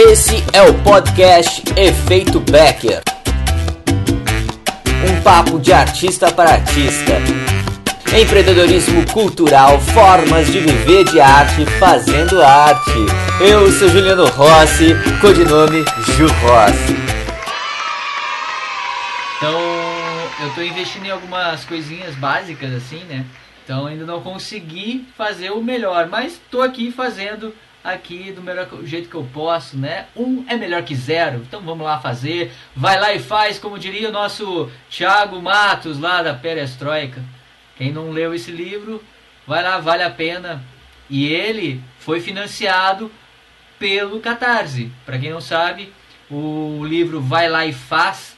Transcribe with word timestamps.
Esse 0.00 0.36
é 0.52 0.62
o 0.62 0.80
podcast 0.84 1.60
Efeito 1.76 2.38
Becker. 2.38 3.02
Um 5.04 5.20
papo 5.24 5.58
de 5.58 5.72
artista 5.72 6.30
para 6.32 6.50
artista. 6.50 7.14
Empreendedorismo 8.16 9.04
cultural, 9.12 9.80
formas 9.80 10.46
de 10.52 10.60
viver 10.60 11.02
de 11.02 11.18
arte 11.20 11.66
fazendo 11.80 12.40
arte. 12.40 12.92
Eu 13.40 13.72
sou 13.72 13.88
Juliano 13.88 14.28
Rossi, 14.28 14.94
codinome 15.20 15.84
Ju 16.16 16.28
Rossi. 16.28 16.94
Então, 19.36 19.60
eu 20.44 20.54
tô 20.54 20.62
investindo 20.62 21.06
em 21.06 21.10
algumas 21.10 21.64
coisinhas 21.64 22.14
básicas 22.14 22.72
assim, 22.72 23.02
né? 23.08 23.26
Então 23.64 23.84
ainda 23.86 24.06
não 24.06 24.22
consegui 24.22 25.08
fazer 25.16 25.50
o 25.50 25.60
melhor, 25.60 26.06
mas 26.06 26.40
tô 26.52 26.62
aqui 26.62 26.92
fazendo 26.92 27.52
aqui 27.92 28.32
do 28.32 28.42
melhor 28.42 28.68
jeito 28.84 29.08
que 29.08 29.14
eu 29.14 29.28
posso, 29.32 29.76
né? 29.76 30.06
Um 30.16 30.44
é 30.48 30.56
melhor 30.56 30.82
que 30.82 30.94
zero, 30.94 31.38
então 31.38 31.60
vamos 31.60 31.84
lá 31.84 32.00
fazer. 32.00 32.52
Vai 32.74 32.98
lá 32.98 33.12
e 33.12 33.18
faz, 33.18 33.58
como 33.58 33.78
diria 33.78 34.08
o 34.08 34.12
nosso 34.12 34.70
Thiago 34.90 35.40
Matos 35.40 35.98
lá 35.98 36.22
da 36.22 36.34
Perestroika. 36.34 37.22
Quem 37.76 37.92
não 37.92 38.10
leu 38.10 38.34
esse 38.34 38.50
livro, 38.50 39.02
vai 39.46 39.62
lá, 39.62 39.78
vale 39.78 40.02
a 40.02 40.10
pena. 40.10 40.64
E 41.08 41.26
ele 41.26 41.82
foi 41.98 42.20
financiado 42.20 43.10
pelo 43.78 44.20
Catarse. 44.20 44.92
Para 45.06 45.18
quem 45.18 45.30
não 45.30 45.40
sabe, 45.40 45.92
o 46.30 46.84
livro 46.84 47.20
Vai 47.20 47.48
lá 47.48 47.64
e 47.64 47.72
faz 47.72 48.36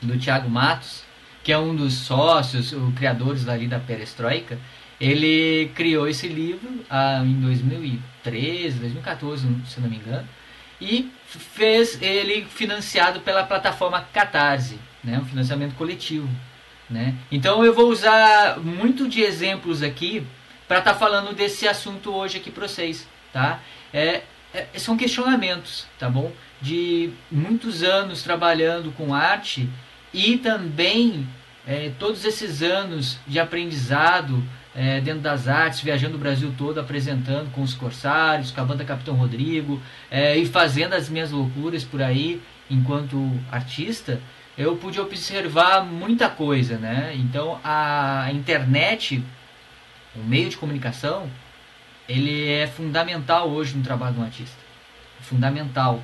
do 0.00 0.18
Thiago 0.18 0.50
Matos, 0.50 1.04
que 1.44 1.52
é 1.52 1.58
um 1.58 1.74
dos 1.74 1.94
sócios, 1.94 2.72
os 2.72 2.94
criadores 2.94 3.48
ali 3.48 3.66
da 3.66 3.78
Perestroika, 3.78 4.58
ele 5.00 5.70
criou 5.74 6.06
esse 6.06 6.28
livro 6.28 6.68
ah, 6.88 7.22
em 7.24 7.34
2013, 8.22 8.78
2014, 8.78 9.48
se 9.66 9.80
não 9.80 9.88
me 9.88 9.96
engano, 9.96 10.28
e 10.80 11.10
fez 11.26 12.00
ele 12.00 12.44
financiado 12.44 13.20
pela 13.20 13.44
plataforma 13.44 14.06
Catarse, 14.12 14.78
né, 15.02 15.18
um 15.18 15.24
financiamento 15.24 15.74
coletivo. 15.74 16.28
Né? 16.88 17.14
Então 17.30 17.64
eu 17.64 17.72
vou 17.72 17.88
usar 17.88 18.58
muito 18.58 19.08
de 19.08 19.22
exemplos 19.22 19.82
aqui 19.82 20.26
para 20.68 20.78
estar 20.78 20.92
tá 20.92 20.98
falando 20.98 21.34
desse 21.34 21.66
assunto 21.66 22.12
hoje 22.12 22.38
aqui 22.38 22.50
para 22.50 22.68
vocês. 22.68 23.08
Tá? 23.32 23.60
É, 23.92 24.22
é, 24.52 24.66
são 24.76 24.96
questionamentos, 24.96 25.86
tá 25.98 26.08
bom? 26.08 26.32
De 26.60 27.10
muitos 27.30 27.82
anos 27.82 28.22
trabalhando 28.22 28.92
com 28.92 29.14
arte 29.14 29.68
e 30.12 30.36
também 30.36 31.26
é, 31.66 31.90
todos 31.98 32.24
esses 32.24 32.62
anos 32.62 33.18
de 33.26 33.40
aprendizado 33.40 34.42
é, 34.74 35.00
dentro 35.00 35.20
das 35.20 35.48
artes, 35.48 35.80
viajando 35.80 36.16
o 36.16 36.18
Brasil 36.18 36.52
todo, 36.56 36.80
apresentando 36.80 37.50
com 37.52 37.62
os 37.62 37.74
Corsários, 37.74 38.50
com 38.50 38.60
a 38.60 38.64
banda 38.64 38.84
Capitão 38.84 39.14
Rodrigo, 39.14 39.80
é, 40.10 40.36
e 40.36 40.46
fazendo 40.46 40.94
as 40.94 41.08
minhas 41.08 41.30
loucuras 41.30 41.84
por 41.84 42.02
aí 42.02 42.40
enquanto 42.70 43.30
artista, 43.50 44.20
eu 44.56 44.76
pude 44.76 45.00
observar 45.00 45.84
muita 45.84 46.28
coisa, 46.28 46.78
né? 46.78 47.14
Então 47.16 47.60
a 47.62 48.28
internet, 48.32 49.22
o 50.14 50.20
meio 50.20 50.48
de 50.48 50.56
comunicação, 50.56 51.28
ele 52.08 52.48
é 52.48 52.66
fundamental 52.66 53.50
hoje 53.50 53.76
no 53.76 53.82
trabalho 53.82 54.16
do 54.16 54.22
artista. 54.22 54.56
Fundamental. 55.20 56.02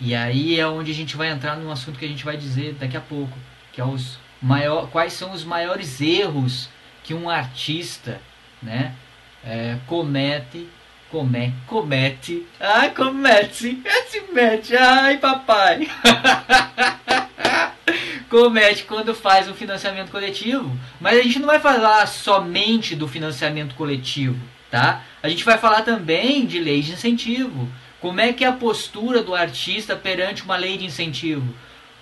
E 0.00 0.14
aí 0.14 0.58
é 0.58 0.66
onde 0.66 0.90
a 0.90 0.94
gente 0.94 1.16
vai 1.16 1.30
entrar 1.30 1.56
num 1.56 1.70
assunto 1.70 1.98
que 1.98 2.04
a 2.04 2.08
gente 2.08 2.24
vai 2.24 2.36
dizer 2.36 2.74
daqui 2.74 2.96
a 2.96 3.00
pouco, 3.00 3.36
que 3.72 3.80
é 3.80 3.84
os 3.84 4.18
maior, 4.42 4.88
quais 4.90 5.12
são 5.12 5.32
os 5.32 5.44
maiores 5.44 6.00
erros 6.00 6.68
que 7.04 7.14
um 7.14 7.30
artista, 7.30 8.20
né, 8.62 8.94
é, 9.44 9.76
comete, 9.86 10.66
come, 11.10 11.52
comete, 11.66 12.46
ai, 12.58 12.90
comete, 12.90 13.80
se 14.08 14.22
mete, 14.32 14.74
ai, 14.74 15.18
papai, 15.18 15.88
comete 18.28 18.84
quando 18.84 19.14
faz 19.14 19.48
um 19.48 19.54
financiamento 19.54 20.10
coletivo. 20.10 20.76
Mas 20.98 21.18
a 21.18 21.22
gente 21.22 21.38
não 21.38 21.46
vai 21.46 21.60
falar 21.60 22.06
somente 22.06 22.96
do 22.96 23.06
financiamento 23.06 23.74
coletivo, 23.74 24.40
tá? 24.70 25.02
A 25.22 25.28
gente 25.28 25.44
vai 25.44 25.58
falar 25.58 25.82
também 25.82 26.46
de 26.46 26.58
leis 26.58 26.86
de 26.86 26.92
incentivo. 26.92 27.68
Como 28.00 28.20
é 28.20 28.32
que 28.32 28.44
é 28.44 28.48
a 28.48 28.52
postura 28.52 29.22
do 29.22 29.34
artista 29.34 29.94
perante 29.94 30.42
uma 30.42 30.56
lei 30.56 30.76
de 30.76 30.84
incentivo? 30.84 31.54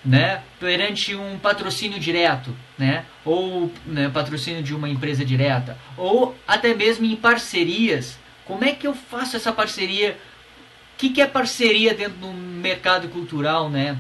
Né, 0.05 0.43
perante 0.59 1.15
um 1.15 1.39
patrocínio 1.39 1.99
direto, 1.99 2.55
né, 2.77 3.05
ou 3.25 3.73
né, 3.87 4.09
patrocínio 4.09 4.63
de 4.63 4.75
uma 4.75 4.89
empresa 4.89 5.25
direta, 5.25 5.79
ou 5.97 6.37
até 6.47 6.75
mesmo 6.75 7.05
em 7.05 7.15
parcerias. 7.15 8.19
Como 8.45 8.65
é 8.65 8.73
que 8.73 8.87
eu 8.87 8.95
faço 8.95 9.37
essa 9.37 9.53
parceria? 9.53 10.19
O 10.95 10.99
que, 10.99 11.11
que 11.11 11.21
é 11.21 11.27
parceria 11.27 11.95
dentro 11.95 12.19
do 12.19 12.29
mercado 12.29 13.09
cultural, 13.09 13.71
né? 13.71 13.97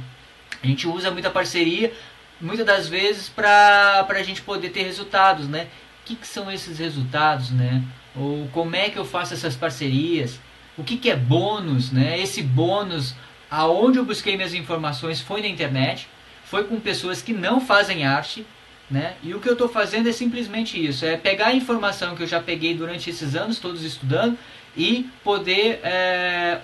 A 0.63 0.67
gente 0.67 0.87
usa 0.87 1.11
muita 1.11 1.31
parceria, 1.31 1.93
muitas 2.41 2.67
das 2.67 2.89
vezes, 2.89 3.29
para 3.29 4.07
a 4.09 4.23
gente 4.23 4.43
poder 4.43 4.71
ter 4.71 4.83
resultados, 4.83 5.49
né? 5.49 5.69
O 6.03 6.05
que, 6.05 6.17
que 6.17 6.27
são 6.27 6.51
esses 6.51 6.79
resultados, 6.79 7.51
né? 7.51 7.83
Ou 8.15 8.49
como 8.53 8.75
é 8.77 8.91
que 8.91 8.99
eu 8.99 9.05
faço 9.05 9.35
essas 9.35 9.57
parcerias? 9.57 10.39
O 10.77 10.85
que, 10.85 10.97
que 10.97 11.11
é 11.11 11.17
bônus, 11.17 11.91
né? 11.91 12.21
Esse 12.21 12.43
bônus 12.43 13.15
aonde 13.53 13.99
eu 13.99 14.05
busquei 14.05 14.35
minhas 14.35 14.55
informações 14.55 15.21
foi 15.21 15.43
na 15.43 15.47
internet, 15.47 16.09
foi 16.47 16.65
com 16.65 16.81
pessoas 16.81 17.21
que 17.21 17.35
não 17.35 17.61
fazem 17.61 18.07
arte, 18.07 18.47
né? 18.91 19.15
E 19.23 19.35
o 19.35 19.41
que 19.41 19.49
eu 19.49 19.53
estou 19.53 19.69
fazendo 19.69 20.09
é 20.09 20.13
simplesmente 20.13 20.83
isso, 20.83 21.05
é 21.05 21.19
pegar 21.19 21.49
a 21.49 21.55
informação 21.55 22.17
que 22.17 22.23
eu 22.23 22.27
já 22.27 22.41
peguei 22.41 22.75
durante 22.75 23.11
esses 23.11 23.37
anos 23.37 23.59
todos 23.59 23.85
estudando 23.85 24.39
e 24.75 25.07
poder 25.23 25.81
é, 25.83 26.61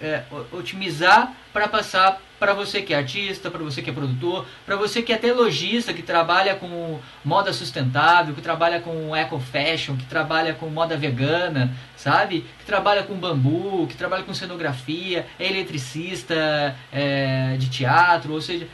é 0.00 0.24
otimizar 0.50 1.34
para 1.52 1.68
passar 1.68 2.22
para 2.38 2.52
você 2.52 2.82
que 2.82 2.92
é 2.92 2.96
artista, 2.96 3.50
para 3.50 3.62
você 3.62 3.80
que 3.80 3.90
é 3.90 3.92
produtor, 3.92 4.46
para 4.66 4.76
você 4.76 5.02
que 5.02 5.12
é 5.12 5.16
até 5.16 5.32
lojista, 5.32 5.92
que 5.94 6.02
trabalha 6.02 6.54
com 6.54 6.98
moda 7.24 7.52
sustentável, 7.52 8.34
que 8.34 8.42
trabalha 8.42 8.80
com 8.80 9.14
eco 9.14 9.38
fashion, 9.38 9.96
que 9.96 10.06
trabalha 10.06 10.54
com 10.54 10.68
moda 10.68 10.96
vegana, 10.96 11.74
sabe? 11.96 12.44
Que 12.58 12.64
trabalha 12.64 13.02
com 13.02 13.14
bambu, 13.14 13.86
que 13.86 13.96
trabalha 13.96 14.24
com 14.24 14.34
cenografia, 14.34 15.26
é 15.38 15.46
eletricista 15.46 16.76
é, 16.92 17.56
de 17.58 17.68
teatro, 17.70 18.32
ou 18.32 18.40
seja, 18.40 18.68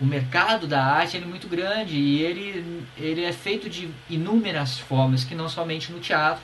o 0.00 0.04
mercado 0.04 0.66
da 0.66 0.82
arte 0.82 1.18
é 1.18 1.20
muito 1.20 1.46
grande 1.46 1.94
e 1.94 2.22
ele, 2.22 2.86
ele 2.96 3.22
é 3.22 3.32
feito 3.32 3.68
de 3.68 3.88
inúmeras 4.08 4.78
formas, 4.78 5.24
que 5.24 5.34
não 5.34 5.48
somente 5.48 5.92
no 5.92 6.00
teatro, 6.00 6.42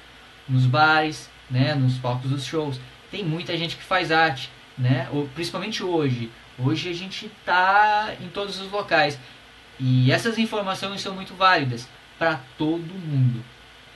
nos 0.49 0.67
bares, 0.67 1.31
né, 1.51 1.75
nos 1.75 1.95
palcos 1.95 2.31
dos 2.31 2.45
shows. 2.45 2.79
Tem 3.11 3.25
muita 3.25 3.57
gente 3.57 3.77
que 3.77 3.83
faz 3.83 4.13
arte, 4.13 4.51
né? 4.77 5.09
Principalmente 5.35 5.83
hoje. 5.83 6.31
Hoje 6.59 6.89
a 6.89 6.95
gente 6.95 7.27
está 7.27 8.15
em 8.21 8.29
todos 8.29 8.61
os 8.61 8.71
locais. 8.71 9.19
E 9.79 10.11
essas 10.11 10.39
informações 10.39 11.01
são 11.01 11.15
muito 11.15 11.35
válidas 11.35 11.89
para 12.19 12.41
todo 12.57 12.95
mundo. 12.95 13.45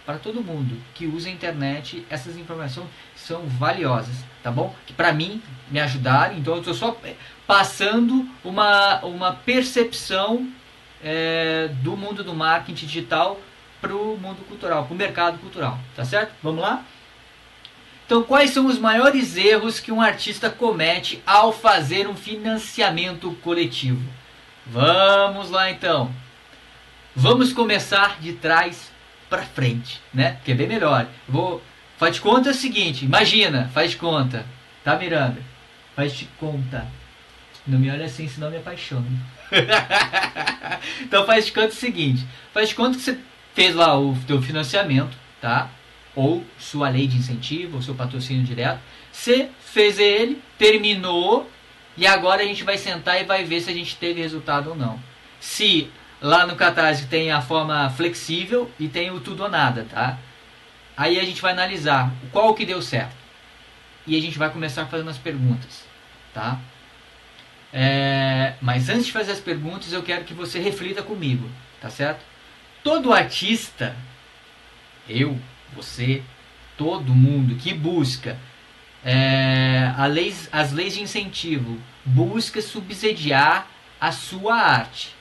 Para 0.04 0.18
todo 0.18 0.42
mundo 0.42 0.76
que 0.94 1.06
usa 1.06 1.28
a 1.28 1.32
internet, 1.32 2.04
essas 2.10 2.36
informações 2.36 2.88
são 3.14 3.46
valiosas, 3.46 4.24
tá 4.42 4.50
bom? 4.50 4.74
Que 4.86 4.92
para 4.92 5.12
mim 5.12 5.40
me 5.70 5.78
ajudaram, 5.78 6.36
então 6.36 6.54
eu 6.54 6.58
estou 6.58 6.74
só 6.74 6.96
passando 7.46 8.28
uma, 8.42 9.00
uma 9.04 9.32
percepção 9.32 10.50
é, 11.02 11.68
do 11.82 11.96
mundo 11.96 12.24
do 12.24 12.34
marketing 12.34 12.86
digital 12.86 13.40
para 13.80 13.94
o 13.94 14.18
mundo 14.18 14.46
cultural, 14.46 14.84
para 14.84 14.94
o 14.94 14.96
mercado 14.96 15.38
cultural, 15.38 15.78
tá 15.94 16.04
certo? 16.04 16.32
Vamos 16.42 16.60
lá? 16.60 16.84
Então, 18.10 18.24
quais 18.24 18.50
são 18.50 18.66
os 18.66 18.76
maiores 18.76 19.36
erros 19.36 19.78
que 19.78 19.92
um 19.92 20.00
artista 20.00 20.50
comete 20.50 21.22
ao 21.24 21.52
fazer 21.52 22.08
um 22.08 22.16
financiamento 22.16 23.30
coletivo? 23.34 24.02
Vamos 24.66 25.48
lá 25.48 25.70
então. 25.70 26.12
Vamos 27.14 27.52
começar 27.52 28.20
de 28.20 28.32
trás 28.32 28.90
para 29.28 29.42
frente, 29.42 30.00
né? 30.12 30.38
Que 30.44 30.50
é 30.50 30.54
bem 30.56 30.66
melhor. 30.66 31.06
Vou 31.28 31.62
faz 31.98 32.16
de 32.16 32.20
conta 32.20 32.50
o 32.50 32.54
seguinte, 32.54 33.04
imagina, 33.04 33.70
faz 33.72 33.92
de 33.92 33.96
conta, 33.96 34.44
tá 34.82 34.96
Miranda? 34.96 35.40
Faz 35.94 36.12
de 36.12 36.24
conta. 36.36 36.88
Não 37.64 37.78
me 37.78 37.92
olha 37.92 38.06
assim, 38.06 38.26
senão 38.26 38.50
me 38.50 38.56
apaixono. 38.56 39.06
então 41.00 41.24
faz 41.24 41.46
de 41.46 41.52
conta 41.52 41.68
o 41.68 41.74
seguinte, 41.74 42.26
faz 42.52 42.70
de 42.70 42.74
conta 42.74 42.98
que 42.98 43.04
você 43.04 43.16
fez 43.54 43.72
lá 43.72 43.96
o 43.96 44.18
teu 44.26 44.42
financiamento, 44.42 45.16
tá? 45.40 45.70
Ou 46.14 46.44
sua 46.58 46.88
lei 46.88 47.06
de 47.06 47.16
incentivo, 47.16 47.76
ou 47.76 47.82
seu 47.82 47.94
patrocínio 47.94 48.44
direto. 48.44 48.80
Você 49.12 49.48
fez 49.60 49.98
ele, 49.98 50.42
terminou, 50.58 51.50
e 51.96 52.06
agora 52.06 52.42
a 52.42 52.46
gente 52.46 52.64
vai 52.64 52.78
sentar 52.78 53.20
e 53.20 53.24
vai 53.24 53.44
ver 53.44 53.60
se 53.60 53.70
a 53.70 53.74
gente 53.74 53.96
teve 53.96 54.20
resultado 54.20 54.70
ou 54.70 54.76
não. 54.76 55.00
Se 55.40 55.90
lá 56.20 56.46
no 56.46 56.56
Catarse 56.56 57.06
tem 57.06 57.30
a 57.30 57.40
forma 57.40 57.88
flexível 57.90 58.70
e 58.78 58.88
tem 58.88 59.10
o 59.10 59.20
tudo 59.20 59.44
ou 59.44 59.48
nada, 59.48 59.86
tá? 59.88 60.18
Aí 60.96 61.18
a 61.18 61.24
gente 61.24 61.40
vai 61.40 61.52
analisar 61.52 62.12
qual 62.30 62.54
que 62.54 62.66
deu 62.66 62.82
certo. 62.82 63.16
E 64.06 64.16
a 64.16 64.20
gente 64.20 64.38
vai 64.38 64.50
começar 64.50 64.86
fazendo 64.86 65.10
as 65.10 65.18
perguntas, 65.18 65.84
tá? 66.34 66.58
É, 67.72 68.54
mas 68.60 68.88
antes 68.88 69.06
de 69.06 69.12
fazer 69.12 69.32
as 69.32 69.40
perguntas, 69.40 69.92
eu 69.92 70.02
quero 70.02 70.24
que 70.24 70.34
você 70.34 70.58
reflita 70.58 71.02
comigo, 71.02 71.48
tá 71.80 71.88
certo? 71.88 72.24
Todo 72.82 73.12
artista, 73.12 73.94
eu, 75.08 75.38
você, 75.74 76.22
todo 76.76 77.14
mundo 77.14 77.56
que 77.56 77.72
busca 77.72 78.38
é, 79.04 79.92
leis, 80.10 80.48
as 80.52 80.72
leis 80.72 80.94
de 80.94 81.02
incentivo 81.02 81.78
busca 82.04 82.60
subsidiar 82.60 83.68
a 84.00 84.12
sua 84.12 84.54
arte, 84.54 85.14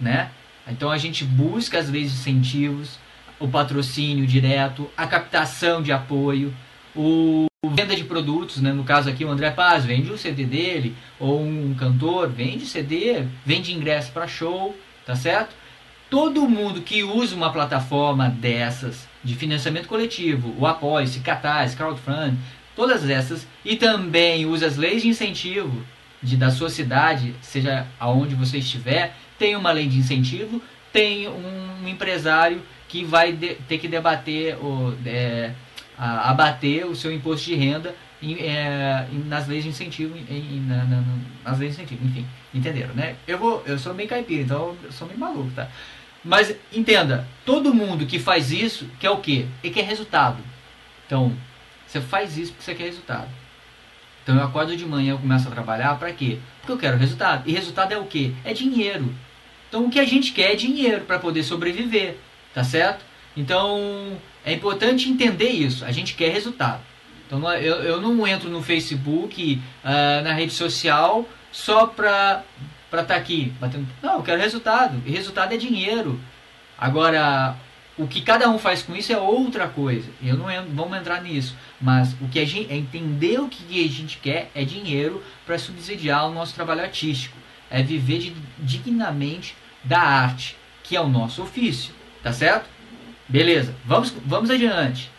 né? 0.00 0.30
Então 0.68 0.90
a 0.90 0.98
gente 0.98 1.24
busca 1.24 1.78
as 1.78 1.88
leis 1.88 2.10
de 2.10 2.18
incentivos, 2.18 2.98
o 3.38 3.46
patrocínio 3.46 4.26
direto, 4.26 4.90
a 4.96 5.06
captação 5.06 5.82
de 5.82 5.92
apoio, 5.92 6.54
o 6.94 7.46
venda 7.74 7.96
de 7.96 8.04
produtos, 8.04 8.60
né? 8.62 8.72
no 8.72 8.84
caso 8.84 9.08
aqui 9.08 9.24
o 9.24 9.30
André 9.30 9.50
Paz 9.50 9.84
vende 9.84 10.10
o 10.10 10.18
CD 10.18 10.44
dele, 10.44 10.96
ou 11.18 11.42
um 11.42 11.74
cantor 11.74 12.28
vende 12.28 12.64
CD, 12.64 13.24
vende 13.44 13.74
ingresso 13.74 14.12
para 14.12 14.26
show, 14.26 14.76
tá 15.04 15.14
certo? 15.14 15.54
Todo 16.08 16.48
mundo 16.48 16.82
que 16.82 17.02
usa 17.02 17.34
uma 17.34 17.52
plataforma 17.52 18.28
dessas 18.28 19.08
de 19.24 19.34
financiamento 19.34 19.88
coletivo, 19.88 20.54
o 20.56 20.66
Apoia-se, 20.66 21.18
Catarse, 21.18 21.76
Crowdfund, 21.76 22.38
todas 22.76 23.08
essas, 23.08 23.46
e 23.64 23.74
também 23.74 24.46
usa 24.46 24.66
as 24.66 24.76
leis 24.76 25.02
de 25.02 25.08
incentivo 25.08 25.84
de, 26.22 26.36
da 26.36 26.50
sua 26.50 26.70
cidade, 26.70 27.34
seja 27.40 27.86
aonde 27.98 28.34
você 28.34 28.58
estiver, 28.58 29.16
tem 29.38 29.56
uma 29.56 29.72
lei 29.72 29.88
de 29.88 29.98
incentivo, 29.98 30.62
tem 30.92 31.28
um 31.28 31.88
empresário 31.88 32.62
que 32.88 33.04
vai 33.04 33.32
de, 33.32 33.54
ter 33.68 33.78
que 33.78 33.88
debater 33.88 34.56
o, 34.58 34.94
é, 35.04 35.50
abater 35.98 36.86
o 36.86 36.94
seu 36.94 37.12
imposto 37.12 37.46
de 37.46 37.54
renda 37.54 37.94
em, 38.22 38.34
é, 38.40 39.06
nas 39.26 39.46
leis 39.46 39.64
de 39.64 39.70
incentivo, 39.70 40.16
em, 40.16 40.60
na, 40.60 40.84
na, 40.84 41.02
nas 41.44 41.58
leis 41.58 41.76
de 41.76 41.82
incentivo, 41.82 42.06
enfim, 42.06 42.26
entenderam, 42.54 42.94
né? 42.94 43.16
Eu 43.26 43.38
vou, 43.38 43.62
eu 43.66 43.78
sou 43.78 43.92
meio 43.92 44.08
caipira, 44.08 44.42
então 44.42 44.76
eu 44.82 44.92
sou 44.92 45.06
meio 45.06 45.18
maluco, 45.18 45.50
tá? 45.54 45.68
Mas 46.26 46.56
entenda, 46.72 47.26
todo 47.44 47.72
mundo 47.72 48.04
que 48.04 48.18
faz 48.18 48.50
isso 48.50 48.90
quer 48.98 49.10
o 49.10 49.18
quê? 49.18 49.46
E 49.62 49.70
quer 49.70 49.84
resultado. 49.84 50.42
Então, 51.06 51.32
você 51.86 52.00
faz 52.00 52.36
isso 52.36 52.52
porque 52.52 52.64
você 52.64 52.74
quer 52.74 52.84
resultado. 52.84 53.28
Então 54.22 54.34
eu 54.34 54.42
acordo 54.42 54.76
de 54.76 54.84
manhã, 54.84 55.12
eu 55.12 55.18
começo 55.18 55.46
a 55.46 55.52
trabalhar 55.52 55.96
para 56.00 56.12
quê? 56.12 56.40
Porque 56.58 56.72
eu 56.72 56.78
quero 56.78 56.96
resultado. 56.96 57.48
E 57.48 57.52
resultado 57.52 57.92
é 57.92 57.98
o 57.98 58.06
quê? 58.06 58.32
É 58.44 58.52
dinheiro. 58.52 59.14
Então 59.68 59.86
o 59.86 59.90
que 59.90 60.00
a 60.00 60.04
gente 60.04 60.32
quer 60.32 60.52
é 60.52 60.56
dinheiro 60.56 61.02
para 61.04 61.20
poder 61.20 61.44
sobreviver, 61.44 62.16
tá 62.52 62.64
certo? 62.64 63.04
Então 63.36 64.18
é 64.44 64.52
importante 64.52 65.08
entender 65.08 65.50
isso. 65.50 65.84
A 65.84 65.92
gente 65.92 66.14
quer 66.14 66.32
resultado. 66.32 66.80
Então 67.24 67.48
eu, 67.54 67.76
eu 67.84 68.00
não 68.00 68.26
entro 68.26 68.50
no 68.50 68.64
Facebook, 68.64 69.62
uh, 69.84 70.24
na 70.24 70.32
rede 70.32 70.52
social, 70.52 71.24
só 71.52 71.86
para 71.86 72.42
estar 72.90 73.04
tá 73.04 73.16
aqui 73.16 73.52
batendo. 73.60 73.86
Não, 74.02 74.16
eu 74.16 74.22
quero 74.22 74.40
resultado. 74.40 75.02
E 75.04 75.10
resultado 75.10 75.52
é 75.52 75.56
dinheiro. 75.56 76.20
Agora, 76.78 77.56
o 77.98 78.06
que 78.06 78.20
cada 78.20 78.48
um 78.48 78.58
faz 78.58 78.82
com 78.82 78.94
isso 78.94 79.12
é 79.12 79.18
outra 79.18 79.68
coisa. 79.68 80.08
Eu 80.22 80.36
não 80.36 80.50
entro, 80.50 80.70
vamos 80.72 80.98
entrar 80.98 81.22
nisso. 81.22 81.56
Mas 81.80 82.12
o 82.20 82.28
que 82.28 82.38
a 82.38 82.46
gente 82.46 82.72
é 82.72 82.76
entender 82.76 83.40
o 83.40 83.48
que 83.48 83.84
a 83.84 83.88
gente 83.88 84.18
quer 84.18 84.50
é 84.54 84.64
dinheiro 84.64 85.22
para 85.44 85.58
subsidiar 85.58 86.28
o 86.28 86.32
nosso 86.32 86.54
trabalho 86.54 86.82
artístico. 86.82 87.36
É 87.70 87.82
viver 87.82 88.18
de, 88.18 88.36
dignamente 88.58 89.56
da 89.82 90.00
arte, 90.00 90.56
que 90.82 90.94
é 90.94 91.00
o 91.00 91.08
nosso 91.08 91.42
ofício. 91.42 91.94
Tá 92.22 92.32
certo? 92.32 92.68
Beleza, 93.28 93.74
vamos, 93.84 94.14
vamos 94.24 94.50
adiante. 94.50 95.10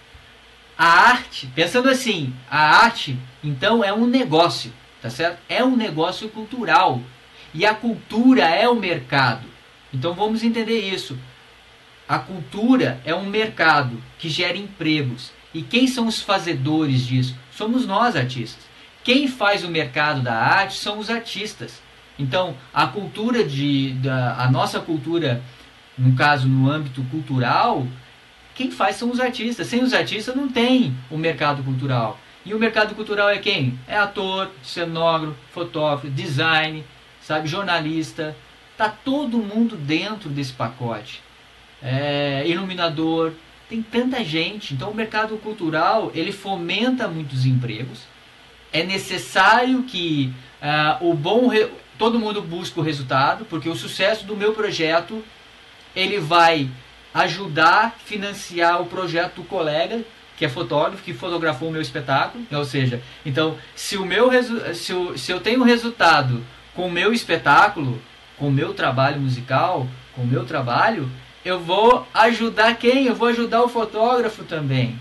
A 0.78 0.86
arte, 0.86 1.48
pensando 1.56 1.90
assim, 1.90 2.34
a 2.50 2.84
arte, 2.84 3.18
então, 3.44 3.84
é 3.84 3.92
um 3.92 4.06
negócio, 4.06 4.72
tá 5.02 5.10
certo? 5.10 5.40
É 5.50 5.64
um 5.64 5.76
negócio 5.76 6.30
cultural. 6.30 7.02
E 7.54 7.66
a 7.66 7.74
cultura 7.74 8.44
é 8.44 8.68
o 8.68 8.76
mercado. 8.76 9.48
Então 9.94 10.14
vamos 10.14 10.44
entender 10.44 10.80
isso. 10.80 11.18
A 12.08 12.20
cultura 12.20 13.02
é 13.04 13.14
um 13.14 13.26
mercado 13.26 14.02
que 14.18 14.30
gera 14.30 14.58
empregos. 14.58 15.32
E 15.54 15.62
quem 15.62 15.88
são 15.88 16.08
os 16.08 16.22
fazedores 16.22 17.06
disso? 17.06 17.36
Somos 17.52 17.86
nós, 17.86 18.16
artistas. 18.16 18.64
Quem 19.04 19.28
faz 19.28 19.64
o 19.64 19.70
mercado 19.70 20.22
da 20.22 20.36
arte 20.36 20.78
são 20.78 21.00
os 21.00 21.10
artistas. 21.10 21.82
Então, 22.20 22.56
a 22.74 22.88
cultura 22.88 23.44
de 23.44 23.94
da, 23.94 24.36
a 24.44 24.52
nossa 24.52 24.80
cultura 24.80 25.42
no 25.98 26.16
caso 26.16 26.48
no 26.48 26.70
âmbito 26.70 27.04
cultural, 27.06 27.88
quem 28.54 28.70
faz 28.70 28.98
são 28.98 29.10
os 29.10 29.20
artistas. 29.20 29.68
Sem 29.68 29.84
os 29.84 29.94
artistas 29.94 30.36
não 30.36 30.48
tem 30.48 30.96
o 31.10 31.18
mercado 31.18 31.64
cultural. 31.64 32.20
E 32.46 32.54
o 32.54 32.60
mercado 32.60 32.96
cultural 32.96 33.30
é 33.30 33.40
quem? 33.40 33.78
É 33.88 33.98
ator, 33.98 34.52
cenógrafo, 34.64 35.36
fotógrafo, 35.52 36.10
design, 36.10 36.84
sabe, 37.28 37.48
jornalista. 37.50 38.36
Tá 38.78 38.88
todo 38.90 39.38
mundo 39.38 39.76
dentro 39.76 40.30
desse 40.30 40.54
pacote. 40.54 41.22
É, 41.84 42.44
iluminador, 42.48 43.34
tem 43.70 43.82
tanta 43.82 44.24
gente. 44.24 44.74
Então 44.74 44.92
o 44.92 44.96
mercado 44.96 45.36
cultural 45.38 46.10
ele 46.16 46.32
fomenta 46.32 47.08
muitos 47.08 47.46
empregos. 47.46 48.04
É 48.72 48.84
necessário 48.84 49.84
que 49.84 50.34
uh, 50.62 51.10
o 51.10 51.14
bom 51.14 51.50
todo 51.98 52.20
mundo 52.20 52.42
busque 52.42 52.80
o 52.80 52.84
resultado, 52.84 53.44
porque 53.46 53.68
o 53.68 53.76
sucesso 53.76 54.26
do 54.26 54.38
meu 54.38 54.54
projeto 54.54 55.24
ele 55.96 56.20
vai 56.20 56.70
ajudar 57.14 57.98
financiar 58.06 58.82
o 58.82 58.86
projeto 58.86 59.38
do 59.38 59.44
colega, 59.44 60.02
que 60.38 60.46
é 60.46 60.50
fotógrafo, 60.50 61.04
que 61.04 61.14
fotografou 61.14 61.70
o 61.70 61.72
meu 61.72 61.82
espetáculo. 61.82 62.46
Ou 62.52 62.64
seja, 62.64 63.02
então, 63.26 63.58
se, 63.76 63.98
o 63.98 64.06
meu 64.06 64.30
se, 64.76 64.92
eu, 64.92 65.18
se 65.18 65.32
eu 65.32 65.40
tenho 65.40 65.64
resultado 65.64 66.46
com 66.78 66.86
o 66.86 66.92
meu 66.92 67.12
espetáculo, 67.12 68.00
com 68.38 68.50
o 68.50 68.52
meu 68.52 68.72
trabalho 68.72 69.20
musical, 69.20 69.88
com 70.14 70.22
o 70.22 70.28
meu 70.28 70.46
trabalho, 70.46 71.10
eu 71.44 71.60
vou 71.60 72.08
ajudar 72.14 72.76
quem? 72.76 73.08
Eu 73.08 73.16
vou 73.16 73.30
ajudar 73.30 73.64
o 73.64 73.68
fotógrafo 73.68 74.44
também. 74.44 74.98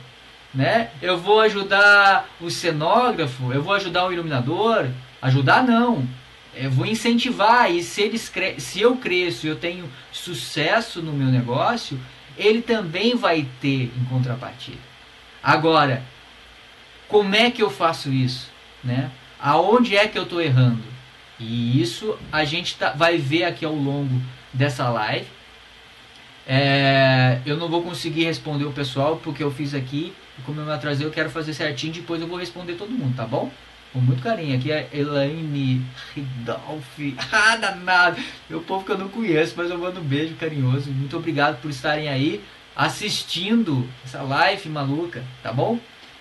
Né? 0.55 0.89
Eu 1.03 1.19
vou 1.19 1.39
ajudar 1.43 2.27
o 2.41 2.51
cenógrafo, 2.51 3.53
eu 3.53 3.63
vou 3.63 3.75
ajudar 3.75 4.07
o 4.07 4.13
iluminador. 4.13 4.89
Ajudar 5.21 5.63
não, 5.63 6.09
eu 6.55 6.71
vou 6.71 6.87
incentivar 6.87 7.71
e 7.71 7.83
se 7.83 8.01
eles 8.01 8.33
se 8.59 8.81
eu 8.81 8.97
cresço 8.97 9.47
e 9.47 9.51
eu 9.51 9.57
tenho 9.57 9.91
sucesso 10.11 11.03
no 11.03 11.13
meu 11.13 11.27
negócio, 11.27 12.01
ele 12.39 12.63
também 12.63 13.15
vai 13.15 13.47
ter 13.61 13.93
em 13.95 14.05
contrapartida. 14.09 14.79
Agora, 15.43 16.03
como 17.07 17.35
é 17.35 17.51
que 17.51 17.63
eu 17.63 17.69
faço 17.69 18.11
isso, 18.11 18.51
né? 18.83 19.11
Aonde 19.39 19.95
é 19.95 20.09
que 20.09 20.19
eu 20.19 20.23
estou 20.23 20.41
errando? 20.41 20.96
E 21.39 21.81
isso 21.81 22.19
a 22.33 22.45
gente 22.45 22.77
tá, 22.77 22.91
vai 22.93 23.19
ver 23.19 23.45
aqui 23.45 23.65
ao 23.65 23.75
longo 23.75 24.21
dessa 24.53 24.89
live. 24.89 25.27
É, 26.47 27.41
eu 27.45 27.57
não 27.57 27.69
vou 27.69 27.83
conseguir 27.83 28.25
responder 28.25 28.65
o 28.65 28.73
pessoal 28.73 29.17
porque 29.17 29.43
eu 29.43 29.51
fiz 29.51 29.75
aqui. 29.75 30.13
Como 30.45 30.61
eu 30.61 30.65
me 30.65 30.73
atrasei, 30.73 31.07
eu 31.07 31.11
quero 31.11 31.31
fazer 31.31 31.53
certinho. 31.53 31.93
Depois 31.93 32.21
eu 32.21 32.29
vou 32.29 32.39
responder 32.39 32.75
todo 32.75 32.91
mundo, 32.91 33.17
tá 33.17 33.27
bom? 33.27 33.51
Com 33.93 34.01
muito 34.01 34.23
carinho. 34.23 34.57
Aqui 34.57 34.71
é 34.71 34.89
Elaine 34.93 35.85
Ridolfi. 36.15 37.17
Ah, 37.33 37.57
danado. 37.57 38.23
Meu 38.49 38.61
povo 38.61 38.85
que 38.85 38.93
eu 38.93 38.99
não 38.99 39.09
conheço, 39.09 39.55
mas 39.57 39.71
eu 39.71 39.79
mando 39.79 40.01
um 40.01 40.05
beijo 40.05 40.35
carinhoso. 40.37 40.91
Muito 40.91 41.17
obrigado 41.17 41.61
por 41.61 41.71
estarem 41.71 42.09
aí 42.09 42.43
assistindo 42.77 43.89
essa 44.05 44.23
live 44.23 44.69
maluca, 44.69 45.25
tá 45.43 45.51
bom? 45.51 45.79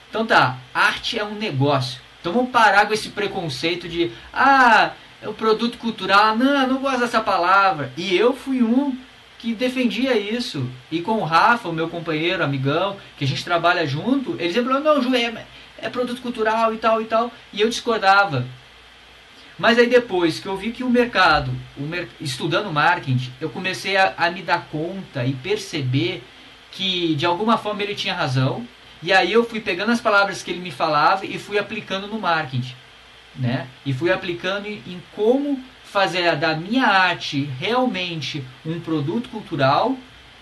Então 0.09 0.25
tá, 0.25 0.57
arte 0.73 1.19
é 1.19 1.23
um 1.25 1.35
negócio. 1.35 1.99
Então 2.21 2.31
vamos 2.31 2.49
parar 2.49 2.87
com 2.87 2.93
esse 2.93 3.09
preconceito 3.09 3.89
de 3.89 4.11
ah, 4.33 4.93
é 5.21 5.27
o 5.27 5.33
produto 5.33 5.77
cultural. 5.77 6.35
Não, 6.35 6.67
não 6.67 6.77
gosto 6.79 6.99
dessa 6.99 7.21
palavra. 7.21 7.91
E 7.97 8.15
eu 8.15 8.33
fui 8.33 8.61
um 8.61 8.97
que 9.37 9.53
defendia 9.53 10.17
isso. 10.17 10.69
E 10.91 11.01
com 11.01 11.19
o 11.19 11.23
Rafa, 11.23 11.69
o 11.69 11.73
meu 11.73 11.87
companheiro, 11.87 12.43
amigão, 12.43 12.97
que 13.17 13.23
a 13.23 13.27
gente 13.27 13.43
trabalha 13.43 13.85
junto, 13.85 14.35
eles 14.39 14.53
sempre 14.53 14.73
falaram, 14.73 14.95
não, 14.95 15.01
Ju, 15.01 15.15
é, 15.15 15.45
é 15.77 15.89
produto 15.89 16.21
cultural 16.21 16.73
e 16.73 16.77
tal 16.77 17.01
e 17.01 17.05
tal. 17.05 17.31
E 17.53 17.61
eu 17.61 17.69
discordava. 17.69 18.45
Mas 19.57 19.77
aí 19.79 19.87
depois 19.87 20.39
que 20.39 20.47
eu 20.47 20.57
vi 20.57 20.71
que 20.71 20.83
o 20.83 20.89
mercado, 20.89 21.51
o 21.77 21.83
mer 21.83 22.09
estudando 22.19 22.71
marketing, 22.71 23.31
eu 23.39 23.49
comecei 23.49 23.95
a, 23.95 24.13
a 24.17 24.29
me 24.29 24.41
dar 24.41 24.67
conta 24.69 25.25
e 25.25 25.33
perceber 25.33 26.23
que 26.71 27.15
de 27.15 27.25
alguma 27.25 27.57
forma 27.57 27.81
ele 27.81 27.95
tinha 27.95 28.13
razão. 28.13 28.67
E 29.01 29.13
aí 29.13 29.31
eu 29.31 29.45
fui 29.45 29.61
pegando 29.61 29.91
as 29.91 30.01
palavras 30.01 30.43
que 30.43 30.51
ele 30.51 30.59
me 30.59 30.71
falava 30.71 31.25
e 31.25 31.39
fui 31.39 31.57
aplicando 31.57 32.07
no 32.07 32.19
marketing, 32.19 32.75
né? 33.37 33.67
E 33.85 33.93
fui 33.93 34.11
aplicando 34.11 34.67
em, 34.67 35.01
como 35.15 35.59
fazer 35.83 36.35
da 36.35 36.55
minha 36.55 36.85
arte 36.85 37.49
realmente 37.59 38.43
um 38.65 38.79
produto 38.79 39.29
cultural, 39.29 39.95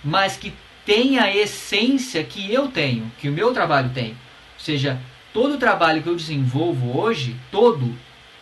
mas 0.03 0.37
que 0.37 0.53
tenha 0.85 1.23
a 1.23 1.35
essência 1.35 2.23
que 2.23 2.51
eu 2.51 2.67
tenho, 2.67 3.11
que 3.19 3.29
o 3.29 3.31
meu 3.31 3.53
trabalho 3.53 3.89
tem. 3.93 4.09
Ou 4.09 4.59
seja, 4.59 4.99
todo 5.33 5.55
o 5.55 5.57
trabalho 5.57 6.01
que 6.01 6.09
eu 6.09 6.15
desenvolvo 6.15 6.97
hoje, 6.97 7.35
todo, 7.51 7.93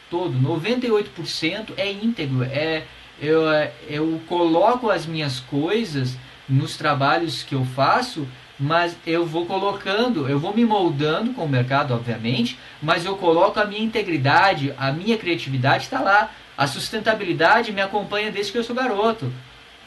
todo, 0.09 0.37
98% 0.39 1.73
é 1.77 1.91
íntegro. 1.91 2.43
É, 2.43 2.83
eu, 3.19 3.43
eu 3.87 4.21
coloco 4.27 4.89
as 4.89 5.05
minhas 5.05 5.39
coisas 5.39 6.17
nos 6.49 6.75
trabalhos 6.75 7.43
que 7.43 7.55
eu 7.55 7.63
faço, 7.63 8.27
mas 8.61 8.95
eu 9.07 9.25
vou 9.25 9.47
colocando, 9.47 10.29
eu 10.29 10.37
vou 10.37 10.53
me 10.53 10.63
moldando 10.63 11.33
com 11.33 11.45
o 11.45 11.49
mercado, 11.49 11.95
obviamente, 11.95 12.59
mas 12.79 13.03
eu 13.03 13.17
coloco 13.17 13.59
a 13.59 13.65
minha 13.65 13.81
integridade, 13.81 14.71
a 14.77 14.91
minha 14.91 15.17
criatividade 15.17 15.85
está 15.85 15.99
lá. 15.99 16.29
A 16.55 16.67
sustentabilidade 16.67 17.71
me 17.71 17.81
acompanha 17.81 18.29
desde 18.29 18.51
que 18.51 18.59
eu 18.59 18.63
sou 18.63 18.75
garoto, 18.75 19.33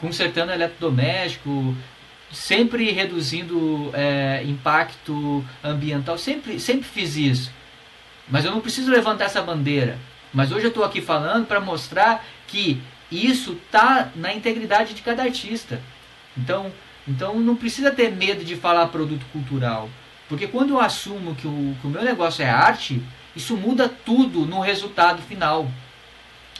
consertando 0.01 0.51
eletrodoméstico, 0.51 1.73
sempre 2.29 2.91
reduzindo 2.91 3.91
é, 3.93 4.43
impacto 4.43 5.43
ambiental, 5.63 6.17
sempre, 6.17 6.59
sempre 6.59 6.83
fiz 6.83 7.15
isso. 7.15 7.53
Mas 8.27 8.43
eu 8.43 8.51
não 8.51 8.59
preciso 8.59 8.91
levantar 8.91 9.25
essa 9.25 9.41
bandeira. 9.41 9.97
Mas 10.33 10.51
hoje 10.51 10.65
eu 10.65 10.69
estou 10.69 10.83
aqui 10.83 10.99
falando 10.99 11.45
para 11.45 11.61
mostrar 11.61 12.25
que 12.45 12.81
isso 13.09 13.57
tá 13.71 14.09
na 14.13 14.33
integridade 14.33 14.93
de 14.93 15.01
cada 15.01 15.23
artista. 15.23 15.79
Então, 16.37 16.73
então 17.07 17.39
não 17.39 17.55
precisa 17.55 17.91
ter 17.91 18.11
medo 18.11 18.43
de 18.43 18.55
falar 18.55 18.87
produto 18.87 19.25
cultural. 19.31 19.89
Porque 20.27 20.47
quando 20.47 20.71
eu 20.71 20.81
assumo 20.81 21.35
que 21.35 21.47
o, 21.47 21.75
que 21.79 21.87
o 21.87 21.89
meu 21.89 22.03
negócio 22.03 22.43
é 22.43 22.49
arte, 22.49 23.01
isso 23.35 23.55
muda 23.55 23.87
tudo 23.87 24.45
no 24.45 24.59
resultado 24.59 25.21
final. 25.21 25.69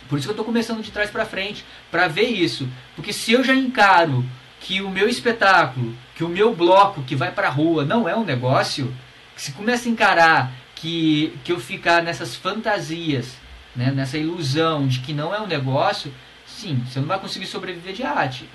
Por 0.08 0.18
isso 0.18 0.28
que 0.28 0.32
eu 0.32 0.34
estou 0.34 0.46
começando 0.46 0.84
de 0.84 0.92
trás 0.92 1.10
para 1.10 1.26
frente, 1.26 1.66
para 1.90 2.08
ver 2.08 2.28
isso. 2.28 2.70
Porque 2.96 3.12
se 3.12 3.32
eu 3.32 3.44
já 3.44 3.56
encaro 3.56 4.24
que 4.60 4.82
o 4.82 4.90
meu 4.90 5.08
espetáculo, 5.10 5.96
que 6.16 6.24
o 6.24 6.30
meu 6.30 6.54
bloco 6.54 7.04
que 7.04 7.16
vai 7.16 7.32
para 7.32 7.48
a 7.48 7.52
rua 7.52 7.84
não 7.84 8.08
é 8.08 8.16
um 8.16 8.24
negócio, 8.24 8.94
se 9.36 9.52
começa 9.52 9.90
a 9.90 9.92
encarar 9.92 10.52
que, 10.76 11.34
que 11.44 11.52
eu 11.52 11.60
ficar 11.60 12.04
nessas 12.04 12.36
fantasias, 12.36 13.38
né, 13.76 13.92
nessa 13.92 14.18
ilusão 14.18 14.88
de 14.88 15.00
que 15.00 15.14
não 15.14 15.34
é 15.34 15.42
um 15.42 15.48
negócio, 15.48 16.14
sim, 16.46 16.84
você 16.88 17.00
não 17.00 17.08
vai 17.08 17.20
conseguir 17.20 17.48
sobreviver 17.48 17.94
de 17.94 18.04
arte. 18.04 18.48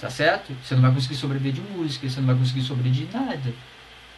Tá 0.00 0.08
certo? 0.08 0.56
Você 0.64 0.74
não 0.74 0.82
vai 0.82 0.92
conseguir 0.92 1.16
sobreviver 1.16 1.52
de 1.52 1.60
música, 1.60 2.08
você 2.08 2.20
não 2.20 2.26
vai 2.26 2.36
conseguir 2.36 2.62
sobreviver 2.62 3.06
de 3.06 3.14
nada. 3.14 3.52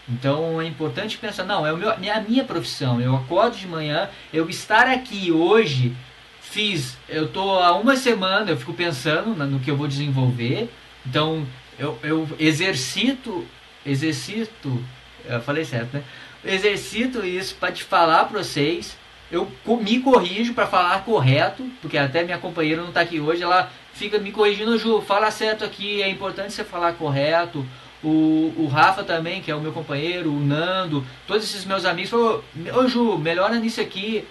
Então 0.08 0.60
é 0.60 0.66
importante 0.66 1.18
pensar, 1.18 1.44
não, 1.44 1.66
é, 1.66 1.72
o 1.72 1.76
meu, 1.76 1.90
é 1.90 2.10
a 2.10 2.20
minha 2.20 2.44
profissão. 2.44 3.00
Eu 3.00 3.16
acordo 3.16 3.56
de 3.56 3.66
manhã, 3.66 4.08
eu 4.32 4.48
estar 4.48 4.86
aqui 4.86 5.32
hoje, 5.32 5.94
fiz, 6.40 6.96
eu 7.08 7.28
tô 7.28 7.58
há 7.58 7.76
uma 7.76 7.96
semana, 7.96 8.50
eu 8.50 8.56
fico 8.56 8.72
pensando 8.72 9.34
no 9.34 9.58
que 9.58 9.70
eu 9.70 9.76
vou 9.76 9.88
desenvolver. 9.88 10.70
Então 11.04 11.44
eu, 11.78 11.98
eu 12.02 12.28
exercito, 12.38 13.44
exercito, 13.84 14.84
eu 15.24 15.40
falei 15.42 15.64
certo, 15.64 15.94
né? 15.94 16.04
Exercito 16.44 17.24
isso 17.24 17.56
para 17.56 17.72
te 17.72 17.82
falar 17.82 18.26
para 18.26 18.42
vocês. 18.42 18.96
Eu 19.32 19.50
me 19.80 19.98
corrijo 20.00 20.52
para 20.52 20.66
falar 20.66 21.06
correto, 21.06 21.66
porque 21.80 21.96
até 21.96 22.22
minha 22.22 22.36
companheira 22.36 22.82
não 22.82 22.90
está 22.90 23.00
aqui 23.00 23.18
hoje, 23.18 23.42
ela 23.42 23.72
fica 23.94 24.18
me 24.18 24.30
corrigindo, 24.30 24.76
Ju, 24.76 25.00
fala 25.00 25.30
certo 25.30 25.64
aqui, 25.64 26.02
é 26.02 26.08
importante 26.10 26.52
você 26.52 26.62
falar 26.62 26.92
correto. 26.92 27.66
O, 28.04 28.52
o 28.58 28.68
Rafa 28.70 29.02
também, 29.02 29.40
que 29.40 29.50
é 29.50 29.54
o 29.54 29.60
meu 29.60 29.72
companheiro, 29.72 30.30
o 30.30 30.38
Nando, 30.38 31.06
todos 31.26 31.44
esses 31.44 31.64
meus 31.64 31.86
amigos 31.86 32.10
falaram, 32.10 32.42
ô 32.74 32.86
Ju, 32.86 33.16
melhora 33.16 33.58
nisso 33.58 33.80
aqui. 33.80 34.28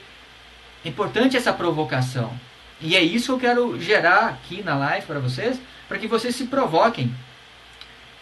É 0.86 0.90
importante 0.90 1.36
essa 1.36 1.52
provocação. 1.52 2.32
E 2.80 2.96
é 2.96 3.02
isso 3.02 3.26
que 3.26 3.32
eu 3.46 3.50
quero 3.50 3.82
gerar 3.82 4.28
aqui 4.28 4.62
na 4.62 4.76
live 4.76 5.08
para 5.08 5.20
vocês, 5.20 5.60
para 5.88 5.98
que 5.98 6.08
vocês 6.08 6.36
se 6.36 6.46
provoquem, 6.46 7.12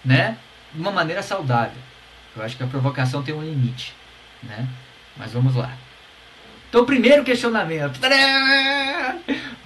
né? 0.04 0.38
De 0.74 0.80
uma 0.80 0.92
maneira 0.92 1.22
saudável. 1.22 1.82
Eu 2.38 2.42
acho 2.42 2.56
que 2.56 2.64
a 2.64 2.68
provocação 2.68 3.22
tem 3.22 3.36
um 3.36 3.44
limite, 3.44 3.94
né? 4.44 4.66
Mas 5.18 5.34
vamos 5.34 5.56
lá. 5.56 5.74
Então, 6.70 6.86
primeiro 6.86 7.24
questionamento. 7.24 8.00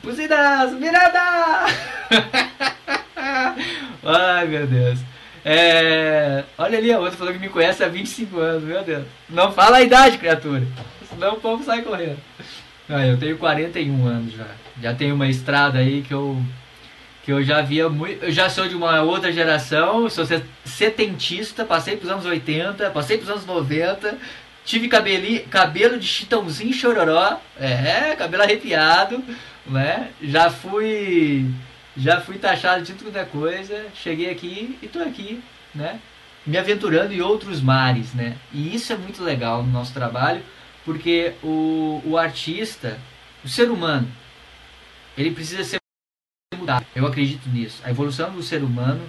Buzinas, 0.01 0.74
virada! 0.79 1.65
Ai, 4.03 4.48
meu 4.48 4.65
Deus. 4.65 5.00
É... 5.43 6.45
Olha 6.57 6.77
ali, 6.77 6.93
a 6.93 7.00
outra 7.00 7.17
falou 7.17 7.33
que 7.33 7.39
me 7.39 7.50
conhece 7.50 7.83
há 7.83 7.89
25 7.89 8.39
anos, 8.39 8.63
meu 8.63 8.81
Deus. 8.83 9.05
Não 9.29 9.51
fala 9.51 9.77
a 9.77 9.81
idade, 9.81 10.17
criatura. 10.17 10.63
Senão 11.10 11.33
o 11.33 11.41
povo 11.41 11.62
sai 11.63 11.81
correndo. 11.81 12.19
Ah, 12.89 13.05
eu 13.05 13.17
tenho 13.17 13.38
41 13.38 14.07
anos 14.07 14.33
já. 14.33 14.48
Já 14.81 14.93
tenho 14.93 15.15
uma 15.15 15.27
estrada 15.27 15.79
aí 15.79 16.01
que 16.01 16.13
eu 16.13 16.41
que 17.24 17.31
eu 17.31 17.41
já 17.41 17.62
via 17.62 17.88
muito. 17.89 18.25
Eu 18.25 18.31
já 18.31 18.50
sou 18.50 18.67
de 18.67 18.75
uma 18.75 19.01
outra 19.01 19.31
geração, 19.31 20.10
sou 20.10 20.25
setentista, 20.65 21.63
passei 21.63 21.95
pros 21.95 22.12
anos 22.12 22.25
80, 22.25 22.89
passei 22.89 23.17
pros 23.17 23.29
anos 23.29 23.45
90, 23.45 24.17
tive 24.65 24.88
cabeli, 24.88 25.39
cabelo 25.41 26.00
de 26.00 26.08
chitãozinho 26.08 26.74
chororó, 26.74 27.39
é, 27.60 28.15
cabelo 28.15 28.43
arrepiado, 28.43 29.24
né? 29.65 30.10
Já 30.22 30.50
fui. 30.50 31.50
Já 31.96 32.20
fui 32.20 32.39
taxado 32.39 32.84
de 32.84 32.93
tudo 32.93 33.12
quanto 33.12 33.17
é 33.17 33.25
coisa, 33.25 33.86
cheguei 33.93 34.32
aqui 34.32 34.79
e 34.82 34.88
tô 34.88 35.00
aqui, 35.00 35.43
né? 35.75 36.00
Me 36.46 36.58
aventurando 36.58 37.13
em 37.13 37.22
outros 37.22 37.62
mares, 37.62 38.13
né? 38.13 38.36
E 38.51 38.75
isso 38.75 38.91
é 38.91 38.98
muito 38.98 39.24
legal 39.24 39.62
no 39.62 39.72
nosso 39.72 39.93
trabalho, 39.93 40.43
porque 40.84 41.34
o, 41.43 42.01
o 42.03 42.17
artista, 42.17 43.00
o 43.46 43.48
ser 43.48 43.70
humano, 43.70 44.12
ele 45.15 45.29
precisa 45.29 45.63
ser 45.63 45.77
mudado. 46.58 46.84
Eu 46.96 47.05
acredito 47.05 47.48
nisso. 47.48 47.79
A 47.84 47.91
evolução 47.91 48.32
do 48.32 48.41
ser 48.41 48.63
humano 48.63 49.08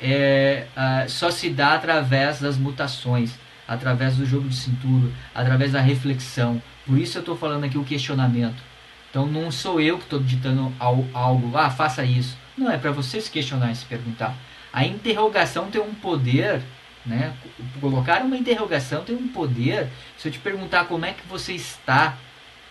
é, 0.00 0.66
só 1.08 1.30
se 1.30 1.48
dá 1.48 1.74
através 1.74 2.40
das 2.40 2.58
mutações, 2.58 3.38
através 3.70 4.16
do 4.16 4.26
jogo 4.26 4.48
de 4.48 4.56
cintura, 4.56 5.12
através 5.32 5.70
da 5.70 5.80
reflexão. 5.80 6.60
Por 6.84 6.98
isso 6.98 7.16
eu 7.16 7.20
estou 7.20 7.36
falando 7.36 7.62
aqui 7.62 7.78
o 7.78 7.84
questionamento. 7.84 8.60
Então 9.08 9.26
não 9.26 9.48
sou 9.52 9.80
eu 9.80 9.96
que 9.96 10.02
estou 10.02 10.18
ditando 10.18 10.72
algo, 10.80 11.56
ah, 11.56 11.70
faça 11.70 12.02
isso. 12.02 12.36
Não, 12.58 12.68
é 12.68 12.76
para 12.76 12.90
você 12.90 13.20
se 13.20 13.30
questionar 13.30 13.70
e 13.70 13.76
se 13.76 13.84
perguntar. 13.84 14.34
A 14.72 14.84
interrogação 14.84 15.70
tem 15.70 15.80
um 15.80 15.94
poder, 15.94 16.60
né? 17.06 17.32
Colocar 17.80 18.22
uma 18.22 18.36
interrogação 18.36 19.04
tem 19.04 19.14
um 19.14 19.28
poder. 19.28 19.88
Se 20.18 20.26
eu 20.26 20.32
te 20.32 20.40
perguntar 20.40 20.86
como 20.86 21.04
é 21.04 21.12
que 21.12 21.24
você 21.28 21.52
está, 21.52 22.18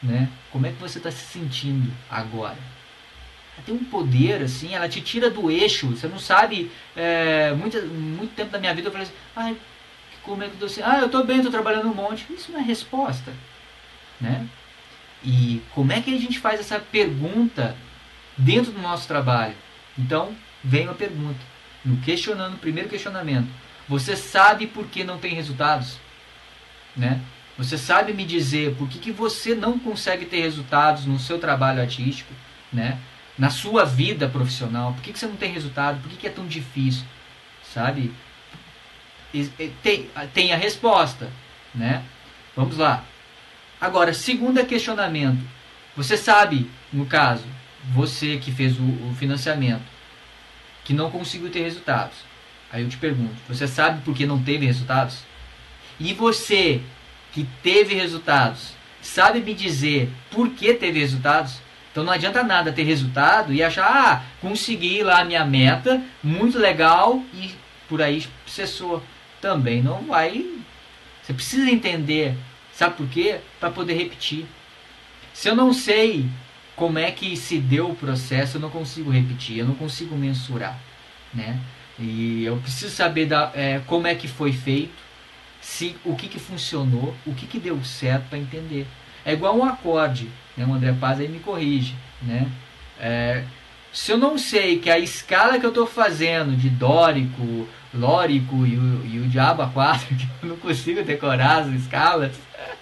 né? 0.03 0.27
Como 0.51 0.65
é 0.65 0.71
que 0.71 0.81
você 0.81 0.97
está 0.97 1.09
se 1.11 1.25
sentindo 1.25 1.89
agora? 2.09 2.57
Ela 3.55 3.65
tem 3.65 3.75
um 3.75 3.85
poder, 3.85 4.41
assim, 4.41 4.75
ela 4.75 4.89
te 4.89 4.99
tira 4.99 5.29
do 5.29 5.49
eixo. 5.49 5.87
Você 5.87 6.07
não 6.07 6.19
sabe. 6.19 6.69
É, 6.93 7.53
muito, 7.53 7.81
muito 7.85 8.35
tempo 8.35 8.51
da 8.51 8.59
minha 8.59 8.73
vida 8.73 8.89
eu 8.89 8.91
falei 8.91 9.07
assim, 9.07 9.15
ai, 9.33 9.57
tô 10.59 10.65
assim? 10.65 10.81
Ah, 10.83 10.99
eu 10.99 11.09
tô 11.09 11.23
bem, 11.23 11.41
tô 11.41 11.49
trabalhando 11.49 11.89
um 11.89 11.93
monte. 11.93 12.25
Isso 12.31 12.51
não 12.51 12.59
é 12.59 12.63
resposta, 12.63 13.33
né? 14.19 14.47
E 15.23 15.61
como 15.73 15.91
é 15.91 16.01
que 16.01 16.13
a 16.13 16.19
gente 16.19 16.39
faz 16.39 16.59
essa 16.59 16.79
pergunta 16.79 17.75
dentro 18.37 18.71
do 18.71 18.81
nosso 18.81 19.07
trabalho? 19.07 19.55
Então, 19.97 20.33
vem 20.63 20.87
a 20.87 20.93
pergunta. 20.93 21.39
No 21.83 21.97
questionando, 21.97 22.57
primeiro 22.57 22.89
questionamento. 22.89 23.47
Você 23.87 24.15
sabe 24.15 24.67
por 24.67 24.87
que 24.87 25.03
não 25.03 25.17
tem 25.17 25.33
resultados? 25.33 25.97
Né? 26.95 27.21
Você 27.57 27.77
sabe 27.77 28.13
me 28.13 28.23
dizer 28.23 28.75
por 28.75 28.87
que, 28.87 28.99
que 28.99 29.11
você 29.11 29.55
não 29.55 29.77
consegue 29.77 30.25
ter 30.25 30.41
resultados 30.41 31.05
no 31.05 31.19
seu 31.19 31.39
trabalho 31.39 31.81
artístico? 31.81 32.33
Né? 32.71 32.97
Na 33.37 33.49
sua 33.49 33.83
vida 33.83 34.29
profissional? 34.29 34.93
Por 34.93 35.01
que, 35.01 35.11
que 35.11 35.19
você 35.19 35.25
não 35.25 35.35
tem 35.35 35.51
resultado? 35.51 36.01
Por 36.01 36.09
que, 36.09 36.17
que 36.17 36.27
é 36.27 36.29
tão 36.29 36.45
difícil? 36.45 37.03
Sabe? 37.63 38.13
Tem, 40.33 40.53
a 40.53 40.57
resposta. 40.57 41.29
Né? 41.73 42.03
Vamos 42.55 42.77
lá. 42.77 43.03
Agora, 43.79 44.13
segundo 44.13 44.63
questionamento. 44.65 45.43
Você 45.95 46.15
sabe, 46.15 46.69
no 46.93 47.05
caso, 47.05 47.43
você 47.93 48.37
que 48.37 48.51
fez 48.51 48.77
o, 48.79 48.83
o 48.83 49.15
financiamento, 49.17 49.83
que 50.85 50.93
não 50.93 51.11
conseguiu 51.11 51.49
ter 51.49 51.61
resultados. 51.61 52.17
Aí 52.71 52.83
eu 52.83 52.89
te 52.89 52.97
pergunto, 52.97 53.35
você 53.47 53.67
sabe 53.67 54.01
por 54.03 54.15
que 54.15 54.25
não 54.25 54.41
teve 54.41 54.65
resultados? 54.65 55.19
E 55.99 56.13
você 56.13 56.81
que 57.31 57.47
teve 57.61 57.95
resultados, 57.95 58.73
sabe 59.01 59.41
me 59.41 59.53
dizer 59.53 60.09
por 60.31 60.49
que 60.49 60.73
teve 60.73 60.99
resultados? 60.99 61.59
Então 61.91 62.03
não 62.03 62.13
adianta 62.13 62.43
nada 62.43 62.71
ter 62.71 62.83
resultado 62.83 63.51
e 63.53 63.63
achar, 63.63 63.85
ah, 63.85 64.23
consegui 64.39 65.03
lá 65.03 65.19
a 65.19 65.25
minha 65.25 65.43
meta, 65.43 66.01
muito 66.23 66.57
legal 66.57 67.21
e 67.33 67.51
por 67.87 68.01
aí 68.01 68.25
cessou. 68.45 69.03
Também 69.41 69.81
não 69.81 70.03
vai. 70.03 70.45
Você 71.21 71.33
precisa 71.33 71.69
entender 71.69 72.35
Sabe 72.79 72.95
por 72.95 73.09
quê? 73.09 73.41
Para 73.59 73.69
poder 73.69 73.93
repetir. 73.93 74.45
Se 75.33 75.49
eu 75.49 75.53
não 75.53 75.73
sei 75.73 76.25
como 76.77 76.97
é 76.97 77.11
que 77.11 77.35
se 77.35 77.57
deu 77.57 77.89
o 77.89 77.95
processo, 77.95 78.55
eu 78.55 78.61
não 78.61 78.69
consigo 78.69 79.11
repetir, 79.11 79.57
eu 79.57 79.65
não 79.65 79.75
consigo 79.75 80.15
mensurar, 80.15 80.79
né? 81.33 81.59
E 81.99 82.45
eu 82.45 82.55
preciso 82.55 82.95
saber 82.95 83.25
da, 83.25 83.51
é, 83.53 83.81
como 83.85 84.07
é 84.07 84.15
que 84.15 84.29
foi 84.29 84.53
feito, 84.53 84.93
se 85.59 85.93
o 86.05 86.15
que, 86.15 86.29
que 86.29 86.39
funcionou, 86.39 87.13
o 87.25 87.33
que, 87.33 87.47
que 87.47 87.59
deu 87.59 87.83
certo 87.83 88.29
para 88.29 88.37
entender. 88.37 88.87
É 89.25 89.33
igual 89.33 89.57
um 89.57 89.65
acorde, 89.65 90.29
né? 90.55 90.65
O 90.65 90.73
André 90.73 90.93
Paz 90.93 91.19
aí 91.19 91.27
me 91.27 91.39
corrige, 91.39 91.95
né? 92.21 92.49
É, 92.97 93.43
se 93.91 94.09
eu 94.09 94.17
não 94.17 94.37
sei 94.37 94.79
que 94.79 94.89
a 94.89 94.97
escala 94.97 95.59
que 95.59 95.65
eu 95.65 95.71
estou 95.71 95.85
fazendo 95.85 96.55
de 96.55 96.69
dórico, 96.69 97.67
lórico 97.93 98.65
e 98.65 98.77
o, 98.77 99.05
e 99.05 99.19
o 99.19 99.27
diabo 99.27 99.61
a 99.61 99.67
quatro, 99.67 100.07
que 100.15 100.27
eu 100.41 100.49
não 100.49 100.57
consigo 100.57 101.03
decorar 101.03 101.63
as 101.63 101.67
escalas, 101.67 102.33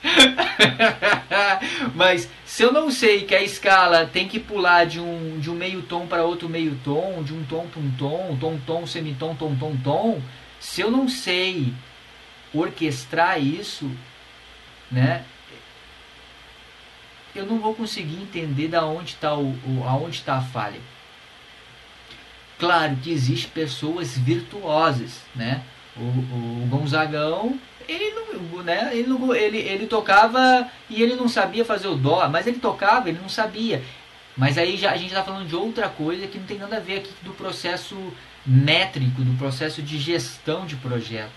Mas 1.95 2.29
se 2.45 2.63
eu 2.63 2.71
não 2.71 2.89
sei 2.91 3.23
que 3.23 3.35
a 3.35 3.41
escala 3.41 4.05
tem 4.05 4.27
que 4.27 4.39
pular 4.39 4.85
de 4.85 4.99
um, 4.99 5.39
de 5.39 5.49
um 5.49 5.55
meio 5.55 5.81
tom 5.81 6.07
para 6.07 6.23
outro 6.23 6.49
meio 6.49 6.77
tom, 6.83 7.23
de 7.23 7.33
um 7.33 7.43
tom 7.43 7.67
para 7.67 7.79
um 7.79 7.91
tom, 7.91 8.37
tom, 8.39 8.59
tom, 8.65 8.87
semitom, 8.87 9.35
tom, 9.35 9.55
tom, 9.55 9.75
tom, 9.83 10.21
se 10.59 10.81
eu 10.81 10.91
não 10.91 11.07
sei 11.07 11.73
orquestrar 12.53 13.41
isso, 13.41 13.89
né? 14.91 15.23
Eu 17.35 17.45
não 17.45 17.59
vou 17.59 17.75
conseguir 17.75 18.15
entender 18.15 18.67
da 18.67 18.85
onde 18.85 19.11
está 19.11 19.35
o, 19.35 19.51
o, 19.51 19.83
aonde 19.85 20.17
está 20.17 20.37
a 20.37 20.41
falha. 20.41 20.79
Claro 22.59 22.95
que 22.97 23.11
existem 23.11 23.51
pessoas 23.51 24.17
virtuosas, 24.17 25.21
né? 25.35 25.63
O, 25.95 26.01
o 26.01 26.67
Gonzagão 26.69 27.59
ele 27.87 28.11
não, 28.11 28.63
né, 28.63 28.89
ele, 28.91 29.07
não, 29.07 29.33
ele, 29.33 29.57
ele 29.57 29.87
tocava 29.87 30.69
e 30.89 31.01
ele 31.01 31.15
não 31.15 31.29
sabia 31.29 31.63
fazer 31.63 31.87
o 31.87 31.95
dó, 31.95 32.27
mas 32.27 32.45
ele 32.45 32.59
tocava, 32.59 33.09
ele 33.09 33.19
não 33.19 33.29
sabia. 33.29 33.81
Mas 34.35 34.57
aí 34.57 34.77
já, 34.77 34.91
a 34.91 34.97
gente 34.97 35.07
está 35.07 35.23
falando 35.23 35.47
de 35.47 35.55
outra 35.55 35.89
coisa 35.89 36.27
que 36.27 36.37
não 36.37 36.45
tem 36.45 36.59
nada 36.59 36.77
a 36.77 36.79
ver 36.79 36.97
aqui 36.97 37.11
do 37.23 37.33
processo 37.33 37.95
métrico, 38.45 39.23
do 39.23 39.37
processo 39.37 39.81
de 39.81 39.97
gestão 39.97 40.65
de 40.65 40.75
projeto. 40.75 41.31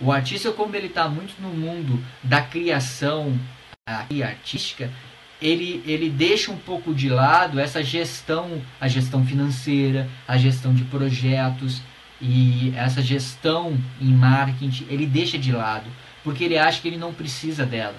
O 0.00 0.12
artista, 0.12 0.52
como 0.52 0.76
ele 0.76 0.86
está 0.86 1.08
muito 1.08 1.34
no 1.40 1.48
mundo 1.48 2.02
da 2.22 2.40
criação 2.40 3.36
artística, 3.84 4.90
ele, 5.40 5.82
ele 5.86 6.10
deixa 6.10 6.50
um 6.50 6.56
pouco 6.56 6.94
de 6.94 7.08
lado 7.08 7.60
essa 7.60 7.82
gestão, 7.82 8.60
a 8.80 8.88
gestão 8.88 9.24
financeira, 9.24 10.08
a 10.26 10.36
gestão 10.36 10.74
de 10.74 10.84
projetos 10.84 11.80
e 12.20 12.72
essa 12.76 13.00
gestão 13.00 13.78
em 14.00 14.12
marketing, 14.12 14.86
ele 14.88 15.06
deixa 15.06 15.38
de 15.38 15.52
lado, 15.52 15.86
porque 16.24 16.44
ele 16.44 16.58
acha 16.58 16.80
que 16.80 16.88
ele 16.88 16.96
não 16.96 17.14
precisa 17.14 17.64
dela. 17.64 17.96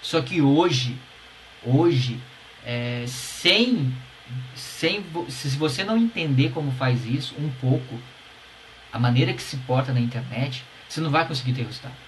Só 0.00 0.20
que 0.22 0.40
hoje, 0.40 0.96
hoje, 1.64 2.20
é, 2.64 3.04
sem, 3.08 3.92
sem, 4.54 5.04
se 5.28 5.56
você 5.56 5.82
não 5.82 5.96
entender 5.96 6.50
como 6.50 6.70
faz 6.72 7.04
isso 7.04 7.34
um 7.40 7.50
pouco, 7.60 8.00
a 8.92 8.98
maneira 8.98 9.32
que 9.32 9.42
se 9.42 9.56
porta 9.58 9.92
na 9.92 10.00
internet, 10.00 10.64
você 10.88 11.00
não 11.00 11.10
vai 11.10 11.26
conseguir 11.26 11.52
ter 11.52 11.64
resultado. 11.64 12.05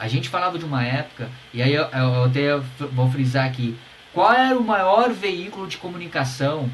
A 0.00 0.08
gente 0.08 0.30
falava 0.30 0.58
de 0.58 0.64
uma 0.64 0.82
época, 0.82 1.28
e 1.52 1.62
aí 1.62 1.74
eu, 1.74 1.84
eu 1.84 2.24
até 2.24 2.56
vou 2.86 3.10
frisar 3.10 3.44
aqui, 3.44 3.76
qual 4.14 4.32
era 4.32 4.58
o 4.58 4.64
maior 4.64 5.10
veículo 5.10 5.66
de 5.66 5.76
comunicação 5.76 6.70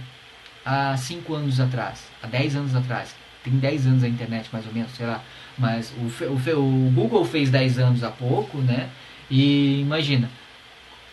há 0.64 0.96
5 0.96 1.34
anos 1.34 1.58
atrás, 1.58 2.06
há 2.22 2.28
10 2.28 2.54
anos 2.54 2.76
atrás? 2.76 3.16
Tem 3.42 3.52
10 3.58 3.88
anos 3.88 4.04
a 4.04 4.08
internet, 4.08 4.48
mais 4.52 4.64
ou 4.64 4.72
menos, 4.72 4.92
sei 4.92 5.06
lá. 5.06 5.20
Mas 5.58 5.92
o, 5.98 6.24
o, 6.24 6.86
o 6.86 6.90
Google 6.92 7.24
fez 7.24 7.50
10 7.50 7.80
anos 7.80 8.04
há 8.04 8.12
pouco, 8.12 8.58
né? 8.58 8.90
E 9.28 9.80
imagina, 9.80 10.30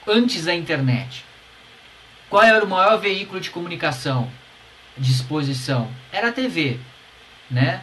antes 0.07 0.45
da 0.45 0.53
internet, 0.53 1.25
qual 2.29 2.43
era 2.43 2.63
o 2.63 2.69
maior 2.69 2.97
veículo 2.97 3.41
de 3.41 3.49
comunicação, 3.49 4.29
de 4.95 5.11
exposição? 5.11 5.89
Era 6.11 6.27
a 6.27 6.31
TV, 6.31 6.79
né? 7.49 7.81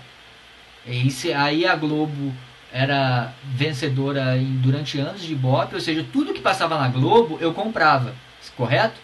E 0.87 1.33
aí 1.35 1.67
a 1.67 1.75
Globo 1.75 2.33
era 2.73 3.33
vencedora 3.45 4.37
em, 4.37 4.57
durante 4.57 4.99
anos 4.99 5.23
de 5.23 5.33
Ibope, 5.33 5.75
ou 5.75 5.81
seja, 5.81 6.07
tudo 6.12 6.33
que 6.33 6.41
passava 6.41 6.79
na 6.79 6.89
Globo 6.89 7.39
eu 7.41 7.53
comprava, 7.53 8.15
correto? 8.57 9.00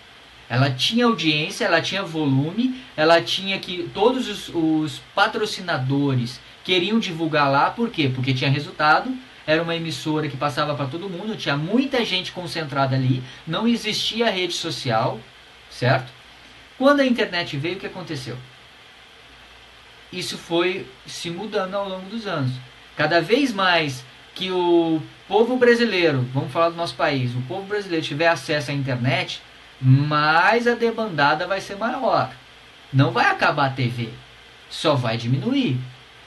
Ela 0.49 0.71
tinha 0.71 1.07
audiência, 1.07 1.65
ela 1.65 1.83
tinha 1.83 2.03
volume, 2.03 2.81
ela 2.97 3.21
tinha 3.21 3.59
que 3.59 3.91
todos 3.93 4.29
os, 4.29 4.49
os 4.55 5.01
patrocinadores 5.15 6.41
queriam 6.63 7.01
divulgar 7.01 7.51
lá, 7.51 7.71
por 7.71 7.91
quê? 7.91 8.09
Porque 8.15 8.33
tinha 8.33 8.51
resultado, 8.51 9.13
era 9.47 9.63
uma 9.63 9.75
emissora 9.75 10.29
que 10.29 10.37
passava 10.37 10.75
para 10.75 10.87
todo 10.87 11.11
mundo, 11.11 11.37
tinha 11.37 11.57
muita 11.57 12.05
gente 12.05 12.33
concentrada 12.33 12.95
ali, 12.95 13.23
não 13.47 13.67
existia 13.67 14.31
rede 14.31 14.55
social, 14.55 15.21
certo? 15.69 16.13
Quando 16.79 17.01
a 17.01 17.07
internet 17.07 17.57
veio, 17.57 17.77
o 17.77 17.81
que 17.81 17.87
aconteceu? 17.87 18.37
isso 20.13 20.39
foi 20.39 20.87
se 21.07 21.31
mudando 21.31 21.75
ao 21.75 21.89
longo 21.89 22.09
dos 22.09 22.27
anos. 22.27 22.53
Cada 22.97 23.21
vez 23.21 23.53
mais 23.53 24.05
que 24.35 24.51
o 24.51 25.03
povo 25.29 25.57
brasileiro, 25.57 26.27
vamos 26.33 26.53
falar 26.53 26.71
do 26.71 26.77
nosso 26.77 26.95
país, 26.95 27.35
o 27.35 27.43
povo 27.43 27.67
brasileiro 27.67 28.05
tiver 28.05 28.29
acesso 28.29 28.71
à 28.71 28.75
internet, 28.75 29.43
mais 29.81 30.67
a 30.67 30.75
demandada 30.75 31.47
vai 31.47 31.61
ser 31.61 31.77
maior. 31.77 32.31
Não 32.93 33.11
vai 33.11 33.27
acabar 33.27 33.67
a 33.67 33.71
TV, 33.71 34.11
só 34.71 34.95
vai 34.95 35.17
diminuir, 35.17 35.79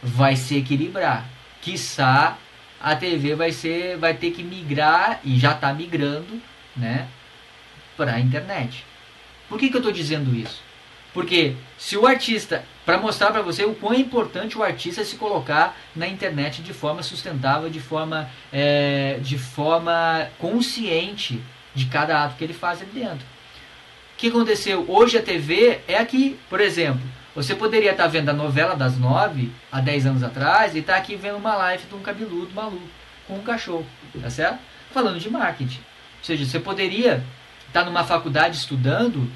vai 0.03 0.35
se 0.35 0.57
equilibrar. 0.57 1.25
Quiçá 1.61 2.37
a 2.79 2.95
TV 2.95 3.35
vai 3.35 3.51
ser, 3.51 3.97
vai 3.97 4.13
ter 4.13 4.31
que 4.31 4.43
migrar 4.43 5.19
e 5.23 5.37
já 5.37 5.51
está 5.51 5.73
migrando, 5.73 6.41
né, 6.75 7.07
para 7.97 8.13
a 8.13 8.19
internet. 8.19 8.85
Por 9.49 9.59
que, 9.59 9.69
que 9.69 9.75
eu 9.75 9.79
estou 9.79 9.91
dizendo 9.91 10.35
isso? 10.35 10.61
Porque 11.19 11.53
se 11.77 11.97
o 11.97 12.07
artista, 12.07 12.63
para 12.85 12.97
mostrar 12.97 13.29
para 13.31 13.41
você 13.41 13.65
o 13.65 13.75
quão 13.75 13.91
é 13.91 13.97
importante 13.97 14.57
o 14.57 14.63
artista 14.63 15.03
se 15.03 15.17
colocar 15.17 15.77
na 15.93 16.07
internet 16.07 16.61
de 16.61 16.73
forma 16.73 17.03
sustentável, 17.03 17.69
de 17.69 17.81
forma, 17.81 18.29
é, 18.53 19.19
de 19.21 19.37
forma 19.37 20.29
consciente 20.39 21.43
de 21.75 21.87
cada 21.87 22.23
ato 22.23 22.37
que 22.37 22.43
ele 22.45 22.53
faz 22.53 22.81
ali 22.81 22.91
dentro. 22.91 23.25
O 24.13 24.17
que 24.17 24.29
aconteceu? 24.29 24.85
Hoje 24.87 25.17
a 25.17 25.21
TV 25.21 25.81
é 25.89 25.97
aqui, 25.97 26.39
por 26.49 26.61
exemplo. 26.61 27.01
Você 27.35 27.53
poderia 27.53 27.91
estar 27.91 28.03
tá 28.03 28.09
vendo 28.09 28.29
a 28.29 28.33
novela 28.33 28.73
das 28.73 28.97
nove 28.97 29.51
há 29.69 29.81
10 29.81 30.05
anos 30.05 30.23
atrás 30.23 30.73
e 30.73 30.79
estar 30.79 30.93
tá 30.93 30.99
aqui 30.99 31.17
vendo 31.17 31.35
uma 31.35 31.53
live 31.53 31.83
de 31.85 31.95
um 31.95 32.01
cabeludo 32.01 32.55
maluco 32.55 32.87
com 33.27 33.35
um 33.35 33.43
cachorro, 33.43 33.85
tá 34.21 34.29
certo? 34.29 34.59
Falando 34.93 35.19
de 35.19 35.29
marketing. 35.29 35.81
Ou 36.19 36.23
seja, 36.23 36.45
você 36.45 36.61
poderia 36.61 37.21
estar 37.67 37.81
tá 37.81 37.85
numa 37.85 38.05
faculdade 38.05 38.55
estudando 38.55 39.29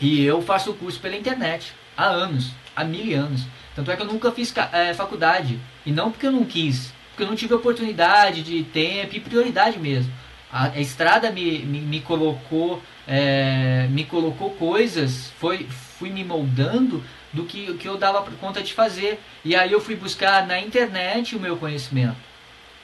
e 0.00 0.24
eu 0.24 0.40
faço 0.40 0.70
o 0.70 0.74
curso 0.74 0.98
pela 1.00 1.16
internet 1.16 1.72
há 1.96 2.06
anos, 2.06 2.50
há 2.74 2.84
mil 2.84 3.18
anos. 3.18 3.42
Tanto 3.74 3.90
é 3.90 3.96
que 3.96 4.02
eu 4.02 4.06
nunca 4.06 4.32
fiz 4.32 4.52
é, 4.72 4.94
faculdade. 4.94 5.60
E 5.84 5.92
não 5.92 6.10
porque 6.10 6.26
eu 6.26 6.32
não 6.32 6.44
quis, 6.44 6.92
porque 7.10 7.22
eu 7.22 7.26
não 7.26 7.36
tive 7.36 7.54
oportunidade 7.54 8.42
de 8.42 8.62
tempo 8.64 9.16
e 9.16 9.20
prioridade 9.20 9.78
mesmo. 9.78 10.12
A, 10.52 10.68
a 10.68 10.80
estrada 10.80 11.30
me, 11.30 11.60
me, 11.60 11.80
me 11.80 12.00
colocou 12.00 12.82
é, 13.06 13.88
me 13.90 14.04
colocou 14.04 14.50
coisas, 14.50 15.32
foi, 15.38 15.66
fui 15.98 16.10
me 16.10 16.22
moldando 16.22 17.02
do 17.32 17.44
que, 17.44 17.74
que 17.74 17.88
eu 17.88 17.96
dava 17.96 18.22
conta 18.40 18.62
de 18.62 18.72
fazer. 18.72 19.20
E 19.44 19.56
aí 19.56 19.72
eu 19.72 19.80
fui 19.80 19.96
buscar 19.96 20.46
na 20.46 20.60
internet 20.60 21.34
o 21.34 21.40
meu 21.40 21.56
conhecimento. 21.56 22.16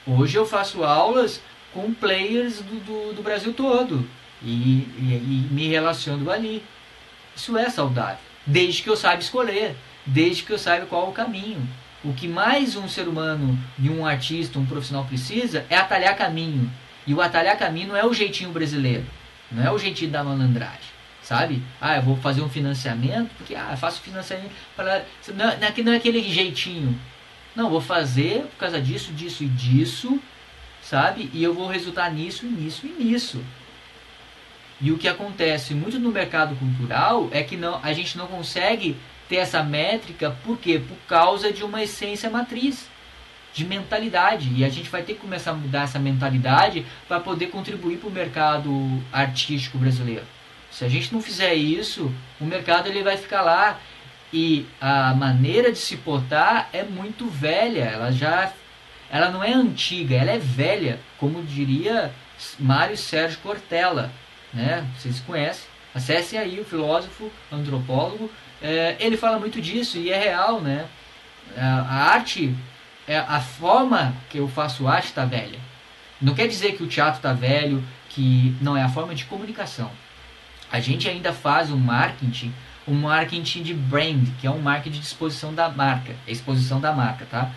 Hoje 0.05 0.37
eu 0.37 0.45
faço 0.45 0.83
aulas 0.83 1.41
com 1.73 1.93
players 1.93 2.59
do, 2.59 2.79
do, 2.79 3.13
do 3.13 3.23
Brasil 3.23 3.53
todo 3.53 4.07
e, 4.43 4.87
e, 4.97 5.47
e 5.49 5.53
me 5.53 5.67
relaciono 5.69 6.29
ali. 6.29 6.61
Isso 7.37 7.55
é 7.55 7.69
saudável, 7.69 8.17
desde 8.47 8.81
que 8.81 8.89
eu 8.89 8.97
saiba 8.97 9.21
escolher, 9.21 9.75
desde 10.03 10.41
que 10.41 10.51
eu 10.51 10.57
saiba 10.57 10.87
qual 10.87 11.05
é 11.05 11.09
o 11.09 11.11
caminho. 11.11 11.69
O 12.03 12.11
que 12.11 12.27
mais 12.27 12.75
um 12.75 12.89
ser 12.89 13.07
humano 13.07 13.55
e 13.77 13.91
um 13.91 14.07
artista, 14.07 14.57
um 14.57 14.65
profissional 14.65 15.05
precisa 15.05 15.63
é 15.69 15.77
atalhar 15.77 16.17
caminho. 16.17 16.69
E 17.05 17.13
o 17.13 17.21
atalhar 17.21 17.55
caminho 17.55 17.89
não 17.89 17.95
é 17.95 18.03
o 18.03 18.11
jeitinho 18.11 18.49
brasileiro, 18.49 19.05
não 19.51 19.63
é 19.63 19.71
o 19.71 19.77
jeitinho 19.77 20.09
da 20.09 20.23
malandragem, 20.23 20.89
sabe? 21.21 21.61
Ah, 21.79 21.97
eu 21.97 22.01
vou 22.01 22.17
fazer 22.17 22.41
um 22.41 22.49
financiamento, 22.49 23.29
porque 23.37 23.53
ah, 23.53 23.69
eu 23.69 23.77
faço 23.77 24.01
financiamento 24.01 24.51
para 24.75 25.05
não, 25.35 25.49
é 25.49 25.73
não 25.83 25.91
é 25.91 25.95
aquele 25.95 26.23
jeitinho. 26.27 26.99
Não, 27.55 27.69
vou 27.69 27.81
fazer 27.81 28.47
por 28.51 28.57
causa 28.57 28.81
disso, 28.81 29.13
disso 29.13 29.43
e 29.43 29.47
disso, 29.47 30.19
sabe? 30.81 31.29
E 31.31 31.43
eu 31.43 31.53
vou 31.53 31.67
resultar 31.67 32.09
nisso, 32.11 32.47
nisso 32.47 32.87
e 32.87 33.03
nisso. 33.03 33.43
E 34.79 34.91
o 34.91 34.97
que 34.97 35.07
acontece 35.07 35.73
muito 35.73 35.99
no 35.99 36.11
mercado 36.11 36.55
cultural 36.55 37.29
é 37.31 37.41
que 37.41 37.57
não, 37.57 37.79
a 37.83 37.93
gente 37.93 38.17
não 38.17 38.27
consegue 38.27 38.95
ter 39.27 39.37
essa 39.37 39.63
métrica, 39.63 40.35
por 40.43 40.57
quê? 40.57 40.79
Por 40.79 40.97
causa 41.07 41.51
de 41.51 41.63
uma 41.63 41.81
essência 41.83 42.29
matriz, 42.29 42.87
de 43.53 43.65
mentalidade. 43.65 44.51
E 44.55 44.63
a 44.63 44.69
gente 44.69 44.89
vai 44.89 45.01
ter 45.01 45.15
que 45.15 45.19
começar 45.19 45.51
a 45.51 45.55
mudar 45.55 45.83
essa 45.83 45.99
mentalidade 45.99 46.85
para 47.07 47.19
poder 47.19 47.47
contribuir 47.47 47.97
para 47.97 48.07
o 48.07 48.11
mercado 48.11 49.03
artístico 49.11 49.77
brasileiro. 49.77 50.25
Se 50.71 50.85
a 50.85 50.89
gente 50.89 51.11
não 51.11 51.21
fizer 51.21 51.55
isso, 51.55 52.13
o 52.39 52.45
mercado 52.45 52.87
ele 52.87 53.01
vai 53.01 53.17
ficar 53.17 53.41
lá 53.41 53.79
e 54.31 54.65
a 54.79 55.13
maneira 55.15 55.71
de 55.71 55.79
se 55.79 55.97
portar 55.97 56.69
é 56.71 56.83
muito 56.83 57.27
velha, 57.27 57.83
ela 57.83 58.11
já 58.11 58.51
ela 59.09 59.31
não 59.31 59.41
é 59.41 59.53
antiga, 59.53 60.15
ela 60.15 60.31
é 60.31 60.37
velha, 60.37 60.99
como 61.17 61.41
diria 61.41 62.11
Mário 62.59 62.97
Sérgio 62.97 63.39
Cortella 63.39 64.11
né? 64.53 64.85
Vocês 64.97 65.19
conhecem. 65.19 65.65
Acessem 65.93 66.37
aí 66.37 66.59
o 66.59 66.65
filósofo, 66.65 67.31
antropólogo. 67.51 68.29
É, 68.61 68.95
ele 68.99 69.17
fala 69.17 69.39
muito 69.39 69.61
disso 69.61 69.97
e 69.97 70.11
é 70.11 70.17
real, 70.17 70.61
né? 70.61 70.87
A, 71.55 71.79
a 71.81 72.13
arte, 72.13 72.55
é, 73.07 73.17
a 73.17 73.39
forma 73.39 74.13
que 74.29 74.37
eu 74.37 74.47
faço 74.47 74.87
arte 74.87 75.07
está 75.07 75.25
velha. 75.25 75.59
Não 76.21 76.33
quer 76.33 76.47
dizer 76.47 76.75
que 76.75 76.83
o 76.83 76.87
teatro 76.87 77.17
está 77.17 77.33
velho, 77.33 77.83
que 78.09 78.55
não 78.61 78.75
é 78.75 78.83
a 78.83 78.89
forma 78.89 79.13
de 79.13 79.25
comunicação. 79.25 79.91
A 80.71 80.79
gente 80.79 81.07
ainda 81.07 81.31
faz 81.31 81.71
um 81.71 81.77
marketing, 81.77 82.53
um 82.87 82.93
marketing 82.93 83.63
de 83.63 83.73
brand, 83.73 84.27
que 84.39 84.47
é 84.47 84.51
um 84.51 84.59
marketing 84.59 84.99
de 84.99 85.05
exposição 85.05 85.53
da 85.53 85.69
marca, 85.69 86.15
exposição 86.27 86.79
da 86.79 86.91
marca, 86.91 87.25
tá? 87.29 87.51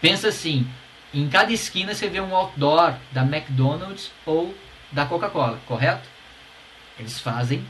Pensa 0.00 0.28
assim, 0.28 0.66
em 1.12 1.28
cada 1.28 1.52
esquina 1.52 1.94
você 1.94 2.08
vê 2.08 2.20
um 2.20 2.34
outdoor 2.34 2.94
da 3.10 3.22
McDonald's 3.22 4.10
ou 4.24 4.54
da 4.90 5.06
Coca-Cola, 5.06 5.58
correto? 5.66 6.08
Eles 6.98 7.20
fazem 7.20 7.64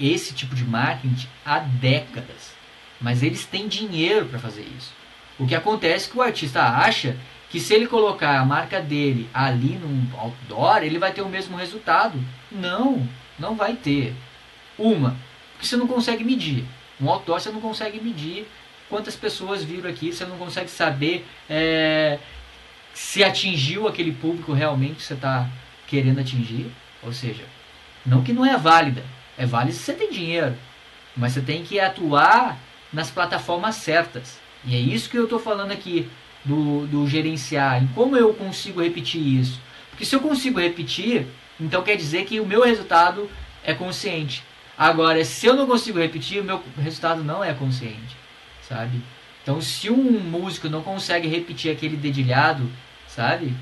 esse 0.00 0.34
tipo 0.34 0.54
de 0.54 0.64
marketing 0.64 1.28
há 1.44 1.58
décadas. 1.58 2.54
Mas 3.00 3.22
eles 3.22 3.44
têm 3.44 3.68
dinheiro 3.68 4.26
para 4.26 4.38
fazer 4.38 4.66
isso. 4.76 4.92
O 5.38 5.46
que 5.46 5.54
acontece 5.54 6.08
é 6.08 6.12
que 6.12 6.18
o 6.18 6.22
artista 6.22 6.62
acha 6.62 7.16
que 7.50 7.60
se 7.60 7.74
ele 7.74 7.86
colocar 7.86 8.38
a 8.38 8.44
marca 8.44 8.80
dele 8.80 9.28
ali 9.32 9.78
num 9.78 10.08
outdoor, 10.18 10.78
ele 10.78 10.98
vai 10.98 11.12
ter 11.12 11.22
o 11.22 11.28
mesmo 11.28 11.56
resultado. 11.56 12.18
Não, 12.50 13.06
não 13.38 13.54
vai 13.54 13.74
ter. 13.74 14.14
Uma, 14.78 15.16
porque 15.52 15.66
você 15.66 15.76
não 15.76 15.86
consegue 15.86 16.24
medir. 16.24 16.64
Um 17.00 17.08
outdoor 17.08 17.40
você 17.40 17.50
não 17.50 17.60
consegue 17.60 18.00
medir 18.00 18.48
quantas 18.88 19.16
pessoas 19.16 19.62
viram 19.62 19.90
aqui, 19.90 20.12
você 20.12 20.24
não 20.24 20.38
consegue 20.38 20.70
saber 20.70 21.26
é, 21.48 22.18
se 22.94 23.22
atingiu 23.22 23.86
aquele 23.86 24.12
público 24.12 24.52
realmente 24.52 24.96
que 24.96 25.02
você 25.02 25.14
está 25.14 25.48
querendo 25.86 26.20
atingir. 26.20 26.70
Ou 27.02 27.12
seja, 27.12 27.44
não 28.06 28.22
que 28.22 28.32
não 28.32 28.46
é 28.46 28.56
válida, 28.56 29.04
é 29.36 29.44
válida 29.44 29.76
se 29.76 29.82
você 29.82 29.92
tem 29.92 30.10
dinheiro, 30.10 30.56
mas 31.16 31.32
você 31.32 31.40
tem 31.40 31.64
que 31.64 31.80
atuar 31.80 32.58
nas 32.92 33.10
plataformas 33.10 33.76
certas. 33.76 34.38
E 34.64 34.74
é 34.74 34.78
isso 34.78 35.10
que 35.10 35.16
eu 35.16 35.24
estou 35.24 35.38
falando 35.38 35.72
aqui 35.72 36.08
do, 36.44 36.86
do 36.86 37.08
gerenciar. 37.08 37.82
E 37.82 37.88
como 37.88 38.16
eu 38.16 38.32
consigo 38.32 38.82
repetir 38.82 39.20
isso? 39.20 39.60
Porque 39.90 40.04
se 40.04 40.14
eu 40.14 40.20
consigo 40.20 40.60
repetir, 40.60 41.26
então 41.60 41.82
quer 41.82 41.96
dizer 41.96 42.24
que 42.24 42.40
o 42.40 42.46
meu 42.46 42.62
resultado 42.62 43.30
é 43.64 43.74
consciente. 43.74 44.42
Agora, 44.78 45.24
se 45.24 45.46
eu 45.46 45.54
não 45.54 45.66
consigo 45.66 45.98
repetir, 45.98 46.40
o 46.40 46.44
meu 46.44 46.62
resultado 46.78 47.24
não 47.24 47.42
é 47.42 47.52
consciente, 47.54 48.16
sabe? 48.68 49.02
Então, 49.42 49.60
se 49.60 49.88
um 49.88 50.20
músico 50.20 50.68
não 50.68 50.82
consegue 50.82 51.28
repetir 51.28 51.70
aquele 51.72 51.96
dedilhado, 51.96 52.70
sabe? 53.08 53.54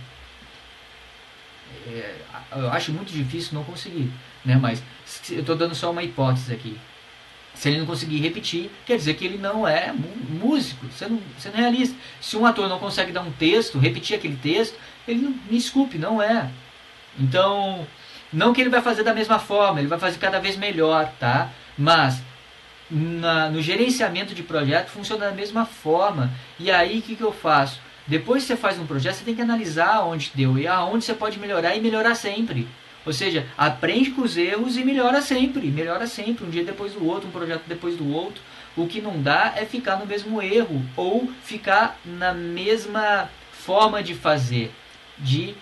É, 1.86 2.16
eu 2.56 2.70
acho 2.70 2.92
muito 2.92 3.12
difícil 3.12 3.54
não 3.54 3.62
conseguir, 3.62 4.10
né? 4.44 4.56
Mas 4.60 4.82
eu 5.30 5.40
estou 5.40 5.56
dando 5.56 5.74
só 5.74 5.90
uma 5.90 6.02
hipótese 6.02 6.52
aqui. 6.52 6.78
Se 7.54 7.68
ele 7.68 7.78
não 7.78 7.86
conseguir 7.86 8.18
repetir, 8.18 8.70
quer 8.84 8.96
dizer 8.96 9.14
que 9.14 9.24
ele 9.24 9.38
não 9.38 9.66
é 9.66 9.94
músico, 10.28 10.86
você 10.86 11.06
não, 11.06 11.20
você 11.38 11.48
não 11.50 11.58
é 11.58 11.60
realista. 11.60 11.96
Se 12.20 12.36
um 12.36 12.44
ator 12.44 12.68
não 12.68 12.80
consegue 12.80 13.12
dar 13.12 13.22
um 13.22 13.30
texto, 13.30 13.78
repetir 13.78 14.16
aquele 14.16 14.36
texto, 14.36 14.76
ele 15.06 15.20
não, 15.22 15.30
me 15.30 15.56
desculpe, 15.56 15.96
não 15.96 16.20
é. 16.20 16.50
Então, 17.18 17.86
não 18.32 18.52
que 18.52 18.60
ele 18.60 18.70
vai 18.70 18.82
fazer 18.82 19.04
da 19.04 19.14
mesma 19.14 19.38
forma, 19.38 19.78
ele 19.78 19.88
vai 19.88 19.98
fazer 19.98 20.18
cada 20.18 20.40
vez 20.40 20.56
melhor, 20.56 21.12
tá? 21.20 21.50
Mas 21.78 22.20
na, 22.90 23.48
no 23.48 23.62
gerenciamento 23.62 24.34
de 24.34 24.42
projeto 24.42 24.88
funciona 24.88 25.26
da 25.26 25.32
mesma 25.32 25.64
forma. 25.64 26.32
E 26.58 26.70
aí 26.70 26.98
o 26.98 27.02
que, 27.02 27.14
que 27.14 27.22
eu 27.22 27.32
faço? 27.32 27.80
Depois 28.06 28.42
que 28.42 28.48
você 28.48 28.56
faz 28.56 28.78
um 28.78 28.86
projeto, 28.86 29.14
você 29.14 29.24
tem 29.24 29.34
que 29.34 29.40
analisar 29.40 30.00
onde 30.00 30.32
deu 30.34 30.58
e 30.58 30.66
aonde 30.66 31.04
você 31.04 31.14
pode 31.14 31.38
melhorar 31.38 31.74
e 31.74 31.80
melhorar 31.80 32.14
sempre. 32.14 32.68
Ou 33.06 33.12
seja, 33.12 33.46
aprende 33.56 34.10
com 34.10 34.22
os 34.22 34.36
erros 34.36 34.76
e 34.76 34.84
melhora 34.84 35.20
sempre, 35.20 35.66
melhora 35.68 36.06
sempre, 36.06 36.44
um 36.44 36.50
dia 36.50 36.64
depois 36.64 36.92
do 36.92 37.06
outro, 37.06 37.28
um 37.28 37.32
projeto 37.32 37.62
depois 37.66 37.96
do 37.96 38.12
outro. 38.12 38.42
O 38.76 38.86
que 38.86 39.00
não 39.00 39.20
dá 39.22 39.52
é 39.56 39.64
ficar 39.64 39.96
no 39.96 40.06
mesmo 40.06 40.42
erro 40.42 40.82
ou 40.96 41.30
ficar 41.42 41.98
na 42.04 42.32
mesma 42.32 43.30
forma 43.52 44.02
de 44.02 44.14
fazer, 44.14 44.72
de 45.18 45.54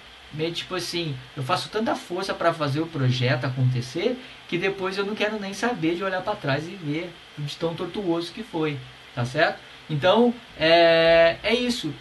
tipo 0.55 0.75
assim, 0.75 1.15
eu 1.37 1.43
faço 1.43 1.69
tanta 1.69 1.95
força 1.95 2.33
para 2.33 2.55
fazer 2.55 2.81
o 2.81 2.87
projeto 2.87 3.45
acontecer 3.45 4.19
que 4.49 4.57
depois 4.57 4.97
eu 4.97 5.05
não 5.05 5.15
quero 5.15 5.39
nem 5.39 5.53
saber 5.53 5.95
de 5.95 6.03
olhar 6.03 6.23
para 6.23 6.37
trás 6.37 6.67
e 6.67 6.71
ver 6.71 7.13
de 7.37 7.57
tão 7.57 7.75
tortuoso 7.75 8.33
que 8.33 8.43
foi, 8.43 8.79
tá 9.15 9.25
certo? 9.25 9.61
Então 9.91 10.33
é, 10.59 11.37
é 11.43 11.55
isso. 11.55 11.93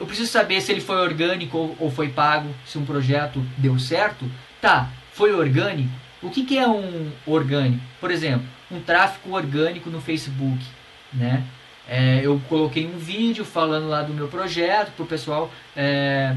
Eu 0.00 0.06
preciso 0.06 0.30
saber 0.30 0.60
se 0.60 0.72
ele 0.72 0.80
foi 0.80 0.96
orgânico 0.96 1.56
ou, 1.56 1.76
ou 1.78 1.90
foi 1.90 2.08
pago, 2.08 2.52
se 2.66 2.78
um 2.78 2.84
projeto 2.84 3.44
deu 3.56 3.78
certo. 3.78 4.28
Tá, 4.64 4.88
foi 5.12 5.30
orgânico. 5.34 5.90
O 6.22 6.30
que, 6.30 6.42
que 6.42 6.56
é 6.56 6.66
um 6.66 7.12
orgânico? 7.26 7.84
Por 8.00 8.10
exemplo, 8.10 8.46
um 8.70 8.80
tráfego 8.80 9.36
orgânico 9.36 9.90
no 9.90 10.00
Facebook, 10.00 10.64
né? 11.12 11.44
É, 11.86 12.22
eu 12.22 12.40
coloquei 12.48 12.86
um 12.86 12.96
vídeo 12.96 13.44
falando 13.44 13.90
lá 13.90 14.00
do 14.00 14.14
meu 14.14 14.26
projeto 14.26 14.90
para 14.92 15.02
o 15.02 15.06
pessoal 15.06 15.52
é, 15.76 16.34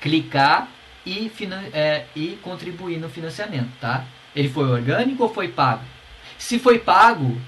clicar 0.00 0.68
e, 1.04 1.30
é, 1.74 2.06
e 2.16 2.38
contribuir 2.40 2.96
no 2.96 3.10
financiamento, 3.10 3.68
tá? 3.78 4.06
Ele 4.34 4.48
foi 4.48 4.64
orgânico 4.64 5.24
ou 5.24 5.28
foi 5.28 5.48
pago? 5.48 5.84
Se 6.38 6.58
foi 6.58 6.78
pago, 6.78 7.38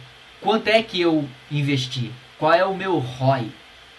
quanto 0.43 0.69
é 0.69 0.83
que 0.83 1.01
eu 1.01 1.27
investi? 1.51 2.13
Qual 2.39 2.53
é 2.53 2.67
o 2.67 2.77
meu 2.77 2.99
ROI, 2.99 3.51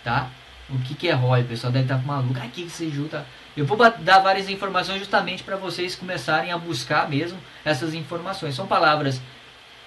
tá? 0.04 0.30
O 0.70 0.78
que, 0.78 0.94
que 0.94 1.08
é 1.08 1.14
ROI? 1.14 1.42
O 1.42 1.46
pessoal 1.46 1.74
deve 1.74 1.86
estar 1.86 2.06
maluco. 2.06 2.40
Ah, 2.40 2.48
que, 2.48 2.66
que 2.66 2.70
você 2.70 2.88
junta? 2.88 3.26
Eu 3.58 3.66
vou 3.66 3.76
dar 3.76 4.20
várias 4.20 4.50
informações 4.50 5.00
justamente 5.00 5.44
para 5.44 5.56
vocês 5.56 5.96
começarem 5.96 6.52
a 6.52 6.58
buscar 6.60 7.10
mesmo 7.10 7.40
essas 7.66 7.96
informações. 7.96 8.54
São 8.54 8.68
palavras 8.68 9.20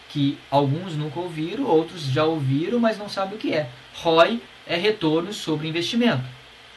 que 0.09 0.37
alguns 0.51 0.97
nunca 0.97 1.21
ouviram, 1.21 1.65
outros 1.67 2.03
já 2.03 2.25
ouviram, 2.25 2.81
mas 2.81 2.99
não 2.99 3.09
sabem 3.09 3.37
o 3.37 3.39
que 3.39 3.55
é. 3.55 3.69
ROI 3.95 4.43
é 4.67 4.75
retorno 4.75 5.33
sobre 5.33 5.69
investimento. 5.69 6.25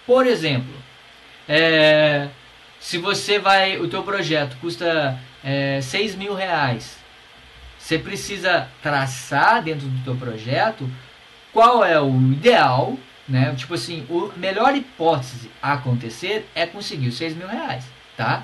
Por 0.05 0.27
exemplo, 0.27 0.71
é, 1.49 2.27
se 2.79 2.99
você 2.99 3.39
vai, 3.39 3.79
o 3.79 3.87
teu 3.87 4.03
projeto 4.03 4.55
custa 4.61 5.19
é, 5.43 5.81
6 5.81 6.15
mil 6.15 6.35
reais, 6.35 6.97
você 7.79 7.97
precisa 7.97 8.67
traçar 8.83 9.63
dentro 9.63 9.87
do 9.87 10.03
teu 10.03 10.15
projeto 10.15 10.87
qual 11.51 11.83
é 11.83 11.99
o 11.99 12.15
ideal, 12.31 12.97
né? 13.27 13.53
Tipo 13.55 13.73
assim, 13.73 14.05
a 14.09 14.37
melhor 14.37 14.75
hipótese 14.75 15.49
a 15.61 15.73
acontecer 15.73 16.49
é 16.53 16.65
conseguir 16.65 17.09
os 17.09 17.17
6 17.17 17.35
mil 17.35 17.47
reais, 17.47 17.85
tá? 18.17 18.43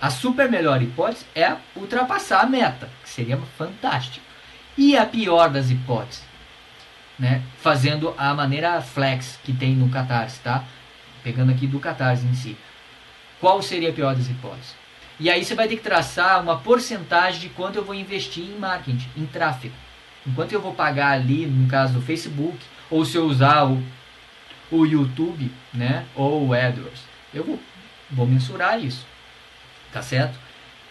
A 0.00 0.10
super 0.10 0.50
melhor 0.50 0.82
hipótese 0.82 1.26
é 1.34 1.56
ultrapassar 1.76 2.40
a 2.40 2.46
meta, 2.46 2.88
que 3.02 3.08
seria 3.08 3.36
fantástico. 3.58 4.24
E 4.76 4.96
a 4.96 5.04
pior 5.04 5.50
das 5.50 5.70
hipóteses, 5.70 6.24
né? 7.18 7.42
Fazendo 7.58 8.14
a 8.16 8.32
maneira 8.32 8.80
flex 8.80 9.38
que 9.44 9.52
tem 9.52 9.74
no 9.74 9.90
Catarse, 9.90 10.40
tá? 10.40 10.64
pegando 11.22 11.50
aqui 11.50 11.66
do 11.66 11.78
Catarse 11.78 12.26
em 12.26 12.34
si. 12.34 12.56
Qual 13.40 13.62
seria 13.62 13.90
a 13.90 13.92
pior 13.92 14.14
das 14.14 14.28
hipóteses? 14.28 14.74
E 15.18 15.30
aí 15.30 15.44
você 15.44 15.54
vai 15.54 15.68
ter 15.68 15.76
que 15.76 15.82
traçar 15.82 16.42
uma 16.42 16.58
porcentagem 16.58 17.40
de 17.40 17.48
quanto 17.50 17.76
eu 17.76 17.84
vou 17.84 17.94
investir 17.94 18.44
em 18.44 18.58
marketing, 18.58 19.08
em 19.16 19.26
tráfego. 19.26 19.74
Enquanto 20.26 20.52
eu 20.52 20.60
vou 20.60 20.74
pagar 20.74 21.12
ali, 21.12 21.46
no 21.46 21.68
caso 21.68 21.94
do 21.94 22.02
Facebook, 22.02 22.58
ou 22.90 23.04
se 23.04 23.16
eu 23.16 23.24
usar 23.24 23.64
o, 23.64 23.82
o 24.70 24.84
YouTube, 24.84 25.50
né, 25.72 26.04
ou 26.14 26.48
o 26.48 26.54
AdWords, 26.54 27.02
eu 27.34 27.44
vou, 27.44 27.60
vou 28.10 28.26
mensurar 28.26 28.82
isso. 28.82 29.06
Tá 29.92 30.02
certo? 30.02 30.38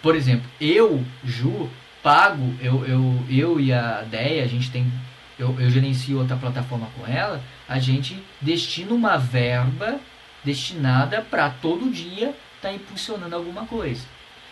Por 0.01 0.15
exemplo, 0.15 0.49
eu, 0.59 1.03
Ju, 1.23 1.69
pago, 2.03 2.53
eu, 2.61 2.85
eu, 2.85 3.25
eu 3.29 3.59
e 3.59 3.71
a 3.71 4.01
Deia, 4.01 4.43
a 4.43 4.47
gente 4.47 4.69
tem 4.71 4.91
eu, 5.39 5.55
eu 5.57 5.71
gerencio 5.71 6.19
outra 6.19 6.35
plataforma 6.35 6.89
com 6.97 7.07
ela, 7.07 7.41
a 7.67 7.79
gente 7.79 8.21
destina 8.41 8.93
uma 8.93 9.17
verba 9.17 9.99
destinada 10.43 11.21
para 11.21 11.49
todo 11.49 11.89
dia 11.89 12.35
estar 12.57 12.69
tá 12.69 12.73
impulsionando 12.73 13.35
alguma 13.35 13.65
coisa. 13.65 14.05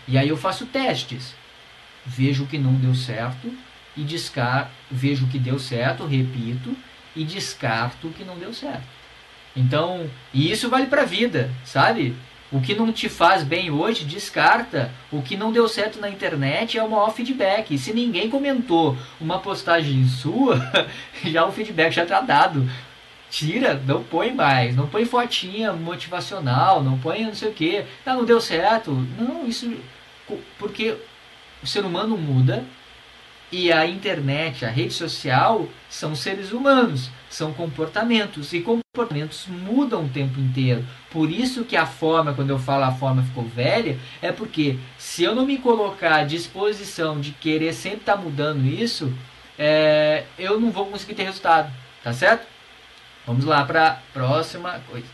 E 0.08 0.18
aí 0.18 0.30
eu 0.30 0.38
faço 0.38 0.66
testes. 0.66 1.36
Vejo 2.06 2.46
o 2.46 2.48
que 2.48 2.58
não 2.58 2.74
deu 2.76 2.96
certo 2.96 3.54
e 3.98 4.04
descarto, 4.04 4.72
vejo 4.90 5.26
o 5.26 5.28
que 5.28 5.38
deu 5.38 5.60
certo, 5.60 6.06
repito, 6.06 6.74
e 7.14 7.26
descarto 7.26 8.08
o 8.08 8.14
que 8.14 8.24
não 8.24 8.38
deu 8.38 8.54
certo. 8.54 8.88
Então, 9.58 10.10
e 10.34 10.52
isso 10.52 10.70
vale 10.70 10.86
para 10.86 11.02
a 11.02 11.06
vida, 11.06 11.50
sabe? 11.66 12.16
O 12.52 12.62
que 12.62 12.74
não 12.74 12.94
te 12.94 13.10
faz 13.10 13.44
bem 13.44 13.70
hoje, 13.70 14.06
descarta. 14.06 14.92
O 15.12 15.22
que 15.22 15.36
não 15.36 15.52
deu 15.52 15.68
certo 15.68 16.00
na 16.00 16.10
internet 16.10 16.78
é 16.78 16.84
o 16.84 16.90
maior 16.90 17.12
feedback. 17.12 17.74
E 17.74 17.78
se 17.78 17.94
ninguém 17.94 18.30
comentou 18.30 18.96
uma 19.20 19.40
postagem 19.40 20.08
sua, 20.08 20.62
já 21.26 21.46
o 21.46 21.52
feedback 21.52 21.92
já 21.92 22.04
está 22.04 22.22
dado 22.22 22.70
tira, 23.30 23.82
não 23.86 24.04
põe 24.04 24.34
mais, 24.34 24.74
não 24.74 24.88
põe 24.88 25.04
fotinha 25.04 25.74
motivacional, 25.74 26.82
não 26.82 26.98
põe 26.98 27.26
não 27.26 27.36
sei 27.36 27.50
o 27.50 27.54
que, 27.54 27.84
ah, 28.06 28.14
não 28.14 28.24
deu 28.24 28.40
certo. 28.40 28.92
Não, 29.20 29.46
isso 29.46 29.70
porque 30.58 30.96
o 31.62 31.68
ser 31.68 31.86
humano 31.86 32.18
muda 32.18 32.64
e 33.52 33.72
a 33.72 33.86
internet, 33.86 34.66
a 34.66 34.70
rede 34.70 34.94
social 34.94 35.68
são 35.90 36.16
seres 36.16 36.52
humanos, 36.52 37.10
são 37.30 37.54
comportamentos 37.54 38.52
e 38.54 38.62
comportamentos 38.62 39.48
mudam 39.48 40.06
o 40.06 40.10
tempo 40.10 40.40
inteiro. 40.40 40.86
Por 41.10 41.32
isso 41.32 41.64
que 41.64 41.78
a 41.78 41.86
forma, 41.86 42.34
quando 42.34 42.50
eu 42.50 42.60
falo 42.60 42.84
a 42.84 42.92
forma 42.92 43.24
ficou 43.24 43.46
velha, 43.46 43.98
é 44.22 44.32
porque 44.32 44.78
se 44.98 45.24
eu 45.24 45.34
não 45.34 45.46
me 45.46 45.58
colocar 45.58 46.16
à 46.16 46.24
disposição 46.24 47.20
de 47.20 47.32
querer 47.32 47.74
sempre 47.74 48.00
estar 48.00 48.18
tá 48.18 48.22
mudando 48.22 48.66
isso, 48.66 49.14
é, 49.58 50.26
eu 50.38 50.60
não 50.60 50.70
vou 50.70 50.88
conseguir 50.88 51.16
ter 51.16 51.24
resultado, 51.24 51.72
tá 52.04 52.12
certo? 52.12 52.46
Vamos 53.26 53.46
lá 53.46 53.64
para 53.66 53.88
a 53.88 53.92
próxima 54.14 54.82
coisa. 54.90 55.08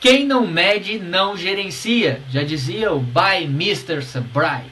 Quem 0.00 0.26
não 0.26 0.46
mede 0.46 0.98
não 0.98 1.36
gerencia, 1.36 2.20
já 2.28 2.42
dizia 2.42 2.92
o 2.92 2.98
by 2.98 3.44
Mr. 3.44 4.02
Sabrai. 4.02 4.71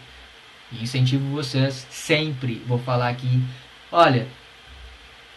E 0.73 0.83
incentivo 0.83 1.25
vocês 1.35 1.87
sempre, 1.91 2.63
vou 2.67 2.79
falar 2.79 3.09
aqui, 3.09 3.43
olha, 3.91 4.27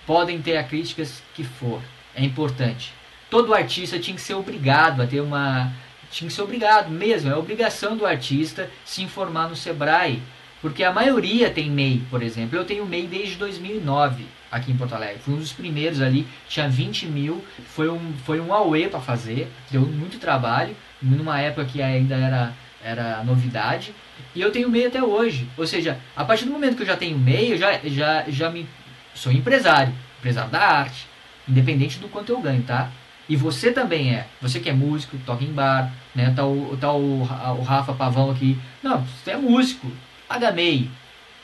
podem 0.05 0.41
ter 0.41 0.57
a 0.57 0.63
críticas 0.63 1.23
que 1.33 1.43
for, 1.43 1.81
é 2.15 2.23
importante. 2.23 2.93
Todo 3.29 3.53
artista 3.53 3.99
tinha 3.99 4.15
que 4.15 4.21
ser 4.21 4.35
obrigado 4.35 5.01
a 5.01 5.07
ter 5.07 5.21
uma 5.21 5.73
tinha 6.13 6.27
que 6.27 6.33
ser 6.35 6.43
obrigado 6.43 6.91
mesmo, 6.91 7.31
é 7.31 7.35
obrigação 7.35 7.97
do 7.97 8.05
artista 8.05 8.69
se 8.85 9.01
informar 9.01 9.49
no 9.49 9.55
Sebrae, 9.55 10.21
porque 10.61 10.83
a 10.83 10.93
maioria 10.93 11.49
tem 11.49 11.71
MEI, 11.71 12.03
por 12.09 12.21
exemplo. 12.21 12.57
Eu 12.57 12.63
tenho 12.63 12.85
MEI 12.85 13.07
desde 13.07 13.35
2009 13.35 14.27
aqui 14.51 14.71
em 14.71 14.77
Porto 14.77 14.93
Alegre. 14.93 15.19
Fui 15.19 15.33
um 15.33 15.39
dos 15.39 15.51
primeiros 15.51 15.99
ali, 15.99 16.27
tinha 16.47 16.69
20 16.69 17.07
mil, 17.07 17.43
foi 17.65 17.89
um, 17.89 18.13
foi 18.23 18.39
um 18.39 18.53
AUE 18.53 18.87
para 18.87 19.01
fazer, 19.01 19.51
deu 19.71 19.81
muito 19.81 20.19
trabalho, 20.19 20.75
numa 21.01 21.39
época 21.41 21.65
que 21.65 21.81
ainda 21.81 22.15
era, 22.15 22.53
era 22.83 23.23
novidade, 23.23 23.93
e 24.35 24.41
eu 24.41 24.51
tenho 24.51 24.69
MEI 24.69 24.87
até 24.87 25.03
hoje. 25.03 25.47
Ou 25.57 25.65
seja, 25.65 25.99
a 26.15 26.23
partir 26.25 26.45
do 26.45 26.51
momento 26.51 26.75
que 26.75 26.83
eu 26.83 26.87
já 26.87 26.97
tenho 26.97 27.17
MEI, 27.17 27.53
eu 27.53 27.57
já, 27.57 27.79
já, 27.83 28.25
já 28.27 28.49
me, 28.49 28.67
sou 29.13 29.31
empresário, 29.31 29.93
empresário 30.19 30.51
da 30.51 30.59
arte, 30.59 31.07
independente 31.47 31.99
do 31.99 32.07
quanto 32.07 32.31
eu 32.31 32.41
ganho, 32.41 32.63
tá? 32.63 32.91
E 33.27 33.35
você 33.35 33.71
também 33.71 34.13
é. 34.13 34.27
Você 34.41 34.59
que 34.59 34.69
é 34.69 34.73
músico, 34.73 35.17
toca 35.25 35.43
em 35.43 35.51
bar, 35.51 35.91
né? 36.13 36.33
Tá 36.35 36.45
o, 36.45 36.77
tá 36.79 36.91
o, 36.91 37.21
o 37.21 37.61
Rafa 37.63 37.93
Pavão 37.93 38.29
aqui. 38.31 38.57
Não, 38.81 39.01
você 39.01 39.31
é 39.31 39.37
músico, 39.37 39.89
paga 40.27 40.51
MEI. 40.51 40.89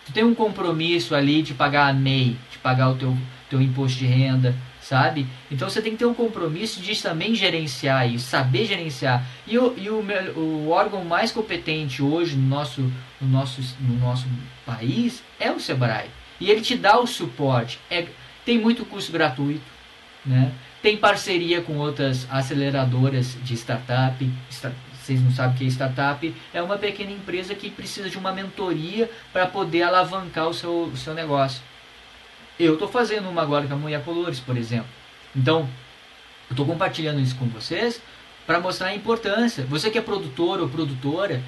Tu 0.05 0.11
tem 0.11 0.23
um 0.23 0.35
compromisso 0.35 1.15
ali 1.15 1.41
de 1.41 1.53
pagar 1.53 1.87
a 1.87 1.93
MEI, 1.93 2.37
de 2.51 2.57
pagar 2.57 2.89
o 2.89 2.95
teu, 2.95 3.17
teu 3.49 3.61
imposto 3.61 3.99
de 3.99 4.05
renda, 4.05 4.55
sabe? 4.89 5.27
Então 5.51 5.69
você 5.69 5.83
tem 5.83 5.91
que 5.91 5.99
ter 5.99 6.05
um 6.05 6.15
compromisso 6.15 6.81
de 6.81 6.99
também 6.99 7.35
gerenciar 7.35 8.11
isso, 8.11 8.27
saber 8.27 8.65
gerenciar. 8.65 9.23
E 9.45 9.55
o, 9.55 9.75
e 9.77 9.87
o, 9.87 10.03
o 10.35 10.69
órgão 10.69 11.05
mais 11.05 11.31
competente 11.31 12.01
hoje 12.01 12.35
no 12.35 12.47
nosso, 12.47 12.81
no, 13.21 13.27
nosso, 13.27 13.61
no 13.79 13.93
nosso 13.99 14.25
país 14.65 15.21
é 15.39 15.51
o 15.51 15.59
Sebrae. 15.59 16.09
E 16.39 16.49
ele 16.49 16.61
te 16.61 16.75
dá 16.75 16.99
o 16.99 17.05
suporte. 17.05 17.79
É, 17.87 18.07
tem 18.43 18.57
muito 18.57 18.83
curso 18.83 19.11
gratuito, 19.11 19.61
né? 20.25 20.51
Tem 20.81 20.97
parceria 20.97 21.61
com 21.61 21.77
outras 21.77 22.25
aceleradoras 22.31 23.37
de 23.43 23.53
startup. 23.53 24.27
Vocês 24.91 25.21
não 25.21 25.31
sabem 25.31 25.55
o 25.55 25.57
que 25.59 25.65
é 25.65 25.67
startup? 25.67 26.35
É 26.51 26.63
uma 26.63 26.79
pequena 26.79 27.11
empresa 27.11 27.53
que 27.53 27.69
precisa 27.69 28.09
de 28.09 28.17
uma 28.17 28.31
mentoria 28.31 29.07
para 29.31 29.45
poder 29.45 29.83
alavancar 29.83 30.47
o 30.47 30.53
seu, 30.53 30.85
o 30.85 30.97
seu 30.97 31.13
negócio. 31.13 31.61
Eu 32.59 32.73
estou 32.73 32.87
fazendo 32.87 33.29
uma 33.29 33.41
agora 33.41 33.67
com 33.67 33.73
a 33.73 33.77
Mulher 33.77 34.03
Colores, 34.03 34.39
por 34.39 34.57
exemplo. 34.57 34.89
Então, 35.35 35.61
eu 36.49 36.53
estou 36.53 36.65
compartilhando 36.65 37.21
isso 37.21 37.35
com 37.35 37.47
vocês 37.47 38.01
para 38.45 38.59
mostrar 38.59 38.87
a 38.87 38.95
importância. 38.95 39.63
Você 39.65 39.89
que 39.89 39.97
é 39.97 40.01
produtor 40.01 40.59
ou 40.59 40.67
produtora, 40.67 41.41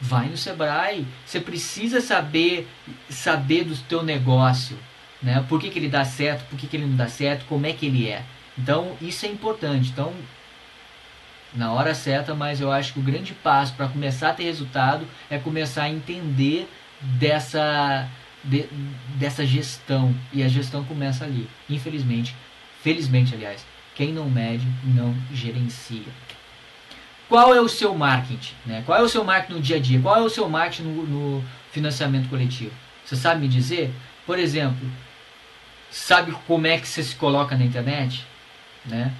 vai 0.00 0.28
no 0.28 0.36
Sebrae. 0.36 1.06
Você 1.24 1.40
precisa 1.40 2.00
saber 2.00 2.68
saber 3.08 3.64
do 3.64 3.76
teu 3.84 4.02
negócio, 4.02 4.78
né? 5.22 5.44
Por 5.48 5.60
que, 5.60 5.70
que 5.70 5.78
ele 5.78 5.88
dá 5.88 6.04
certo, 6.04 6.48
por 6.48 6.58
que, 6.58 6.66
que 6.66 6.76
ele 6.76 6.86
não 6.86 6.96
dá 6.96 7.08
certo, 7.08 7.44
como 7.46 7.66
é 7.66 7.72
que 7.72 7.86
ele 7.86 8.08
é. 8.08 8.22
Então, 8.56 8.96
isso 9.00 9.24
é 9.26 9.28
importante. 9.28 9.90
Então, 9.90 10.12
na 11.54 11.72
hora 11.72 11.94
certa, 11.94 12.34
mas 12.34 12.60
eu 12.60 12.70
acho 12.70 12.92
que 12.92 13.00
o 13.00 13.02
grande 13.02 13.32
passo 13.32 13.74
para 13.74 13.88
começar 13.88 14.30
a 14.30 14.34
ter 14.34 14.44
resultado 14.44 15.06
é 15.30 15.38
começar 15.38 15.84
a 15.84 15.90
entender 15.90 16.68
dessa, 17.00 18.08
de, 18.44 18.68
dessa 19.16 19.44
gestão. 19.46 20.14
E 20.32 20.42
a 20.42 20.48
gestão 20.48 20.84
começa 20.84 21.24
ali. 21.24 21.48
Infelizmente, 21.68 22.34
felizmente, 22.82 23.34
aliás, 23.34 23.66
quem 23.94 24.12
não 24.12 24.28
mede 24.28 24.66
não 24.84 25.14
gerencia. 25.32 26.12
Qual 27.28 27.54
é 27.54 27.60
o 27.60 27.68
seu 27.68 27.94
marketing? 27.94 28.54
Né? 28.66 28.82
Qual 28.84 28.98
é 28.98 29.02
o 29.02 29.08
seu 29.08 29.24
marketing 29.24 29.54
no 29.54 29.60
dia 29.60 29.76
a 29.76 29.80
dia? 29.80 30.00
Qual 30.00 30.16
é 30.16 30.22
o 30.22 30.30
seu 30.30 30.48
marketing 30.48 30.82
no, 30.82 31.06
no 31.06 31.44
financiamento 31.70 32.28
coletivo? 32.28 32.74
Você 33.04 33.16
sabe 33.16 33.40
me 33.40 33.48
dizer? 33.48 33.92
Por 34.26 34.38
exemplo, 34.38 34.86
sabe 35.90 36.32
como 36.46 36.66
é 36.66 36.78
que 36.78 36.86
você 36.86 37.02
se 37.02 37.16
coloca 37.16 37.56
na 37.56 37.64
internet? 37.64 38.26
né? 38.84 39.12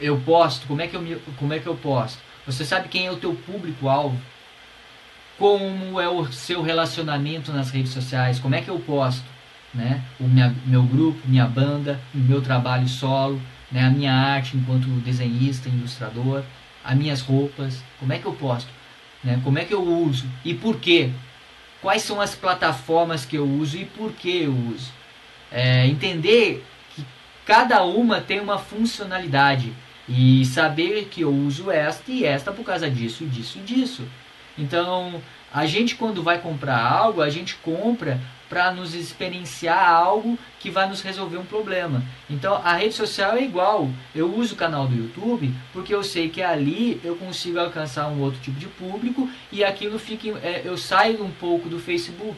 Eu 0.00 0.20
posto, 0.20 0.66
como 0.66 0.82
é 0.82 0.88
que 0.88 0.96
eu, 0.96 1.02
me, 1.02 1.16
como 1.38 1.52
é 1.52 1.58
que 1.58 1.66
eu 1.66 1.76
posto? 1.76 2.18
Você 2.46 2.64
sabe 2.64 2.88
quem 2.88 3.06
é 3.06 3.12
o 3.12 3.16
teu 3.16 3.34
público-alvo? 3.34 4.20
Como 5.38 6.00
é 6.00 6.08
o 6.08 6.30
seu 6.32 6.62
relacionamento 6.62 7.52
nas 7.52 7.70
redes 7.70 7.92
sociais? 7.92 8.38
Como 8.38 8.54
é 8.54 8.60
que 8.60 8.68
eu 8.68 8.78
posto? 8.78 9.24
Né? 9.72 10.02
O 10.20 10.24
minha, 10.24 10.54
meu 10.66 10.82
grupo, 10.84 11.18
minha 11.26 11.46
banda, 11.46 12.00
o 12.14 12.18
meu 12.18 12.40
trabalho 12.40 12.88
solo, 12.88 13.40
né? 13.70 13.82
a 13.82 13.90
minha 13.90 14.12
arte 14.12 14.56
enquanto 14.56 14.86
desenhista, 15.00 15.68
ilustrador, 15.68 16.42
as 16.84 16.96
minhas 16.96 17.20
roupas, 17.20 17.82
como 17.98 18.12
é 18.12 18.18
que 18.18 18.26
eu 18.26 18.32
posto? 18.32 18.70
Né? 19.22 19.40
Como 19.42 19.58
é 19.58 19.64
que 19.64 19.74
eu 19.74 19.82
uso? 19.82 20.26
E 20.44 20.54
por 20.54 20.78
quê? 20.78 21.10
Quais 21.82 22.02
são 22.02 22.20
as 22.20 22.34
plataformas 22.34 23.24
que 23.26 23.36
eu 23.36 23.46
uso 23.46 23.76
e 23.76 23.84
por 23.84 24.12
que 24.12 24.42
eu 24.42 24.54
uso? 24.54 24.92
É, 25.50 25.86
entender 25.86 26.64
Cada 27.44 27.84
uma 27.84 28.22
tem 28.22 28.40
uma 28.40 28.58
funcionalidade 28.58 29.72
e 30.08 30.44
saber 30.46 31.08
que 31.10 31.22
eu 31.22 31.30
uso 31.30 31.70
esta 31.70 32.10
e 32.10 32.24
esta 32.24 32.50
por 32.50 32.64
causa 32.64 32.90
disso, 32.90 33.26
disso 33.26 33.58
disso. 33.58 34.02
Então, 34.56 35.20
a 35.52 35.66
gente 35.66 35.94
quando 35.94 36.22
vai 36.22 36.38
comprar 36.38 36.80
algo, 36.80 37.22
a 37.22 37.30
gente 37.30 37.54
compra 37.56 38.20
para 38.48 38.70
nos 38.70 38.94
experienciar 38.94 39.88
algo 39.88 40.38
que 40.60 40.70
vai 40.70 40.88
nos 40.88 41.02
resolver 41.02 41.38
um 41.38 41.44
problema. 41.44 42.02
Então, 42.28 42.60
a 42.62 42.74
rede 42.74 42.94
social 42.94 43.36
é 43.36 43.42
igual. 43.42 43.88
Eu 44.14 44.32
uso 44.32 44.54
o 44.54 44.56
canal 44.56 44.86
do 44.86 44.96
YouTube 44.96 45.52
porque 45.72 45.94
eu 45.94 46.02
sei 46.02 46.28
que 46.28 46.42
ali 46.42 47.00
eu 47.02 47.16
consigo 47.16 47.58
alcançar 47.58 48.08
um 48.08 48.20
outro 48.20 48.40
tipo 48.40 48.58
de 48.58 48.66
público 48.66 49.28
e 49.50 49.64
aquilo 49.64 49.98
fica, 49.98 50.28
é, 50.38 50.62
eu 50.64 50.76
saio 50.76 51.24
um 51.24 51.30
pouco 51.30 51.68
do 51.68 51.78
Facebook. 51.78 52.36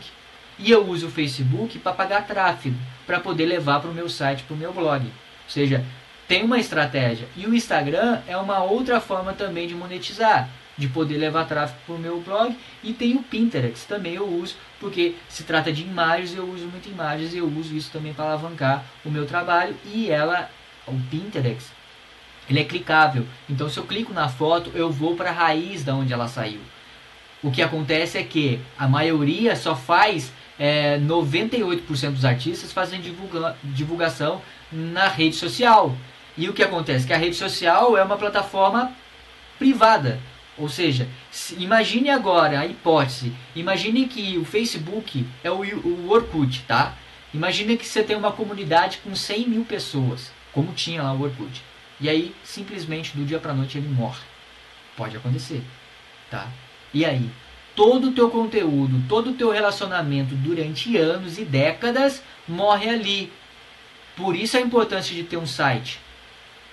E 0.59 0.71
eu 0.71 0.87
uso 0.89 1.09
o 1.09 1.11
Facebook 1.11 1.79
para 1.79 1.93
pagar 1.93 2.27
tráfego, 2.27 2.77
para 3.07 3.21
poder 3.21 3.45
levar 3.45 3.81
para 3.81 3.91
o 3.91 3.95
meu 3.95 4.09
site, 4.09 4.43
para 4.45 4.55
o 4.55 4.59
meu 4.59 4.73
blog. 4.73 5.05
Ou 5.05 5.51
seja, 5.51 5.85
tem 6.27 6.43
uma 6.43 6.59
estratégia. 6.59 7.29
E 7.37 7.47
o 7.47 7.55
Instagram 7.55 8.21
é 8.27 8.37
uma 8.37 8.63
outra 8.63 9.01
forma 9.01 9.33
também 9.33 9.69
de 9.69 9.75
monetizar, 9.75 10.49
de 10.77 10.89
poder 10.89 11.17
levar 11.17 11.47
tráfego 11.47 11.81
para 11.87 11.95
o 11.95 11.99
meu 11.99 12.21
blog. 12.21 12.57
E 12.83 12.93
tem 12.93 13.17
o 13.17 13.23
Pinterest, 13.23 13.87
também 13.87 14.15
eu 14.15 14.29
uso, 14.29 14.57
porque 14.79 15.15
se 15.29 15.45
trata 15.45 15.73
de 15.73 15.83
imagens, 15.83 16.37
eu 16.37 16.49
uso 16.49 16.67
muito 16.67 16.89
imagens 16.89 17.35
eu 17.35 17.47
uso 17.47 17.75
isso 17.75 17.91
também 17.91 18.13
para 18.13 18.27
alavancar 18.27 18.85
o 19.05 19.11
meu 19.11 19.27
trabalho. 19.27 19.75
E 19.85 20.11
ela, 20.11 20.51
o 20.87 20.95
Pinterest, 21.11 21.71
ele 22.49 22.61
é 22.61 22.65
clicável. 22.65 23.27
Então 23.49 23.69
se 23.69 23.79
eu 23.79 23.85
clico 23.85 24.13
na 24.13 24.29
foto, 24.29 24.71
eu 24.75 24.91
vou 24.91 25.17
para 25.17 25.31
a 25.31 25.33
raiz 25.33 25.83
da 25.83 25.95
onde 25.95 26.13
ela 26.13 26.29
saiu. 26.29 26.61
O 27.43 27.51
que 27.51 27.63
acontece 27.63 28.19
é 28.19 28.23
que 28.23 28.61
a 28.79 28.89
maioria 28.89 29.55
só 29.55 29.77
faz 29.77 30.33
é, 30.59 30.99
98% 30.99 32.13
dos 32.13 32.25
artistas 32.25 32.73
fazem 32.73 33.01
divulga 33.01 33.57
divulgação 33.63 34.41
na 34.73 35.09
rede 35.09 35.37
social. 35.37 35.95
E 36.37 36.49
o 36.49 36.53
que 36.53 36.63
acontece? 36.63 37.07
Que 37.07 37.13
a 37.13 37.17
rede 37.17 37.37
social 37.37 37.97
é 37.97 38.03
uma 38.03 38.17
plataforma 38.17 38.93
privada. 39.59 40.19
Ou 40.59 40.69
seja, 40.69 41.09
imagine 41.59 42.11
agora 42.11 42.61
a 42.61 42.67
hipótese. 42.67 43.33
Imagine 43.55 44.07
que 44.07 44.39
o 44.39 44.45
Facebook 44.45 45.27
é 45.45 45.51
o, 45.51 45.61
o 45.61 46.11
Orkut, 46.11 46.63
tá? 46.63 46.95
Imagine 47.35 47.77
que 47.77 47.87
você 47.87 48.03
tem 48.03 48.17
uma 48.17 48.33
comunidade 48.33 48.99
com 49.05 49.15
100 49.15 49.49
mil 49.49 49.65
pessoas, 49.65 50.33
como 50.53 50.73
tinha 50.73 51.03
lá 51.03 51.13
o 51.13 51.23
Orkut. 51.23 51.63
E 52.01 52.09
aí, 52.09 52.35
simplesmente, 52.43 53.17
do 53.17 53.25
dia 53.25 53.39
para 53.39 53.53
noite, 53.53 53.77
ele 53.77 53.89
morre. 53.89 54.23
Pode 54.97 55.17
acontecer, 55.17 55.63
tá? 56.31 56.49
E 56.95 57.05
aí? 57.05 57.31
todo 57.77 58.09
o 58.09 58.13
teu 58.13 58.31
conteúdo, 58.31 59.05
todo 59.07 59.31
o 59.31 59.35
teu 59.35 59.51
relacionamento 59.51 60.35
durante 60.35 60.97
anos 60.97 61.39
e 61.39 61.45
décadas 61.45 62.23
morre 62.49 62.89
ali. 62.89 63.33
Por 64.17 64.35
isso 64.35 64.57
a 64.57 64.61
importância 64.61 65.15
de 65.15 65.23
ter 65.23 65.37
um 65.37 65.47
site. 65.47 66.01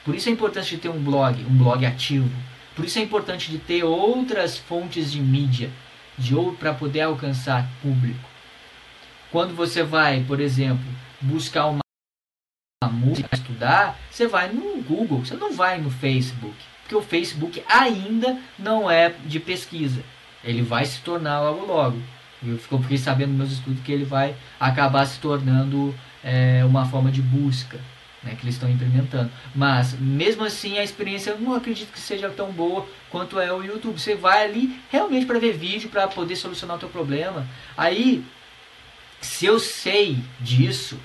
Por 0.06 0.16
isso 0.16 0.30
a 0.30 0.32
importância 0.32 0.76
de 0.76 0.82
ter 0.82 0.90
um 0.90 1.00
blog, 1.00 1.44
um 1.44 1.58
blog 1.58 1.86
ativo. 1.86 2.32
Por 2.76 2.86
isso 2.86 3.00
é 3.00 3.02
importante 3.02 3.52
de 3.52 3.58
ter 3.58 3.84
outras 3.84 4.58
fontes 4.58 5.12
de 5.12 5.20
mídia, 5.20 5.70
de 6.18 6.34
para 6.60 6.74
poder 6.74 7.02
alcançar 7.02 7.70
público. 7.82 8.30
Quando 9.32 9.56
você 9.56 9.84
vai, 9.84 10.24
por 10.24 10.40
exemplo, 10.40 10.86
buscar 11.22 11.68
uma 11.68 11.82
música 12.92 13.30
estudar, 13.34 14.00
você 14.10 14.28
vai 14.28 14.52
no 14.52 14.82
Google, 14.82 15.26
você 15.26 15.36
não 15.36 15.54
vai 15.54 15.80
no 15.80 15.90
Facebook, 15.90 16.56
porque 16.82 16.96
o 16.96 17.02
Facebook 17.02 17.64
ainda 17.68 18.38
não 18.60 18.90
é 18.90 19.10
de 19.10 19.40
pesquisa 19.40 20.04
ele 20.44 20.62
vai 20.62 20.86
se 20.86 21.00
tornar 21.02 21.42
logo 21.42 21.66
logo. 21.66 21.98
Eu 22.46 22.58
fiquei 22.58 22.98
sabendo 22.98 23.30
nos 23.30 23.38
meus 23.38 23.52
estudos 23.54 23.82
que 23.84 23.92
ele 23.92 24.04
vai 24.04 24.36
acabar 24.60 25.06
se 25.06 25.20
tornando 25.20 25.96
é, 26.22 26.64
uma 26.66 26.86
forma 26.86 27.10
de 27.10 27.22
busca 27.22 27.80
né, 28.24 28.36
que 28.36 28.44
eles 28.44 28.56
estão 28.56 28.70
implementando. 28.70 29.32
Mas 29.54 29.94
mesmo 30.00 30.44
assim 30.44 30.78
a 30.78 30.84
experiência 30.84 31.36
não 31.36 31.54
acredito 31.54 31.92
que 31.92 32.00
seja 32.00 32.30
tão 32.30 32.52
boa 32.52 32.88
quanto 33.10 33.40
é 33.40 33.52
o 33.52 33.64
YouTube. 33.64 34.00
Você 34.00 34.16
vai 34.16 34.46
ali 34.46 34.80
realmente 34.90 35.26
para 35.26 35.40
ver 35.40 35.54
vídeo 35.54 35.90
para 35.90 36.08
poder 36.08 36.36
solucionar 36.36 36.78
o 36.78 36.80
teu 36.80 36.90
problema. 36.90 37.46
Aí, 37.78 38.24
se 39.22 39.46
eu 39.46 39.60
sei 39.60 40.18
disso, 40.40 41.00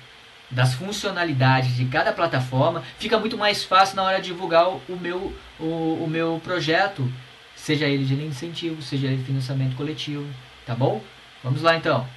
das 0.51 0.75
funcionalidades 0.75 1.77
de 1.77 1.85
cada 1.87 2.13
plataforma, 2.13 2.83
fica 2.99 3.19
muito 3.19 3.37
mais 3.37 3.65
fácil 3.65 3.97
na 3.97 4.05
hora 4.05 4.21
de 4.21 4.29
divulgar 4.29 4.69
o, 4.69 4.83
o 4.89 4.97
meu, 4.97 5.35
o, 5.59 6.05
o 6.05 6.07
meu 6.09 6.41
projeto 6.43 7.11
seja 7.55 7.87
ele 7.87 8.05
de 8.05 8.15
incentivo, 8.15 8.81
seja 8.81 9.09
ele 9.09 9.17
de 9.17 9.25
financiamento 9.25 9.77
coletivo, 9.77 10.27
tá 10.65 10.75
bom? 10.75 11.03
Vamos 11.43 11.61
lá 11.61 11.77
então. 11.77 12.09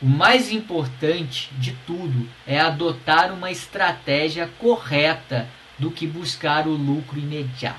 O 0.00 0.06
mais 0.06 0.52
importante 0.52 1.50
de 1.58 1.72
tudo 1.84 2.28
é 2.46 2.60
adotar 2.60 3.32
uma 3.32 3.50
estratégia 3.50 4.48
correta 4.58 5.48
do 5.76 5.90
que 5.90 6.06
buscar 6.06 6.68
o 6.68 6.72
lucro 6.72 7.18
imediato. 7.18 7.78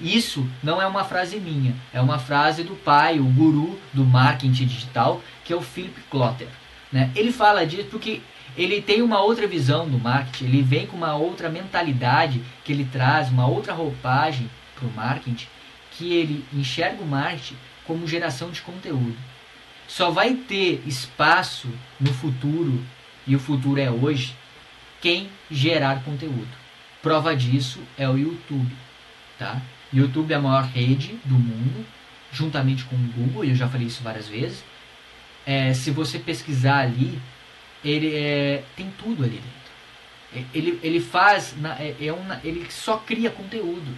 Isso 0.00 0.48
não 0.62 0.80
é 0.80 0.86
uma 0.86 1.02
frase 1.02 1.40
minha, 1.40 1.74
é 1.92 2.00
uma 2.00 2.20
frase 2.20 2.62
do 2.62 2.76
pai, 2.76 3.18
o 3.18 3.24
guru 3.24 3.78
do 3.92 4.04
marketing 4.04 4.52
digital, 4.66 5.20
que 5.44 5.52
é 5.52 5.56
o 5.56 5.60
Philip 5.60 6.00
Klotter. 6.08 6.48
Né? 6.90 7.10
Ele 7.16 7.32
fala 7.32 7.66
disso 7.66 7.88
porque 7.90 8.20
ele 8.56 8.80
tem 8.80 9.02
uma 9.02 9.20
outra 9.20 9.48
visão 9.48 9.88
do 9.88 9.98
marketing, 9.98 10.44
ele 10.44 10.62
vem 10.62 10.86
com 10.86 10.96
uma 10.96 11.16
outra 11.16 11.48
mentalidade 11.48 12.40
que 12.64 12.72
ele 12.72 12.84
traz, 12.84 13.28
uma 13.28 13.46
outra 13.46 13.72
roupagem 13.72 14.48
para 14.76 14.86
o 14.86 14.92
marketing 14.92 15.48
que 15.90 16.12
ele 16.12 16.44
enxerga 16.52 17.02
o 17.02 17.06
marketing 17.06 17.56
como 17.84 18.06
geração 18.06 18.50
de 18.50 18.62
conteúdo. 18.62 19.16
Só 19.90 20.08
vai 20.08 20.34
ter 20.34 20.84
espaço 20.86 21.68
no 21.98 22.14
futuro, 22.14 22.80
e 23.26 23.34
o 23.34 23.40
futuro 23.40 23.80
é 23.80 23.90
hoje, 23.90 24.36
quem 25.00 25.28
gerar 25.50 26.04
conteúdo. 26.04 26.46
Prova 27.02 27.34
disso 27.34 27.80
é 27.98 28.08
o 28.08 28.16
YouTube, 28.16 28.70
tá? 29.36 29.60
YouTube 29.92 30.32
é 30.32 30.36
a 30.36 30.40
maior 30.40 30.62
rede 30.62 31.18
do 31.24 31.34
mundo, 31.34 31.84
juntamente 32.30 32.84
com 32.84 32.94
o 32.94 32.98
Google, 32.98 33.44
e 33.44 33.48
eu 33.48 33.56
já 33.56 33.68
falei 33.68 33.88
isso 33.88 34.00
várias 34.00 34.28
vezes. 34.28 34.62
É, 35.44 35.74
se 35.74 35.90
você 35.90 36.20
pesquisar 36.20 36.78
ali, 36.78 37.20
ele 37.84 38.14
é, 38.14 38.62
tem 38.76 38.92
tudo 38.96 39.24
ali 39.24 39.40
dentro. 39.40 39.50
É, 40.36 40.44
ele, 40.56 40.78
ele 40.84 41.00
faz, 41.00 41.52
é, 41.80 42.06
é 42.06 42.12
uma, 42.12 42.40
ele 42.44 42.64
só 42.70 42.96
cria 42.96 43.28
conteúdo. 43.28 43.92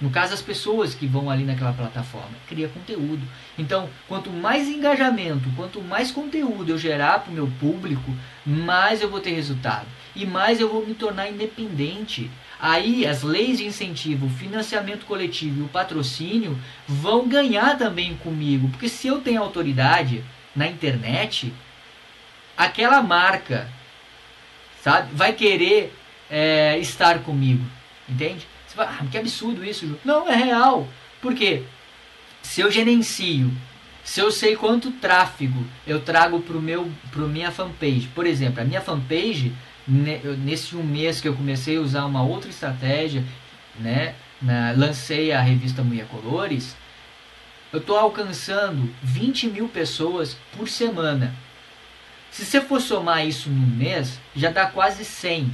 No 0.00 0.08
caso, 0.08 0.32
as 0.32 0.40
pessoas 0.40 0.94
que 0.94 1.06
vão 1.06 1.28
ali 1.28 1.44
naquela 1.44 1.74
plataforma, 1.74 2.30
cria 2.48 2.68
conteúdo. 2.68 3.20
Então, 3.58 3.90
quanto 4.08 4.30
mais 4.30 4.66
engajamento, 4.66 5.50
quanto 5.54 5.82
mais 5.82 6.10
conteúdo 6.10 6.70
eu 6.70 6.78
gerar 6.78 7.20
para 7.20 7.30
o 7.30 7.34
meu 7.34 7.46
público, 7.60 8.10
mais 8.46 9.02
eu 9.02 9.10
vou 9.10 9.20
ter 9.20 9.32
resultado. 9.32 9.86
E 10.16 10.24
mais 10.24 10.58
eu 10.58 10.70
vou 10.70 10.86
me 10.86 10.94
tornar 10.94 11.28
independente. 11.28 12.30
Aí 12.58 13.06
as 13.06 13.22
leis 13.22 13.58
de 13.58 13.66
incentivo, 13.66 14.26
o 14.26 14.30
financiamento 14.30 15.04
coletivo 15.04 15.60
e 15.60 15.64
o 15.64 15.68
patrocínio 15.68 16.58
vão 16.88 17.28
ganhar 17.28 17.76
também 17.76 18.16
comigo. 18.16 18.68
Porque 18.68 18.88
se 18.88 19.06
eu 19.06 19.20
tenho 19.20 19.42
autoridade 19.42 20.24
na 20.56 20.66
internet, 20.66 21.52
aquela 22.56 23.02
marca 23.02 23.68
sabe, 24.82 25.14
vai 25.14 25.32
querer 25.34 25.92
é, 26.30 26.78
estar 26.78 27.18
comigo. 27.20 27.64
Entende? 28.08 28.46
Você 28.70 28.76
fala, 28.76 28.98
ah, 29.00 29.06
que 29.10 29.18
absurdo 29.18 29.64
isso, 29.64 29.84
Ju. 29.84 29.98
Não, 30.04 30.28
é 30.28 30.36
real. 30.36 30.86
Por 31.20 31.34
quê? 31.34 31.64
Se 32.40 32.60
eu 32.60 32.70
gerencio, 32.70 33.50
se 34.04 34.20
eu 34.20 34.30
sei 34.30 34.54
quanto 34.54 34.92
tráfego 34.92 35.66
eu 35.84 36.00
trago 36.00 36.38
para 36.40 36.56
meu 36.60 36.88
pro 37.10 37.26
minha 37.26 37.50
fanpage, 37.50 38.08
por 38.14 38.24
exemplo, 38.24 38.62
a 38.62 38.64
minha 38.64 38.80
fanpage 38.80 39.52
nesse 39.88 40.76
um 40.76 40.84
mês 40.84 41.20
que 41.20 41.26
eu 41.26 41.34
comecei 41.34 41.78
a 41.78 41.80
usar 41.80 42.04
uma 42.04 42.22
outra 42.22 42.48
estratégia, 42.48 43.24
né, 43.76 44.14
na, 44.40 44.70
lancei 44.70 45.32
a 45.32 45.40
revista 45.40 45.82
Mulher 45.82 46.06
Colores, 46.06 46.76
eu 47.72 47.80
estou 47.80 47.98
alcançando 47.98 48.88
20 49.02 49.48
mil 49.48 49.68
pessoas 49.68 50.36
por 50.56 50.68
semana. 50.68 51.34
Se 52.30 52.44
você 52.44 52.60
for 52.60 52.80
somar 52.80 53.26
isso 53.26 53.50
num 53.50 53.66
mês, 53.66 54.20
já 54.34 54.48
dá 54.48 54.66
quase 54.66 55.04
100. 55.04 55.52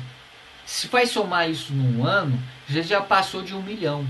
Se 0.67 0.87
vai 0.89 1.07
somar 1.07 1.51
isso 1.51 1.73
num 1.73 2.05
ano, 2.05 2.39
já 2.69 2.83
já 2.83 3.01
passou 3.01 3.43
de 3.43 3.55
um 3.55 3.63
milhão, 3.63 4.07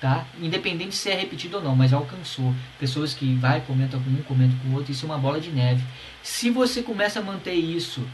tá? 0.00 0.24
Independente 0.40 0.94
se 0.94 1.10
é 1.10 1.14
repetido 1.14 1.56
ou 1.56 1.62
não, 1.62 1.74
mas 1.74 1.92
alcançou. 1.92 2.54
Pessoas 2.78 3.14
que 3.14 3.34
vai, 3.34 3.60
comentam 3.62 4.00
com 4.02 4.10
um, 4.10 4.22
comentam 4.22 4.58
com 4.58 4.68
o 4.68 4.74
outro, 4.74 4.92
isso 4.92 5.06
é 5.06 5.08
uma 5.08 5.18
bola 5.18 5.40
de 5.40 5.50
neve. 5.50 5.82
Se 6.22 6.50
você 6.50 6.82
começa 6.82 7.20
a 7.20 7.22
manter 7.22 7.54
isso 7.54 8.06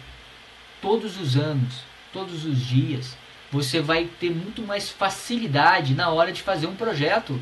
todos 0.80 1.20
os 1.20 1.36
anos, 1.36 1.82
todos 2.12 2.44
os 2.44 2.58
dias, 2.58 3.16
você 3.50 3.80
vai 3.80 4.04
ter 4.04 4.30
muito 4.30 4.62
mais 4.62 4.88
facilidade 4.88 5.94
na 5.94 6.08
hora 6.10 6.32
de 6.32 6.42
fazer 6.42 6.66
um 6.66 6.74
projeto. 6.74 7.40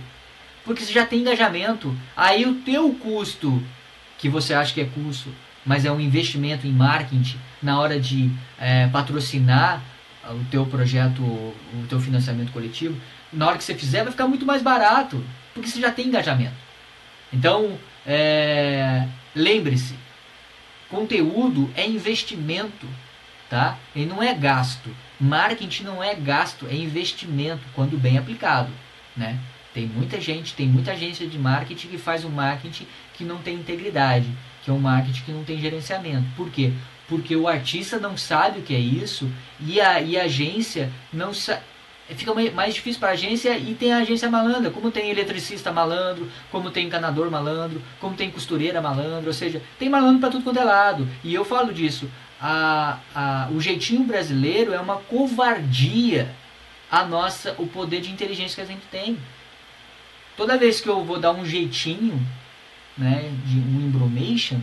Porque 0.64 0.84
você 0.84 0.92
já 0.92 1.06
tem 1.06 1.20
engajamento. 1.20 1.96
Aí 2.16 2.46
o 2.46 2.56
teu 2.56 2.92
custo, 2.94 3.62
que 4.18 4.28
você 4.28 4.54
acha 4.54 4.72
que 4.72 4.80
é 4.80 4.84
custo, 4.84 5.32
mas 5.64 5.84
é 5.84 5.92
um 5.92 6.00
investimento 6.00 6.66
em 6.66 6.72
marketing 6.72 7.38
na 7.62 7.78
hora 7.78 8.00
de 8.00 8.30
é, 8.58 8.86
patrocinar 8.88 9.82
o 10.30 10.44
teu 10.50 10.66
projeto, 10.66 11.22
o 11.22 11.86
teu 11.88 12.00
financiamento 12.00 12.52
coletivo, 12.52 12.98
na 13.32 13.46
hora 13.46 13.58
que 13.58 13.64
você 13.64 13.74
fizer 13.74 14.02
vai 14.02 14.12
ficar 14.12 14.26
muito 14.26 14.46
mais 14.46 14.62
barato, 14.62 15.22
porque 15.54 15.68
você 15.68 15.80
já 15.80 15.90
tem 15.90 16.06
engajamento. 16.06 16.54
Então, 17.32 17.78
é, 18.06 19.06
lembre-se, 19.34 19.94
conteúdo 20.88 21.70
é 21.76 21.86
investimento, 21.86 22.86
tá? 23.48 23.78
E 23.94 24.04
não 24.04 24.22
é 24.22 24.34
gasto. 24.34 24.94
Marketing 25.20 25.84
não 25.84 26.02
é 26.02 26.14
gasto, 26.14 26.66
é 26.66 26.74
investimento 26.74 27.62
quando 27.74 27.98
bem 27.98 28.16
aplicado, 28.16 28.70
né? 29.16 29.38
Tem 29.74 29.86
muita 29.86 30.20
gente, 30.20 30.54
tem 30.54 30.66
muita 30.66 30.92
agência 30.92 31.26
de 31.26 31.38
marketing 31.38 31.88
que 31.88 31.98
faz 31.98 32.24
um 32.24 32.30
marketing 32.30 32.86
que 33.14 33.24
não 33.24 33.38
tem 33.38 33.56
integridade, 33.56 34.26
que 34.62 34.70
é 34.70 34.72
um 34.72 34.78
marketing 34.78 35.22
que 35.22 35.32
não 35.32 35.44
tem 35.44 35.60
gerenciamento. 35.60 36.26
Por 36.36 36.50
quê? 36.50 36.72
Porque 37.08 37.34
o 37.34 37.48
artista 37.48 37.98
não 37.98 38.16
sabe 38.16 38.60
o 38.60 38.62
que 38.62 38.74
é 38.74 38.78
isso 38.78 39.30
e 39.60 39.80
a, 39.80 40.00
e 40.00 40.18
a 40.18 40.24
agência 40.24 40.90
não 41.12 41.32
sabe. 41.32 41.62
Fica 42.10 42.32
mais 42.54 42.74
difícil 42.74 43.00
para 43.00 43.10
a 43.10 43.12
agência 43.12 43.58
e 43.58 43.74
tem 43.74 43.92
a 43.92 43.98
agência 43.98 44.30
malandra, 44.30 44.70
como 44.70 44.90
tem 44.90 45.10
eletricista 45.10 45.70
malandro, 45.70 46.26
como 46.50 46.70
tem 46.70 46.86
encanador 46.86 47.30
malandro, 47.30 47.82
como 48.00 48.16
tem 48.16 48.30
costureira 48.30 48.80
malandro, 48.80 49.26
ou 49.26 49.34
seja, 49.34 49.60
tem 49.78 49.90
malandro 49.90 50.18
para 50.18 50.30
tudo 50.30 50.42
quanto 50.42 50.58
é 50.58 50.64
lado. 50.64 51.06
E 51.22 51.34
eu 51.34 51.44
falo 51.44 51.70
disso, 51.70 52.10
a, 52.40 52.98
a, 53.14 53.48
o 53.50 53.60
jeitinho 53.60 54.04
brasileiro 54.04 54.72
é 54.72 54.80
uma 54.80 54.96
covardia 54.96 56.34
a 56.90 57.04
nossa, 57.04 57.54
o 57.58 57.66
poder 57.66 58.00
de 58.00 58.10
inteligência 58.10 58.54
que 58.54 58.70
a 58.70 58.74
gente 58.74 58.86
tem. 58.90 59.18
Toda 60.36 60.56
vez 60.56 60.80
que 60.80 60.88
eu 60.88 61.04
vou 61.04 61.18
dar 61.18 61.32
um 61.32 61.44
jeitinho, 61.44 62.24
né, 62.96 63.30
de 63.44 63.58
um 63.58 63.80
embromation, 63.80 64.60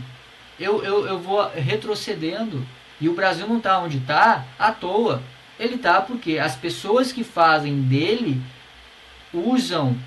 eu, 0.59 0.83
eu, 0.83 1.07
eu 1.07 1.19
vou 1.19 1.47
retrocedendo. 1.49 2.65
E 2.99 3.09
o 3.09 3.13
Brasil 3.13 3.47
não 3.47 3.57
está 3.57 3.79
onde 3.79 3.97
está 3.97 4.45
à 4.57 4.71
toa. 4.71 5.21
Ele 5.59 5.75
está 5.75 6.01
porque 6.01 6.37
as 6.39 6.55
pessoas 6.55 7.11
que 7.11 7.23
fazem 7.23 7.81
dele 7.81 8.41
usam 9.33 9.97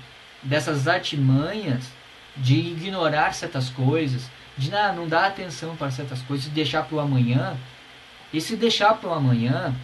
dessas 0.41 0.87
artimanhas 0.87 1.85
de 2.35 2.55
ignorar 2.55 3.33
certas 3.33 3.69
coisas, 3.69 4.29
de 4.57 4.71
não, 4.71 4.95
não 4.95 5.07
dar 5.07 5.25
atenção 5.25 5.75
para 5.75 5.91
certas 5.91 6.21
coisas, 6.21 6.45
de 6.45 6.51
deixar 6.51 6.83
para 6.83 6.95
o 6.95 6.99
amanhã. 6.99 7.57
E 8.31 8.39
se 8.39 8.55
deixar 8.55 8.93
para 8.95 9.09
o 9.09 9.13
amanhã 9.13 9.75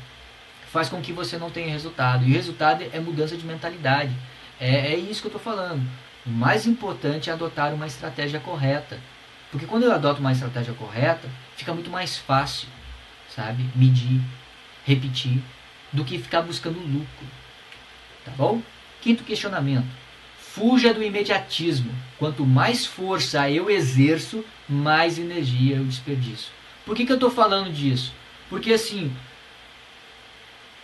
faz 0.72 0.90
com 0.90 1.02
que 1.02 1.14
você 1.14 1.38
não 1.38 1.50
tenha 1.50 1.70
resultado. 1.70 2.26
E 2.26 2.32
o 2.32 2.34
resultado 2.34 2.84
é 2.92 3.00
mudança 3.00 3.36
de 3.38 3.46
mentalidade. 3.46 4.12
É, 4.60 4.94
é 4.94 4.96
isso 4.96 5.22
que 5.22 5.28
eu 5.28 5.36
estou 5.36 5.42
falando. 5.42 5.82
O 6.26 6.30
mais 6.30 6.66
importante 6.66 7.30
é 7.30 7.34
adotar 7.34 7.74
uma 7.74 7.88
estratégia 7.88 8.40
correta. 8.40 9.00
Porque 9.56 9.68
quando 9.68 9.84
eu 9.84 9.94
adoto 9.94 10.20
uma 10.20 10.34
estratégia 10.34 10.74
correta, 10.74 11.30
fica 11.56 11.74
muito 11.74 11.90
mais 11.90 12.18
fácil, 12.18 12.68
sabe? 13.34 13.64
Medir, 13.74 14.20
repetir, 14.84 15.42
do 15.94 16.04
que 16.04 16.20
ficar 16.20 16.42
buscando 16.42 16.78
lucro. 16.78 17.26
Tá 18.26 18.34
bom? 18.36 18.62
Quinto 19.02 19.24
questionamento. 19.24 19.88
Fuja 20.38 20.94
do 20.94 21.02
imediatismo. 21.02 21.90
Quanto 22.20 22.46
mais 22.46 22.86
força 22.86 23.50
eu 23.50 23.70
exerço, 23.70 24.44
mais 24.68 25.18
energia 25.18 25.78
eu 25.78 25.86
desperdiço. 25.86 26.52
Por 26.86 26.94
que, 26.94 27.06
que 27.06 27.14
eu 27.14 27.16
estou 27.16 27.32
falando 27.32 27.72
disso? 27.72 28.12
Porque 28.50 28.74
assim, 28.74 29.10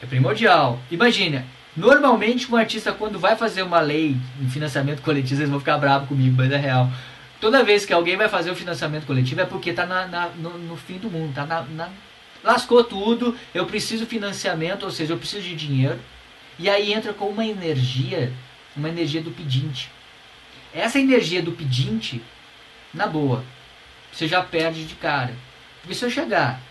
é 0.01 0.05
primordial. 0.05 0.79
Imagina, 0.89 1.45
normalmente 1.75 2.49
um 2.49 2.55
artista 2.55 2.93
quando 2.93 3.19
vai 3.19 3.35
fazer 3.35 3.63
uma 3.63 3.81
lei 3.81 4.15
em 4.39 4.49
financiamento 4.49 5.01
coletivo, 5.01 5.41
eles 5.41 5.49
vão 5.49 5.59
ficar 5.59 5.77
bravos 5.77 6.07
comigo, 6.07 6.37
mas 6.37 6.49
é 6.49 6.57
real. 6.57 6.89
Toda 7.41 7.63
vez 7.63 7.85
que 7.85 7.91
alguém 7.91 8.15
vai 8.15 8.29
fazer 8.29 8.51
o 8.51 8.55
financiamento 8.55 9.07
coletivo 9.07 9.41
é 9.41 9.45
porque 9.45 9.71
está 9.71 9.83
na, 9.83 10.07
na, 10.07 10.27
no, 10.29 10.59
no, 10.59 10.77
fim 10.77 10.99
do 10.99 11.09
mundo, 11.09 11.33
tá 11.33 11.43
na, 11.43 11.63
na, 11.63 11.89
lascou 12.43 12.83
tudo, 12.83 13.35
eu 13.51 13.65
preciso 13.65 14.05
financiamento, 14.05 14.83
ou 14.83 14.91
seja, 14.91 15.13
eu 15.13 15.17
preciso 15.17 15.41
de 15.41 15.55
dinheiro. 15.55 15.99
E 16.59 16.69
aí 16.69 16.93
entra 16.93 17.13
com 17.13 17.25
uma 17.25 17.43
energia, 17.43 18.31
uma 18.77 18.87
energia 18.87 19.23
do 19.23 19.31
pedinte. 19.31 19.89
Essa 20.71 20.99
energia 20.99 21.41
do 21.41 21.51
pedinte, 21.51 22.21
na 22.93 23.07
boa, 23.07 23.43
você 24.13 24.27
já 24.27 24.43
perde 24.43 24.85
de 24.85 24.93
cara. 24.93 25.33
Porque 25.81 25.95
se 25.95 26.05
eu 26.05 26.11
chegar, 26.11 26.61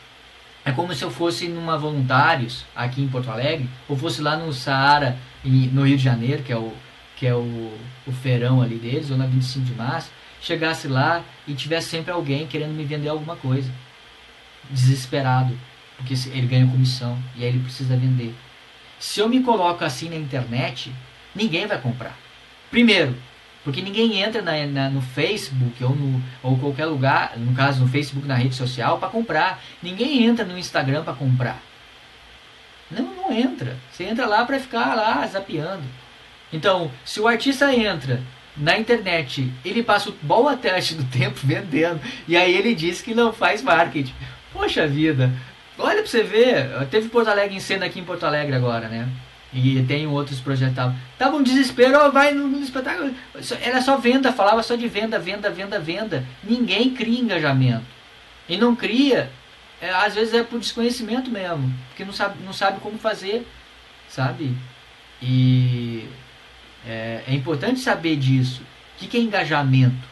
é 0.64 0.70
como 0.70 0.94
se 0.94 1.02
eu 1.02 1.10
fosse 1.10 1.48
numa 1.48 1.76
Voluntários, 1.76 2.64
aqui 2.76 3.02
em 3.02 3.08
Porto 3.08 3.28
Alegre, 3.28 3.68
ou 3.88 3.96
fosse 3.96 4.22
lá 4.22 4.36
no 4.36 4.52
Saara, 4.52 5.18
no 5.44 5.84
Rio 5.84 5.96
de 5.96 6.04
Janeiro, 6.04 6.44
que 6.44 6.52
é 6.52 6.56
o, 6.56 6.72
que 7.16 7.26
é 7.26 7.34
o, 7.34 7.76
o 8.06 8.62
ali 8.62 8.76
deles, 8.76 9.10
ou 9.10 9.16
na 9.16 9.26
25 9.26 9.64
de 9.64 9.74
março, 9.74 10.10
chegasse 10.40 10.88
lá 10.88 11.22
e 11.46 11.54
tivesse 11.54 11.88
sempre 11.88 12.10
alguém 12.12 12.46
querendo 12.46 12.72
me 12.72 12.84
vender 12.84 13.08
alguma 13.08 13.36
coisa. 13.36 13.70
Desesperado, 14.70 15.58
porque 15.96 16.14
ele 16.30 16.46
ganha 16.46 16.66
comissão 16.66 17.18
e 17.36 17.42
aí 17.42 17.48
ele 17.48 17.60
precisa 17.60 17.96
vender. 17.96 18.34
Se 18.98 19.20
eu 19.20 19.28
me 19.28 19.42
coloco 19.42 19.84
assim 19.84 20.08
na 20.08 20.16
internet, 20.16 20.92
ninguém 21.34 21.66
vai 21.66 21.80
comprar. 21.80 22.16
Primeiro, 22.70 23.16
porque 23.64 23.82
ninguém 23.82 24.22
entra 24.22 24.40
na, 24.40 24.66
na, 24.66 24.90
no 24.90 25.02
Facebook 25.02 25.82
ou, 25.84 25.94
no, 25.94 26.22
ou 26.42 26.58
qualquer 26.58 26.86
lugar, 26.86 27.36
no 27.36 27.54
caso 27.54 27.80
no 27.80 27.88
Facebook, 27.88 28.26
na 28.26 28.34
rede 28.34 28.54
social, 28.54 28.98
para 28.98 29.08
comprar. 29.08 29.62
Ninguém 29.82 30.24
entra 30.24 30.44
no 30.44 30.58
Instagram 30.58 31.02
para 31.02 31.14
comprar. 31.14 31.60
Não, 32.90 33.14
não 33.14 33.32
entra. 33.32 33.76
Você 33.90 34.04
entra 34.04 34.26
lá 34.26 34.44
para 34.44 34.58
ficar 34.58 34.94
lá 34.94 35.26
zapeando. 35.26 35.84
Então, 36.52 36.90
se 37.04 37.20
o 37.20 37.28
artista 37.28 37.72
entra 37.74 38.22
na 38.60 38.78
internet, 38.78 39.50
ele 39.64 39.82
passa 39.82 40.10
o 40.10 40.14
boa 40.22 40.56
teste 40.56 40.94
do 40.94 41.04
tempo 41.04 41.40
vendendo, 41.42 42.00
e 42.28 42.36
aí 42.36 42.54
ele 42.56 42.74
diz 42.74 43.00
que 43.02 43.14
não 43.14 43.32
faz 43.32 43.62
marketing. 43.62 44.14
Poxa 44.52 44.86
vida, 44.86 45.32
olha 45.78 46.02
pra 46.02 46.06
você 46.06 46.22
ver, 46.22 46.86
teve 46.90 47.08
Porto 47.08 47.28
Alegre 47.28 47.56
em 47.56 47.60
cena 47.60 47.86
aqui 47.86 47.98
em 47.98 48.04
Porto 48.04 48.24
Alegre 48.24 48.54
agora, 48.54 48.88
né? 48.88 49.08
E 49.52 49.82
tem 49.82 50.06
outros 50.06 50.38
projetos. 50.38 50.76
Tava 51.18 51.36
um 51.36 51.42
desespero, 51.42 52.12
vai 52.12 52.32
no, 52.32 52.46
no 52.46 52.60
espetáculo. 52.60 53.12
Era 53.60 53.82
só 53.82 53.96
venda, 53.96 54.32
falava 54.32 54.62
só 54.62 54.76
de 54.76 54.86
venda, 54.86 55.18
venda, 55.18 55.50
venda, 55.50 55.78
venda. 55.80 56.24
Ninguém 56.44 56.94
cria 56.94 57.18
engajamento. 57.18 57.84
E 58.48 58.56
não 58.56 58.76
cria, 58.76 59.30
é, 59.80 59.90
às 59.90 60.14
vezes 60.14 60.34
é 60.34 60.42
por 60.44 60.60
desconhecimento 60.60 61.30
mesmo, 61.30 61.72
porque 61.88 62.04
não 62.04 62.12
sabe, 62.12 62.36
não 62.44 62.52
sabe 62.52 62.78
como 62.80 62.96
fazer. 62.98 63.44
sabe? 64.08 64.54
E 65.22 66.08
é, 66.86 67.22
é 67.26 67.34
importante 67.34 67.80
saber 67.80 68.16
disso. 68.16 68.62
O 68.96 69.06
que, 69.06 69.16
é 69.16 69.20
engajamento? 69.20 70.08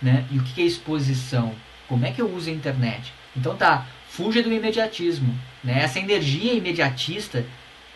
Né? 0.00 0.24
E 0.30 0.38
o 0.38 0.42
que, 0.42 0.54
que 0.54 0.62
é 0.62 0.64
exposição? 0.64 1.54
Como 1.88 2.04
é 2.06 2.12
que 2.12 2.20
eu 2.20 2.32
uso 2.32 2.48
a 2.48 2.52
internet? 2.52 3.12
Então 3.36 3.56
tá, 3.56 3.86
fuja 4.08 4.42
do 4.42 4.52
imediatismo. 4.52 5.34
Né? 5.62 5.82
Essa 5.82 5.98
energia 5.98 6.54
imediatista, 6.54 7.44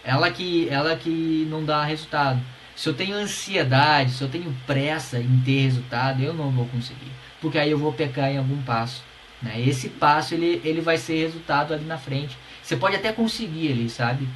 ela 0.02 0.30
que, 0.30 0.68
ela 0.68 0.96
que 0.96 1.46
não 1.50 1.64
dá 1.64 1.84
resultado. 1.84 2.40
Se 2.74 2.88
eu 2.88 2.94
tenho 2.94 3.14
ansiedade, 3.14 4.10
se 4.10 4.22
eu 4.22 4.28
tenho 4.28 4.54
pressa 4.66 5.20
em 5.20 5.40
ter 5.44 5.62
resultado, 5.62 6.22
eu 6.22 6.34
não 6.34 6.50
vou 6.50 6.66
conseguir. 6.66 7.12
Porque 7.40 7.58
aí 7.58 7.70
eu 7.70 7.78
vou 7.78 7.92
pecar 7.92 8.30
em 8.30 8.38
algum 8.38 8.60
passo. 8.62 9.02
Né? 9.40 9.60
Esse 9.60 9.88
passo 9.88 10.34
ele, 10.34 10.60
ele 10.64 10.80
vai 10.80 10.96
ser 10.96 11.20
resultado 11.20 11.72
ali 11.72 11.84
na 11.84 11.98
frente. 11.98 12.36
Você 12.62 12.76
pode 12.76 12.96
até 12.96 13.12
conseguir 13.12 13.72
ali, 13.72 13.88
sabe? 13.88 14.26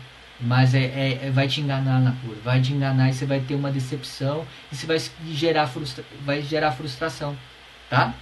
Mas 0.41 0.73
é, 0.75 0.85
é, 0.85 1.21
é, 1.27 1.31
vai 1.31 1.49
te 1.49 1.61
enganar 1.61 2.01
na 2.01 2.13
cura. 2.13 2.39
Vai 2.45 2.61
te 2.61 2.73
enganar 2.73 3.09
e 3.09 3.13
você 3.13 3.27
vai 3.27 3.41
ter 3.41 3.55
uma 3.55 3.71
decepção 3.71 4.47
e 4.71 4.77
você 4.77 4.87
vai 4.87 5.01
gerar, 5.33 5.67
frustra 5.67 6.05
vai 6.25 6.43
gerar 6.43 6.73
frustração. 6.73 7.37
Tá? 7.91 8.15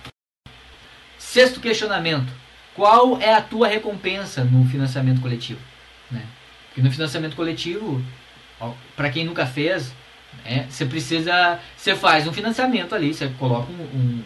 Sexto 1.19 1.61
questionamento. 1.61 2.33
Qual 2.75 3.21
é 3.21 3.35
a 3.35 3.41
tua 3.41 3.69
recompensa 3.69 4.45
no 4.45 4.67
financiamento 4.67 5.21
coletivo? 5.21 5.61
Né? 6.11 6.25
Porque 6.69 6.83
no 6.83 6.91
financiamento 6.91 7.37
coletivo, 7.37 8.03
para 8.95 9.11
quem 9.11 9.25
nunca 9.25 9.47
fez, 9.47 9.93
né, 10.45 10.67
você 10.69 10.85
precisa. 10.85 11.59
Você 11.77 11.95
faz 11.95 12.27
um 12.27 12.33
financiamento 12.33 12.95
ali, 12.95 13.13
você 13.15 13.29
coloca 13.39 13.71
um, 13.71 13.83
um, 13.83 14.25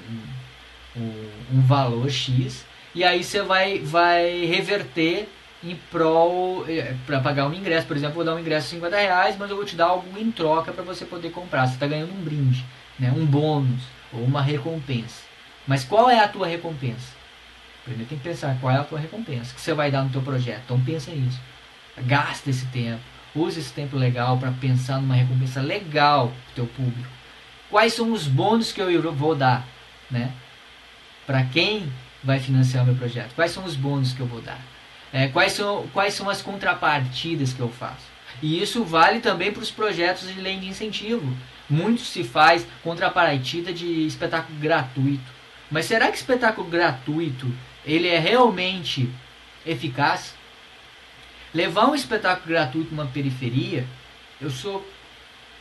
um, 0.97 1.30
um 1.55 1.61
valor 1.62 2.11
X 2.11 2.64
e 2.95 3.05
aí 3.05 3.22
você 3.22 3.43
vai, 3.43 3.78
vai 3.78 4.45
reverter 4.47 5.28
em 5.63 5.77
prol 5.91 6.65
eh, 6.69 6.95
para 7.07 7.21
pagar 7.21 7.47
um 7.47 7.55
ingresso. 7.55 7.87
Por 7.87 7.97
exemplo, 7.97 8.17
vou 8.17 8.25
dar 8.25 8.35
um 8.35 8.39
ingresso 8.39 8.69
de 8.69 8.75
50 8.77 8.97
reais, 8.97 9.37
mas 9.39 9.51
eu 9.51 9.57
vou 9.57 9.65
te 9.65 9.77
dar 9.77 9.87
algo 9.87 10.19
em 10.19 10.31
troca 10.31 10.73
para 10.73 10.83
você 10.83 11.05
poder 11.05 11.31
comprar. 11.31 11.67
Você 11.67 11.75
está 11.75 11.87
ganhando 11.87 12.13
um 12.13 12.23
brinde, 12.23 12.65
né? 12.99 13.13
um 13.15 13.25
bônus 13.27 13.83
ou 14.13 14.25
uma 14.25 14.43
recompensa. 14.43 15.23
Mas 15.67 15.85
qual 15.85 16.11
é 16.11 16.19
a 16.19 16.29
tua 16.29 16.47
recompensa? 16.47 17.21
Primeiro 17.85 18.09
tem 18.09 18.19
que 18.19 18.25
pensar 18.25 18.57
qual 18.61 18.75
é 18.75 18.79
a 18.79 18.85
tua 18.85 18.99
recompensa 18.99 19.55
que 19.55 19.61
você 19.61 19.75
vai 19.75 19.91
dar 19.91 20.03
no 20.03 20.11
teu 20.11 20.23
projeto. 20.23 20.63
Então 20.65 20.81
pensa 20.81 21.11
nisso. 21.11 21.41
Gasta 21.99 22.51
esse 22.51 22.67
tempo. 22.67 23.01
Use 23.35 23.61
esse 23.61 23.73
tempo 23.73 23.97
legal 23.97 24.39
para 24.39 24.51
pensar 24.51 25.01
numa 25.01 25.15
recompensa 25.15 25.61
legal 25.61 26.29
para 26.29 26.53
o 26.53 26.55
teu 26.55 26.67
público. 26.67 27.09
Quais 27.71 27.93
são 27.93 28.13
os 28.13 28.27
bônus 28.27 28.73
que 28.73 28.81
eu 28.81 29.13
vou 29.13 29.37
dar, 29.37 29.67
né? 30.11 30.33
Para 31.27 31.45
quem 31.45 31.91
vai 32.25 32.41
financiar 32.41 32.83
o 32.83 32.87
meu 32.87 32.97
projeto? 32.97 33.33
Quais 33.35 33.53
são 33.53 33.65
os 33.65 33.77
bônus 33.77 34.13
que 34.13 34.21
eu 34.21 34.27
vou 34.27 34.41
dar? 34.41 34.61
É, 35.13 35.29
quais, 35.29 35.53
são, 35.53 35.87
quais 35.93 36.15
são 36.15 36.29
as 36.29 36.41
contrapartidas 36.41 37.53
que 37.53 37.61
eu 37.61 37.69
faço? 37.69 38.09
E 38.43 38.63
isso 38.63 38.85
vale 38.85 39.21
também 39.21 39.53
para 39.53 39.63
os 39.63 39.71
projetos 39.71 40.33
de 40.33 40.41
lei 40.41 40.59
de 40.59 40.69
incentivo. 40.69 41.37
Muito 41.69 42.03
se 42.03 42.25
faz 42.25 42.67
contrapartida 42.83 43.73
de 43.73 44.07
espetáculo 44.07 44.59
gratuito. 44.59 45.33
Mas 45.71 45.87
será 45.87 46.11
que 46.11 46.17
espetáculo 46.17 46.69
gratuito 46.69 47.53
ele 47.85 48.09
é 48.09 48.19
realmente 48.19 49.09
eficaz? 49.67 50.35
Levar 51.53 51.87
um 51.87 51.95
espetáculo 51.95 52.49
gratuito 52.49 52.95
numa 52.95 53.07
periferia, 53.07 53.87
eu 54.41 54.51
sou 54.51 54.87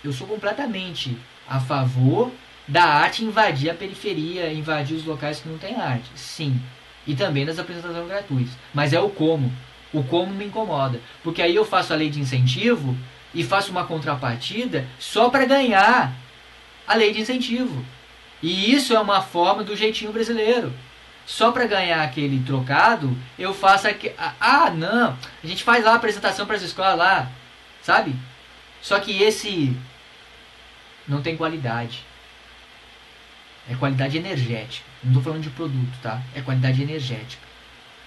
eu 0.03 0.13
sou 0.13 0.25
completamente 0.27 1.17
a 1.47 1.59
favor 1.59 2.31
da 2.67 2.83
arte 2.83 3.25
invadir 3.25 3.69
a 3.69 3.73
periferia, 3.73 4.53
invadir 4.53 4.95
os 4.95 5.03
locais 5.03 5.39
que 5.41 5.49
não 5.49 5.57
tem 5.57 5.75
arte. 5.75 6.09
Sim. 6.15 6.61
E 7.07 7.15
também 7.15 7.45
das 7.45 7.59
apresentações 7.59 8.07
gratuitas. 8.07 8.53
Mas 8.73 8.93
é 8.93 8.99
o 8.99 9.09
como. 9.09 9.51
O 9.91 10.03
como 10.03 10.33
me 10.33 10.45
incomoda. 10.45 10.99
Porque 11.23 11.41
aí 11.41 11.55
eu 11.55 11.65
faço 11.65 11.93
a 11.93 11.95
lei 11.95 12.09
de 12.09 12.19
incentivo 12.19 12.95
e 13.33 13.43
faço 13.43 13.71
uma 13.71 13.85
contrapartida 13.85 14.85
só 14.99 15.29
para 15.29 15.45
ganhar 15.45 16.13
a 16.87 16.95
lei 16.95 17.13
de 17.13 17.21
incentivo. 17.21 17.83
E 18.41 18.73
isso 18.73 18.93
é 18.93 18.99
uma 18.99 19.21
forma 19.21 19.63
do 19.63 19.75
jeitinho 19.75 20.11
brasileiro. 20.11 20.73
Só 21.25 21.51
para 21.51 21.67
ganhar 21.67 22.01
aquele 22.01 22.43
trocado, 22.43 23.15
eu 23.37 23.53
faço 23.53 23.87
aqui. 23.87 24.11
Ah, 24.39 24.71
não! 24.71 25.15
A 25.43 25.47
gente 25.47 25.63
faz 25.63 25.85
lá 25.85 25.91
a 25.91 25.95
apresentação 25.95 26.47
para 26.47 26.55
as 26.55 26.63
escolas 26.63 26.97
lá, 26.97 27.29
sabe? 27.83 28.15
Só 28.81 28.99
que 28.99 29.21
esse 29.21 29.77
não 31.07 31.21
tem 31.21 31.37
qualidade. 31.37 32.03
É 33.69 33.75
qualidade 33.75 34.17
energética. 34.17 34.88
Não 35.03 35.11
estou 35.11 35.23
falando 35.23 35.43
de 35.43 35.49
produto, 35.49 35.97
tá? 36.01 36.21
É 36.35 36.41
qualidade 36.41 36.81
energética. 36.81 37.41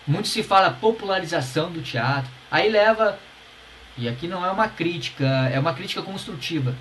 Muito 0.06 0.28
se 0.28 0.42
fala 0.42 0.70
popularização 0.70 1.70
do 1.70 1.80
teatro. 1.80 2.30
Aí 2.50 2.70
leva. 2.70 3.18
E 3.96 4.08
aqui 4.08 4.26
não 4.26 4.44
é 4.44 4.50
uma 4.50 4.68
crítica, 4.68 5.26
é 5.52 5.58
uma 5.58 5.74
crítica 5.74 6.02
construtiva 6.02 6.74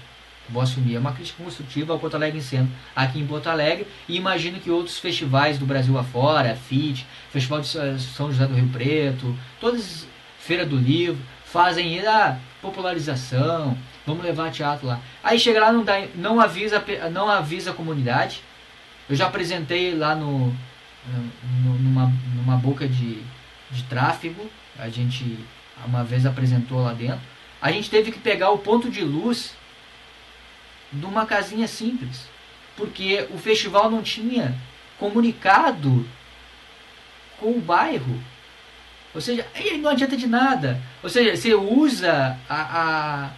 vou 0.51 0.61
assumir, 0.61 0.95
é 0.95 0.99
uma 0.99 1.13
crítica 1.13 1.41
construtiva 1.43 1.93
ao 1.93 1.99
Porto 1.99 2.15
Alegre 2.15 2.39
em 2.39 2.41
Centro, 2.41 2.71
aqui 2.95 3.19
em 3.19 3.25
Porto 3.25 3.47
Alegre, 3.47 3.87
e 4.07 4.17
imagino 4.17 4.59
que 4.59 4.69
outros 4.69 4.99
festivais 4.99 5.57
do 5.57 5.65
Brasil 5.65 5.97
afora, 5.97 6.55
FIT, 6.55 7.05
Festival 7.31 7.61
de 7.61 7.67
São 7.67 8.31
José 8.31 8.45
do 8.45 8.53
Rio 8.53 8.67
Preto, 8.67 9.37
todas, 9.59 10.05
Feira 10.39 10.65
do 10.65 10.75
Livro, 10.75 11.21
fazem 11.45 12.05
a 12.05 12.37
popularização, 12.61 13.77
vamos 14.05 14.23
levar 14.23 14.51
teatro 14.51 14.87
lá. 14.87 14.99
Aí 15.23 15.39
chega 15.39 15.59
lá, 15.59 15.71
não, 15.71 15.83
dá, 15.83 16.01
não, 16.15 16.39
avisa, 16.39 16.83
não 17.11 17.29
avisa 17.29 17.71
a 17.71 17.73
comunidade, 17.73 18.41
eu 19.11 19.15
já 19.17 19.27
apresentei 19.27 19.93
lá 19.93 20.15
no, 20.15 20.47
no 20.47 21.73
numa, 21.79 22.13
numa 22.33 22.55
boca 22.55 22.87
de, 22.87 23.21
de 23.69 23.83
tráfego, 23.83 24.49
a 24.79 24.87
gente 24.87 25.37
uma 25.85 26.01
vez 26.01 26.25
apresentou 26.25 26.81
lá 26.81 26.93
dentro, 26.93 27.19
a 27.61 27.71
gente 27.73 27.89
teve 27.89 28.09
que 28.09 28.19
pegar 28.19 28.51
o 28.51 28.59
ponto 28.59 28.89
de 28.89 29.01
luz 29.01 29.53
de 30.93 31.05
uma 31.05 31.25
casinha 31.25 31.67
simples, 31.67 32.25
porque 32.77 33.27
o 33.31 33.37
festival 33.37 33.91
não 33.91 34.01
tinha 34.01 34.55
comunicado 34.97 36.07
com 37.37 37.51
o 37.51 37.59
bairro. 37.59 38.17
Ou 39.13 39.19
seja, 39.19 39.45
não 39.81 39.89
adianta 39.89 40.15
de 40.15 40.27
nada. 40.27 40.81
Ou 41.03 41.09
seja, 41.09 41.35
você 41.35 41.53
usa 41.53 42.39
a 42.49 43.31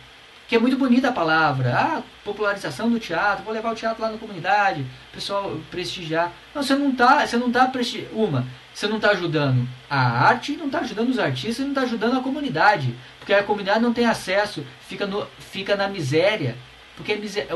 que 0.47 0.55
é 0.55 0.59
muito 0.59 0.77
bonita 0.77 1.09
a 1.09 1.11
palavra, 1.11 1.73
ah, 1.75 2.03
popularização 2.23 2.89
do 2.89 2.99
teatro, 2.99 3.43
vou 3.43 3.53
levar 3.53 3.71
o 3.71 3.75
teatro 3.75 4.01
lá 4.01 4.11
na 4.11 4.17
comunidade, 4.17 4.81
o 4.81 5.13
pessoal 5.13 5.57
prestigiar. 5.71 6.31
Não, 6.53 6.61
você 6.61 6.75
não 6.75 6.89
está, 6.89 7.25
você 7.25 7.37
não 7.37 7.51
tá 7.51 7.67
prestigiando, 7.67 8.15
uma, 8.15 8.45
você 8.73 8.87
não 8.87 8.97
está 8.97 9.11
ajudando 9.11 9.67
a 9.89 9.99
arte, 9.99 10.57
não 10.57 10.67
está 10.67 10.79
ajudando 10.79 11.09
os 11.09 11.19
artistas, 11.19 11.59
não 11.59 11.69
está 11.69 11.81
ajudando 11.81 12.17
a 12.17 12.21
comunidade, 12.21 12.93
porque 13.19 13.33
a 13.33 13.43
comunidade 13.43 13.81
não 13.81 13.93
tem 13.93 14.05
acesso, 14.05 14.65
fica, 14.87 15.05
no, 15.05 15.25
fica 15.39 15.75
na 15.75 15.87
miséria, 15.87 16.55
porque 16.95 17.13
é 17.13 17.47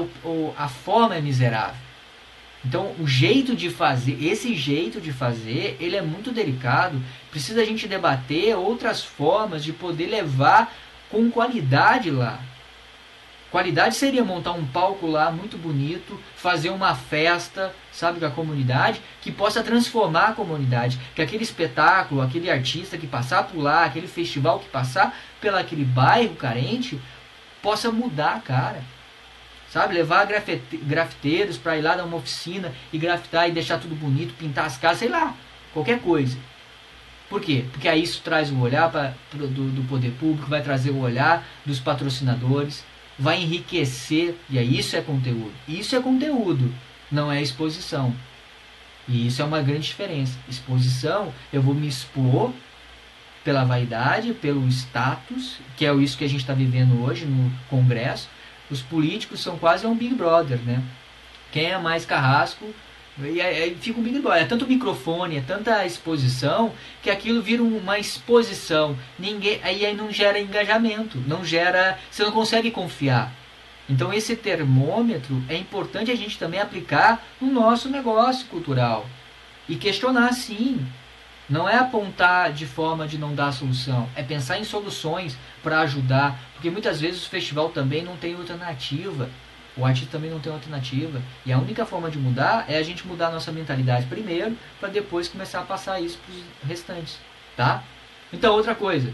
a 0.57 0.67
forma 0.67 1.15
é 1.15 1.21
miserável. 1.21 1.88
Então, 2.65 2.93
o 2.99 3.07
jeito 3.07 3.55
de 3.55 3.69
fazer, 3.69 4.17
esse 4.21 4.53
jeito 4.55 4.99
de 4.99 5.13
fazer, 5.13 5.77
ele 5.79 5.95
é 5.95 6.01
muito 6.01 6.31
delicado. 6.31 7.01
Precisa 7.31 7.61
a 7.61 7.65
gente 7.65 7.88
debater 7.88 8.57
outras 8.57 9.03
formas 9.03 9.63
de 9.63 9.71
poder 9.71 10.07
levar 10.07 10.75
com 11.09 11.31
qualidade 11.31 12.09
lá. 12.11 12.41
Qualidade 13.51 13.95
seria 13.95 14.25
montar 14.25 14.51
um 14.51 14.65
palco 14.65 15.07
lá 15.07 15.31
muito 15.31 15.57
bonito, 15.57 16.19
fazer 16.35 16.69
uma 16.69 16.93
festa, 16.95 17.73
sabe, 17.93 18.19
com 18.19 18.25
a 18.25 18.31
comunidade, 18.31 19.01
que 19.21 19.31
possa 19.31 19.63
transformar 19.63 20.29
a 20.29 20.33
comunidade. 20.33 20.99
Que 21.15 21.21
aquele 21.21 21.43
espetáculo, 21.43 22.21
aquele 22.21 22.51
artista 22.51 22.97
que 22.97 23.07
passar 23.07 23.43
por 23.43 23.61
lá, 23.61 23.85
aquele 23.85 24.07
festival 24.07 24.59
que 24.59 24.67
passar 24.67 25.17
pelo 25.39 25.57
aquele 25.57 25.85
bairro 25.85 26.35
carente, 26.35 26.99
possa 27.61 27.89
mudar, 27.89 28.41
cara. 28.41 28.81
Sabe? 29.69 29.93
Levar 29.93 30.27
grafiteiros 30.83 31.57
para 31.57 31.77
ir 31.77 31.81
lá 31.81 31.95
dar 31.95 32.03
uma 32.03 32.17
oficina 32.17 32.73
e 32.91 32.97
grafitar 32.97 33.47
e 33.47 33.53
deixar 33.53 33.79
tudo 33.79 33.95
bonito, 33.95 34.33
pintar 34.33 34.65
as 34.65 34.77
casas, 34.77 34.99
sei 34.99 35.09
lá, 35.09 35.33
qualquer 35.73 35.99
coisa. 35.99 36.37
Por 37.29 37.41
quê? 37.41 37.65
Porque 37.71 37.87
aí 37.87 38.03
isso 38.03 38.21
traz 38.23 38.51
o 38.51 38.59
olhar 38.59 38.89
pra, 38.89 39.13
do, 39.33 39.47
do 39.47 39.87
poder 39.87 40.11
público, 40.11 40.49
vai 40.49 40.61
trazer 40.61 40.91
o 40.91 40.99
olhar 40.99 41.45
dos 41.65 41.79
patrocinadores, 41.79 42.85
vai 43.18 43.41
enriquecer, 43.41 44.36
e 44.49 44.59
aí 44.59 44.78
isso 44.78 44.95
é 44.95 45.01
conteúdo. 45.01 45.53
Isso 45.68 45.95
é 45.95 46.01
conteúdo, 46.01 46.74
não 47.11 47.32
é 47.32 47.41
exposição. 47.41 48.13
E 49.07 49.28
isso 49.28 49.41
é 49.41 49.45
uma 49.45 49.61
grande 49.61 49.88
diferença. 49.88 50.38
Exposição, 50.47 51.34
eu 51.51 51.61
vou 51.61 51.74
me 51.74 51.88
expor 51.88 52.51
pela 53.43 53.63
vaidade, 53.63 54.34
pelo 54.34 54.68
status, 54.68 55.57
que 55.78 55.86
é 55.86 55.95
isso 55.95 56.18
que 56.18 56.26
a 56.26 56.30
gente 56.30 56.41
está 56.41 56.53
vivendo 56.53 57.01
hoje 57.01 57.26
no 57.26 57.49
Congresso, 57.70 58.30
os 58.70 58.82
políticos 58.82 59.39
são 59.39 59.57
quase 59.57 59.88
um 59.88 59.95
Big 59.95 60.13
Brother, 60.13 60.59
né? 60.59 60.84
Quem 61.51 61.68
é 61.68 61.78
mais 61.78 62.05
carrasco, 62.05 62.74
e 63.20 63.41
aí 63.41 63.76
fica 63.80 63.99
um 63.99 64.03
Big 64.03 64.20
Brother. 64.20 64.43
É 64.43 64.45
tanto 64.45 64.68
microfone, 64.68 65.38
é 65.38 65.41
tanta 65.41 65.86
exposição, 65.86 66.74
que 67.01 67.09
aquilo 67.09 67.41
vira 67.41 67.63
uma 67.63 67.97
exposição. 67.97 68.97
Ninguém, 69.18 69.59
aí, 69.63 69.86
aí 69.86 69.95
não 69.95 70.11
gera 70.11 70.39
engajamento, 70.39 71.18
não 71.26 71.43
gera. 71.43 71.97
Você 72.11 72.24
não 72.24 72.32
consegue 72.32 72.70
confiar. 72.70 73.34
Então 73.89 74.13
esse 74.13 74.36
termômetro 74.36 75.41
é 75.47 75.55
importante 75.55 76.11
a 76.11 76.15
gente 76.15 76.38
também 76.38 76.59
aplicar 76.59 77.26
no 77.41 77.51
nosso 77.51 77.89
negócio 77.89 78.45
cultural. 78.47 79.07
E 79.68 79.76
questionar 79.76 80.34
sim. 80.34 80.86
Não 81.49 81.68
é 81.68 81.78
apontar 81.78 82.51
de 82.51 82.65
forma 82.65 83.07
de 83.07 83.18
não 83.18 83.34
dar 83.34 83.53
solução, 83.53 84.09
é 84.18 84.22
pensar 84.22 84.59
em 84.59 84.65
soluções 84.65 85.38
para 85.63 85.80
ajudar, 85.80 86.38
porque 86.53 86.70
muitas 86.70 86.99
vezes 86.99 87.26
o 87.26 87.30
festival 87.30 87.70
também 87.70 88.03
não 88.03 88.18
tem 88.18 88.36
alternativa. 88.36 89.30
O 89.78 89.86
artista 89.86 90.11
também 90.11 90.32
não 90.32 90.39
tem 90.39 90.51
alternativa. 90.51 91.21
E 91.45 91.53
a 91.53 91.59
única 91.59 91.86
forma 91.86 92.09
de 92.09 92.17
mudar 92.17 92.65
é 92.67 92.78
a 92.78 92.84
gente 92.84 93.05
mudar 93.05 93.28
a 93.28 93.32
nossa 93.32 93.51
mentalidade 93.51 94.07
primeiro, 94.07 94.57
para 94.80 94.89
depois 94.89 95.28
começar 95.28 95.59
a 95.59 95.63
passar 95.63 96.01
isso 96.01 96.17
para 96.25 96.34
os 96.34 96.43
restantes. 96.67 97.19
Tá? 97.55 97.84
Então, 98.34 98.55
outra 98.55 98.73
coisa. 98.73 99.13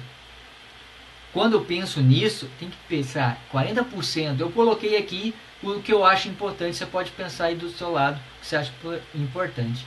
Quando 1.34 1.53
eu 1.53 1.66
penso 1.66 1.99
nisso, 1.99 2.49
tem 2.59 2.70
que 2.70 2.78
pensar 2.88 3.38
40%. 3.51 4.39
Eu 4.39 4.51
coloquei 4.51 4.95
aqui 4.97 5.36
o 5.61 5.82
que 5.82 5.91
eu 5.91 6.05
acho 6.05 6.30
importante. 6.30 6.78
Você 6.78 6.86
pode 6.86 7.11
pensar 7.11 7.45
aí 7.45 7.55
do 7.55 7.70
seu 7.70 7.91
lado 7.91 8.18
o 8.18 8.41
que 8.41 8.47
você 8.47 8.55
acha 8.55 8.72
importante. 9.14 9.86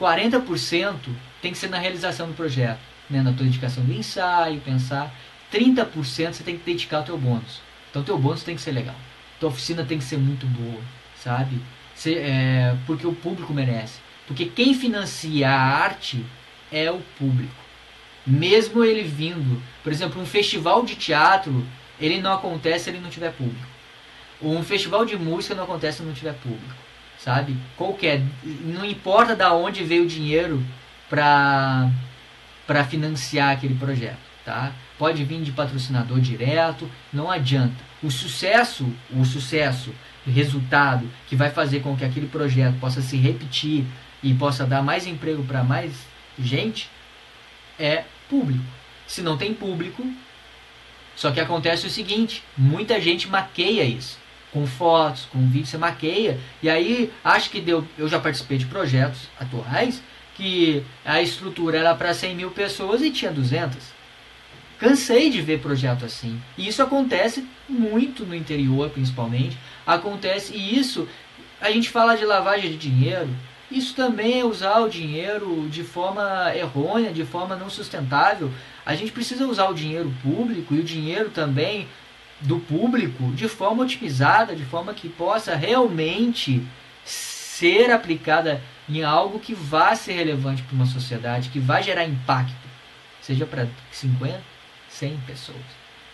40% 0.00 0.94
tem 1.40 1.52
que 1.52 1.58
ser 1.58 1.68
na 1.68 1.78
realização 1.78 2.26
do 2.26 2.34
projeto, 2.34 2.80
né? 3.08 3.22
na 3.22 3.32
tua 3.32 3.44
dedicação 3.44 3.84
do 3.84 3.92
ensaio, 3.92 4.60
pensar. 4.60 5.14
30% 5.52 6.32
você 6.32 6.42
tem 6.42 6.56
que 6.56 6.64
dedicar 6.64 6.98
ao 6.98 7.04
teu 7.04 7.18
bônus. 7.18 7.60
Então, 7.90 8.02
teu 8.02 8.18
bônus 8.18 8.42
tem 8.42 8.56
que 8.56 8.62
ser 8.62 8.72
legal 8.72 8.96
tua 9.38 9.48
oficina 9.48 9.84
tem 9.84 9.98
que 9.98 10.04
ser 10.04 10.18
muito 10.18 10.46
boa, 10.46 10.80
sabe? 11.22 11.60
é, 12.06 12.76
porque 12.86 13.06
o 13.06 13.14
público 13.14 13.52
merece. 13.52 13.98
Porque 14.26 14.46
quem 14.46 14.74
financia 14.74 15.50
a 15.50 15.60
arte 15.60 16.24
é 16.70 16.90
o 16.90 17.00
público. 17.18 17.54
Mesmo 18.26 18.84
ele 18.84 19.02
vindo, 19.02 19.60
por 19.82 19.90
exemplo, 19.90 20.20
um 20.20 20.26
festival 20.26 20.84
de 20.84 20.94
teatro, 20.94 21.66
ele 21.98 22.20
não 22.20 22.32
acontece 22.34 22.84
se 22.84 22.90
ele 22.90 23.00
não 23.00 23.08
tiver 23.10 23.32
público. 23.32 23.66
Um 24.40 24.62
festival 24.62 25.04
de 25.04 25.16
música 25.16 25.54
não 25.54 25.64
acontece 25.64 25.98
se 25.98 26.04
não 26.04 26.12
tiver 26.12 26.34
público, 26.34 26.76
sabe? 27.18 27.56
Qualquer, 27.76 28.22
não 28.44 28.84
importa 28.84 29.34
da 29.34 29.52
onde 29.52 29.82
veio 29.82 30.04
o 30.04 30.08
dinheiro 30.08 30.62
para 31.08 31.90
para 32.66 32.84
financiar 32.84 33.52
aquele 33.52 33.74
projeto, 33.74 34.18
tá? 34.44 34.74
Pode 34.98 35.24
vir 35.24 35.40
de 35.42 35.52
patrocinador 35.52 36.20
direto, 36.20 36.90
não 37.12 37.30
adianta 37.30 37.88
o 38.02 38.10
sucesso, 38.10 38.92
o 39.10 39.24
sucesso, 39.24 39.94
o 40.26 40.30
resultado 40.30 41.08
que 41.26 41.36
vai 41.36 41.50
fazer 41.50 41.80
com 41.80 41.96
que 41.96 42.04
aquele 42.04 42.26
projeto 42.26 42.78
possa 42.78 43.00
se 43.00 43.16
repetir 43.16 43.84
e 44.22 44.34
possa 44.34 44.66
dar 44.66 44.82
mais 44.82 45.06
emprego 45.06 45.44
para 45.44 45.62
mais 45.62 45.92
gente 46.38 46.90
é 47.78 48.04
público. 48.28 48.64
Se 49.06 49.22
não 49.22 49.36
tem 49.36 49.54
público, 49.54 50.04
só 51.16 51.30
que 51.30 51.40
acontece 51.40 51.86
o 51.86 51.90
seguinte, 51.90 52.44
muita 52.56 53.00
gente 53.00 53.28
maqueia 53.28 53.84
isso. 53.84 54.18
Com 54.52 54.66
fotos, 54.66 55.26
com 55.26 55.40
vídeos, 55.46 55.70
você 55.70 55.78
maqueia. 55.78 56.38
E 56.62 56.70
aí, 56.70 57.12
acho 57.22 57.50
que 57.50 57.60
deu. 57.60 57.86
Eu 57.98 58.08
já 58.08 58.18
participei 58.18 58.56
de 58.56 58.66
projetos 58.66 59.28
atuais 59.38 60.02
que 60.34 60.82
a 61.04 61.20
estrutura 61.20 61.78
era 61.78 61.94
para 61.94 62.14
100 62.14 62.34
mil 62.34 62.50
pessoas 62.50 63.02
e 63.02 63.10
tinha 63.10 63.30
200. 63.30 63.97
Cansei 64.78 65.28
de 65.28 65.42
ver 65.42 65.60
projeto 65.60 66.04
assim. 66.04 66.40
E 66.56 66.68
isso 66.68 66.82
acontece 66.82 67.44
muito 67.68 68.24
no 68.24 68.34
interior, 68.34 68.90
principalmente. 68.90 69.58
Acontece, 69.86 70.54
e 70.54 70.78
isso, 70.78 71.08
a 71.60 71.70
gente 71.70 71.90
fala 71.90 72.16
de 72.16 72.24
lavagem 72.24 72.70
de 72.70 72.76
dinheiro. 72.76 73.28
Isso 73.70 73.94
também 73.94 74.40
é 74.40 74.44
usar 74.44 74.78
o 74.78 74.88
dinheiro 74.88 75.68
de 75.68 75.82
forma 75.82 76.52
errônea, 76.54 77.12
de 77.12 77.24
forma 77.24 77.56
não 77.56 77.68
sustentável. 77.68 78.50
A 78.86 78.94
gente 78.94 79.12
precisa 79.12 79.46
usar 79.46 79.68
o 79.68 79.74
dinheiro 79.74 80.14
público 80.22 80.74
e 80.74 80.80
o 80.80 80.84
dinheiro 80.84 81.30
também 81.30 81.86
do 82.40 82.60
público 82.60 83.32
de 83.32 83.48
forma 83.48 83.82
otimizada, 83.82 84.54
de 84.54 84.64
forma 84.64 84.94
que 84.94 85.08
possa 85.08 85.54
realmente 85.54 86.64
ser 87.04 87.90
aplicada 87.90 88.62
em 88.88 89.02
algo 89.02 89.40
que 89.40 89.54
vá 89.54 89.94
ser 89.94 90.12
relevante 90.12 90.62
para 90.62 90.74
uma 90.74 90.86
sociedade, 90.86 91.50
que 91.50 91.58
vai 91.58 91.82
gerar 91.82 92.04
impacto, 92.04 92.54
seja 93.20 93.44
para 93.44 93.66
50, 93.90 94.40
100 94.88 95.16
pessoas. 95.26 95.58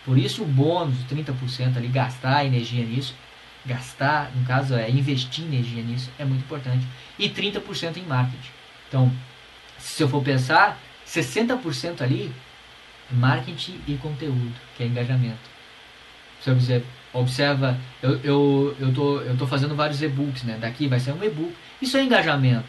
Por 0.05 0.19
isso 0.19 0.43
o 0.43 0.47
bônus, 0.47 0.97
30% 1.11 1.77
ali, 1.77 1.89
gastar 1.89 2.45
energia 2.45 2.85
nisso, 2.85 3.15
gastar, 3.65 4.31
no 4.35 4.45
caso 4.45 4.75
é 4.75 4.91
investir 4.91 5.45
energia 5.45 5.83
nisso, 5.83 6.11
é 6.19 6.25
muito 6.25 6.43
importante. 6.43 6.87
E 7.19 7.29
30% 7.29 7.97
em 7.97 8.03
marketing. 8.03 8.51
Então, 8.89 9.11
se 9.79 10.03
eu 10.03 10.09
for 10.09 10.23
pensar, 10.23 10.79
60% 11.07 12.03
ali, 12.03 12.31
marketing 13.11 13.81
e 13.87 13.95
conteúdo, 13.97 14.55
que 14.77 14.83
é 14.83 14.87
engajamento. 14.87 15.55
Você 16.41 16.51
observa, 16.51 16.87
observa 17.13 17.81
eu, 18.03 18.21
eu, 18.23 18.77
eu, 18.79 18.93
tô, 18.93 19.21
eu 19.21 19.37
tô 19.37 19.47
fazendo 19.47 19.75
vários 19.75 20.03
e-books, 20.03 20.43
né? 20.43 20.59
Daqui 20.61 20.87
vai 20.87 21.01
ser 21.01 21.13
um 21.13 21.23
e-book. 21.23 21.55
Isso 21.81 21.97
é 21.97 22.03
engajamento. 22.03 22.67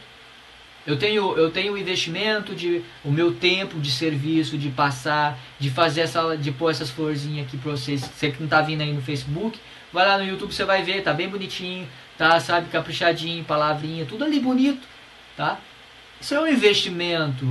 Eu 0.86 0.98
tenho, 0.98 1.36
eu 1.36 1.50
tenho 1.50 1.76
investimento 1.76 2.54
de 2.54 2.84
o 3.04 3.12
meu 3.12 3.34
tempo 3.34 3.80
de 3.80 3.90
serviço, 3.90 4.56
de 4.56 4.70
passar, 4.70 5.38
de 5.60 5.72
fazer 5.72 6.02
essa, 6.02 6.36
de 6.38 6.52
pôr 6.52 6.70
essas 6.70 6.92
florzinhas 6.92 7.48
aqui 7.48 7.58
para 7.58 7.72
vocês. 7.72 8.02
Você 8.02 8.32
que 8.32 8.42
não 8.42 8.48
tá 8.48 8.62
vindo 8.62 8.82
aí 8.82 8.94
no 8.94 9.02
Facebook, 9.02 9.60
vai 9.92 10.06
lá 10.06 10.18
no 10.20 10.26
YouTube, 10.26 10.54
você 10.54 10.64
vai 10.64 10.84
ver, 10.84 11.02
tá 11.02 11.12
bem 11.12 11.28
bonitinho, 11.28 11.88
tá, 12.18 12.40
sabe, 12.40 12.70
caprichadinho, 12.70 13.44
palavrinha, 13.44 14.06
tudo 14.06 14.24
ali 14.24 14.40
bonito, 14.40 14.88
tá? 15.36 15.60
Isso 16.22 16.36
é 16.36 16.40
um 16.40 16.48
investimento. 16.48 17.48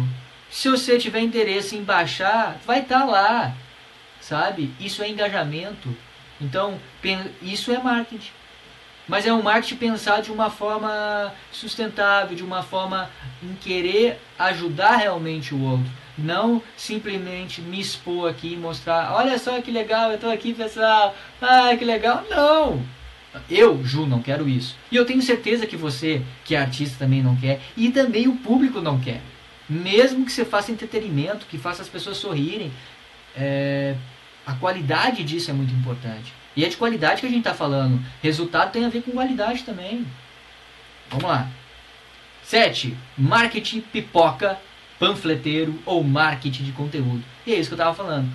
Se 0.49 0.71
você 0.71 0.97
tiver 0.97 1.21
interesse 1.21 1.75
em 1.77 1.83
baixar, 1.83 2.61
vai 2.65 2.81
estar 2.81 3.01
tá 3.01 3.05
lá, 3.05 3.57
sabe? 4.21 4.73
Isso 4.79 5.03
é 5.03 5.09
engajamento. 5.09 5.97
Então, 6.41 6.79
isso 7.43 7.73
é 7.73 7.79
marketing. 7.79 8.31
Mas 9.07 9.27
é 9.27 9.33
um 9.33 9.43
marketing 9.43 9.77
pensado 9.77 10.23
de 10.23 10.33
uma 10.33 10.49
forma 10.49 11.33
sustentável, 11.53 12.35
de 12.35 12.43
uma 12.43 12.63
forma 12.63 13.11
em 13.43 13.55
querer 13.55 14.19
ajudar 14.39 14.97
realmente 14.97 15.55
o 15.55 15.63
outro. 15.63 15.91
Não 16.17 16.63
simplesmente 16.77 17.61
me 17.61 17.81
expor 17.81 18.31
aqui 18.31 18.53
e 18.53 18.57
mostrar, 18.57 19.13
olha 19.15 19.39
só 19.39 19.61
que 19.61 19.71
legal, 19.71 20.11
eu 20.11 20.15
estou 20.15 20.31
aqui 20.31 20.55
pessoal, 20.55 21.15
ah, 21.43 21.77
que 21.77 21.85
legal. 21.85 22.25
Não! 22.31 22.83
Eu, 23.51 23.85
Ju, 23.85 24.07
não 24.07 24.23
quero 24.23 24.49
isso. 24.49 24.77
E 24.91 24.97
eu 24.97 25.05
tenho 25.05 25.21
certeza 25.21 25.67
que 25.67 25.77
você, 25.77 26.23
que 26.45 26.55
é 26.55 26.59
artista, 26.59 26.99
também 27.01 27.23
não 27.23 27.35
quer. 27.37 27.61
E 27.77 27.91
também 27.91 28.29
o 28.29 28.37
público 28.37 28.81
não 28.81 28.99
quer. 29.01 29.21
Mesmo 29.69 30.25
que 30.25 30.33
você 30.33 30.45
faça 30.45 30.71
entretenimento, 30.71 31.47
que 31.47 31.59
faça 31.59 31.83
as 31.83 31.89
pessoas 31.89 32.17
sorrirem, 32.17 32.73
é, 33.37 33.97
a 34.47 34.55
qualidade 34.55 35.25
disso 35.25 35.51
é 35.51 35.55
muito 35.55 35.75
importante. 35.75 36.33
E 36.57 36.65
é 36.65 36.69
de 36.69 36.77
qualidade 36.77 37.21
que 37.21 37.27
a 37.27 37.31
gente 37.31 37.39
está 37.39 37.55
falando. 37.55 38.01
Resultado 38.23 38.73
tem 38.73 38.85
a 38.85 38.89
ver 38.89 39.03
com 39.03 39.13
qualidade 39.13 39.65
também. 39.65 40.07
Vamos 41.11 41.25
lá. 41.25 41.49
7. 42.45 42.97
Marketing 43.17 43.81
pipoca, 43.81 44.59
panfleteiro 44.99 45.79
ou 45.85 46.05
marketing 46.05 46.65
de 46.65 46.73
conteúdo. 46.73 47.25
E 47.47 47.53
é 47.53 47.59
isso 47.59 47.69
que 47.69 47.75
eu 47.75 47.79
estava 47.79 47.95
falando. 47.95 48.31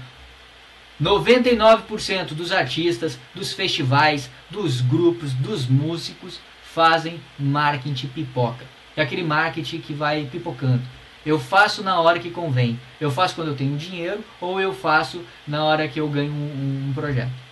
99% 1.02 2.34
dos 2.34 2.52
artistas, 2.52 3.18
dos 3.34 3.54
festivais, 3.54 4.30
dos 4.50 4.82
grupos, 4.82 5.32
dos 5.32 5.66
músicos 5.66 6.42
fazem 6.62 7.22
marketing 7.38 8.08
pipoca. 8.08 8.66
É 8.98 9.02
aquele 9.02 9.24
marketing 9.24 9.80
que 9.80 9.94
vai 9.94 10.28
pipocando. 10.30 10.82
Eu 11.26 11.40
faço 11.40 11.84
na 11.84 12.00
hora 12.02 12.20
que 12.20 12.30
convém. 12.30 12.78
Eu 13.00 13.12
faço 13.12 13.36
quando 13.36 13.50
eu 13.50 13.56
tenho 13.56 13.78
dinheiro 13.78 14.24
ou 14.42 14.60
eu 14.60 14.74
faço 14.74 15.24
na 15.48 15.64
hora 15.64 15.88
que 15.88 16.00
eu 16.00 16.08
ganho 16.10 16.32
um, 16.32 16.90
um 16.90 16.94
projeto 16.94 17.49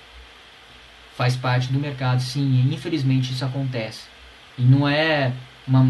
faz 1.18 1.36
parte 1.36 1.74
do 1.74 1.80
mercado, 1.80 2.22
sim, 2.22 2.70
infelizmente 2.72 3.34
isso 3.34 3.44
acontece. 3.44 4.04
E 4.58 4.62
não 4.62 4.88
é 4.88 5.34
uma 5.68 5.86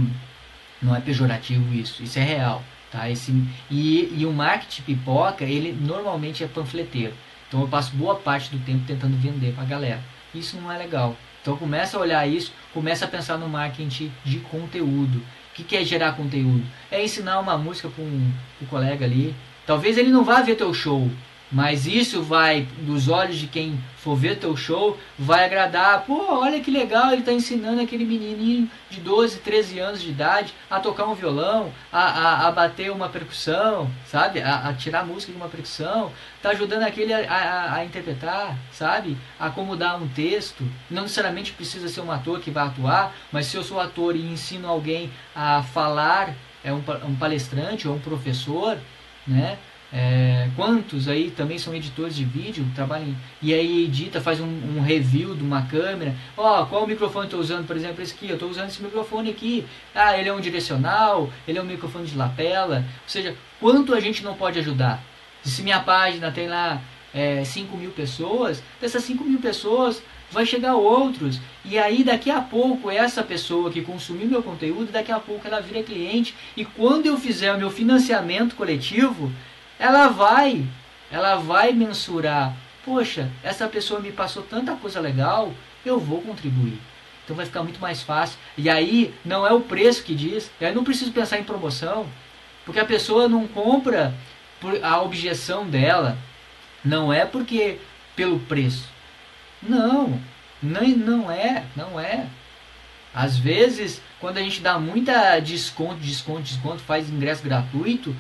não 0.81 0.95
é 0.95 1.01
pejorativo 1.01 1.73
isso, 1.73 2.01
isso 2.01 2.17
é 2.17 2.23
real, 2.23 2.63
tá? 2.89 3.09
Esse 3.09 3.33
e, 3.69 4.13
e 4.15 4.25
o 4.25 4.31
marketing 4.31 4.83
pipoca, 4.83 5.43
ele 5.43 5.73
normalmente 5.73 6.43
é 6.43 6.47
panfleteiro. 6.47 7.13
Então 7.47 7.61
eu 7.61 7.67
passo 7.67 7.93
boa 7.95 8.15
parte 8.15 8.49
do 8.49 8.63
tempo 8.63 8.85
tentando 8.87 9.17
vender 9.17 9.53
para 9.53 9.63
a 9.63 9.67
galera. 9.67 9.99
Isso 10.33 10.55
não 10.57 10.71
é 10.71 10.77
legal. 10.77 11.15
Então 11.41 11.57
começa 11.57 11.97
a 11.97 11.99
olhar 11.99 12.27
isso, 12.27 12.53
começa 12.73 13.05
a 13.05 13.07
pensar 13.07 13.37
no 13.37 13.49
marketing 13.49 14.11
de 14.23 14.39
conteúdo. 14.39 15.17
O 15.17 15.55
que, 15.55 15.63
que 15.63 15.75
é 15.75 15.83
gerar 15.83 16.13
conteúdo? 16.13 16.63
É 16.89 17.03
ensinar 17.03 17.39
uma 17.39 17.57
música 17.57 17.89
um, 17.99 18.31
um 18.61 18.65
colega 18.67 19.03
ali. 19.03 19.35
Talvez 19.65 19.97
ele 19.97 20.09
não 20.09 20.23
vá 20.23 20.41
ver 20.41 20.55
teu 20.55 20.73
show, 20.73 21.09
mas 21.51 21.87
isso 21.87 22.21
vai, 22.21 22.67
dos 22.79 23.07
olhos 23.07 23.37
de 23.37 23.47
quem 23.47 23.79
for 23.97 24.15
ver 24.15 24.37
teu 24.37 24.55
show, 24.55 24.97
vai 25.17 25.45
agradar. 25.45 26.03
Pô, 26.03 26.39
olha 26.39 26.59
que 26.59 26.69
legal, 26.69 27.11
ele 27.11 27.21
está 27.21 27.31
ensinando 27.31 27.81
aquele 27.81 28.03
menininho 28.03 28.69
de 28.89 28.99
12, 28.99 29.39
13 29.39 29.79
anos 29.79 30.01
de 30.01 30.09
idade 30.09 30.53
a 30.69 30.79
tocar 30.79 31.05
um 31.05 31.13
violão, 31.13 31.71
a, 31.91 32.01
a, 32.01 32.47
a 32.47 32.51
bater 32.51 32.91
uma 32.91 33.07
percussão, 33.07 33.89
sabe? 34.05 34.41
A, 34.41 34.69
a, 34.69 34.73
tirar 34.73 35.05
música 35.05 35.31
de 35.31 35.37
uma 35.37 35.47
percussão. 35.47 36.11
Está 36.35 36.49
ajudando 36.49 36.83
aquele 36.83 37.13
a, 37.13 37.19
a, 37.33 37.75
a, 37.75 37.85
interpretar, 37.85 38.57
sabe? 38.71 39.17
A 39.39 39.47
acomodar 39.47 40.01
um 40.01 40.07
texto. 40.07 40.63
Não 40.89 41.03
necessariamente 41.03 41.53
precisa 41.53 41.87
ser 41.87 42.01
um 42.01 42.11
ator 42.11 42.41
que 42.41 42.51
vai 42.51 42.67
atuar, 42.67 43.13
mas 43.31 43.45
se 43.45 43.55
eu 43.55 43.63
sou 43.63 43.79
ator 43.79 44.15
e 44.15 44.21
ensino 44.21 44.67
alguém 44.67 45.09
a 45.33 45.63
falar, 45.63 46.33
é 46.63 46.73
um, 46.73 46.83
um 47.05 47.15
palestrante 47.15 47.87
ou 47.87 47.95
um 47.95 47.99
professor, 47.99 48.77
né? 49.25 49.57
É, 49.91 50.49
quantos 50.55 51.07
aí 51.07 51.31
também 51.31 51.57
são 51.57 51.73
editores 51.73 52.15
de 52.15 52.25
vídeo, 52.25 52.65
trabalham 52.75 53.15
e 53.41 53.53
aí 53.53 53.85
edita, 53.85 54.19
faz 54.19 54.41
um, 54.41 54.45
um 54.45 54.81
review 54.81 55.33
de 55.33 55.43
uma 55.43 55.61
câmera. 55.63 56.13
Ó, 56.35 56.61
oh, 56.61 56.65
qual 56.65 56.85
microfone 56.85 57.25
estou 57.25 57.39
usando, 57.39 57.65
por 57.65 57.75
exemplo, 57.75 58.03
esse 58.03 58.13
aqui? 58.13 58.27
Eu 58.27 58.33
estou 58.33 58.49
usando 58.49 58.67
esse 58.67 58.81
microfone 58.81 59.29
aqui. 59.29 59.65
Ah, 59.95 60.17
ele 60.17 60.27
é 60.27 60.33
um 60.33 60.41
direcional, 60.41 61.31
ele 61.47 61.57
é 61.57 61.61
um 61.61 61.65
microfone 61.65 62.05
de 62.05 62.17
lapela. 62.17 62.77
Ou 62.79 63.09
seja, 63.09 63.35
quanto 63.59 63.93
a 63.93 63.99
gente 63.99 64.23
não 64.23 64.33
pode 64.33 64.59
ajudar? 64.59 65.01
Se 65.43 65.63
minha 65.63 65.79
página 65.79 66.31
tem 66.31 66.47
lá 66.47 66.81
é, 67.13 67.43
5 67.43 67.77
mil 67.77 67.91
pessoas, 67.91 68.61
dessas 68.81 69.03
5 69.03 69.23
mil 69.23 69.39
pessoas 69.39 70.03
vai 70.29 70.45
chegar 70.45 70.75
outros. 70.75 71.39
E 71.63 71.77
aí 71.77 72.03
daqui 72.03 72.29
a 72.29 72.41
pouco 72.41 72.91
essa 72.91 73.23
pessoa 73.23 73.71
que 73.71 73.81
consumiu 73.81 74.27
meu 74.27 74.43
conteúdo, 74.43 74.91
daqui 74.91 75.11
a 75.11 75.19
pouco 75.19 75.47
ela 75.47 75.61
vira 75.61 75.81
cliente. 75.83 76.35
E 76.55 76.65
quando 76.65 77.05
eu 77.05 77.17
fizer 77.17 77.53
o 77.53 77.57
meu 77.57 77.69
financiamento 77.69 78.55
coletivo, 78.55 79.31
ela 79.79 80.07
vai, 80.07 80.65
ela 81.11 81.35
vai 81.35 81.71
mensurar, 81.71 82.55
poxa, 82.83 83.29
essa 83.43 83.67
pessoa 83.67 83.99
me 83.99 84.11
passou 84.11 84.43
tanta 84.43 84.75
coisa 84.75 84.99
legal, 84.99 85.53
eu 85.85 85.99
vou 85.99 86.21
contribuir. 86.21 86.79
Então 87.23 87.35
vai 87.35 87.45
ficar 87.45 87.61
muito 87.61 87.79
mais 87.79 88.01
fácil. 88.01 88.39
E 88.57 88.69
aí 88.69 89.13
não 89.25 89.45
é 89.45 89.51
o 89.51 89.61
preço 89.61 90.03
que 90.03 90.15
diz, 90.15 90.49
e 90.59 90.65
aí 90.65 90.73
não 90.73 90.83
preciso 90.83 91.11
pensar 91.11 91.37
em 91.37 91.43
promoção, 91.43 92.07
porque 92.65 92.79
a 92.79 92.85
pessoa 92.85 93.27
não 93.27 93.47
compra 93.47 94.13
por 94.59 94.83
a 94.83 95.01
objeção 95.01 95.67
dela, 95.67 96.17
não 96.83 97.11
é 97.11 97.25
porque 97.25 97.79
pelo 98.15 98.39
preço. 98.39 98.89
Não, 99.61 100.19
nem 100.61 100.95
não 100.95 101.31
é, 101.31 101.65
não 101.75 101.99
é. 101.99 102.27
Às 103.13 103.37
vezes, 103.37 104.01
quando 104.19 104.37
a 104.37 104.41
gente 104.41 104.61
dá 104.61 104.77
muita 104.79 105.39
desconto, 105.39 105.95
desconto, 105.95 106.43
desconto, 106.43 106.83
faz 106.83 107.09
ingresso 107.09 107.43
gratuito, 107.43 108.15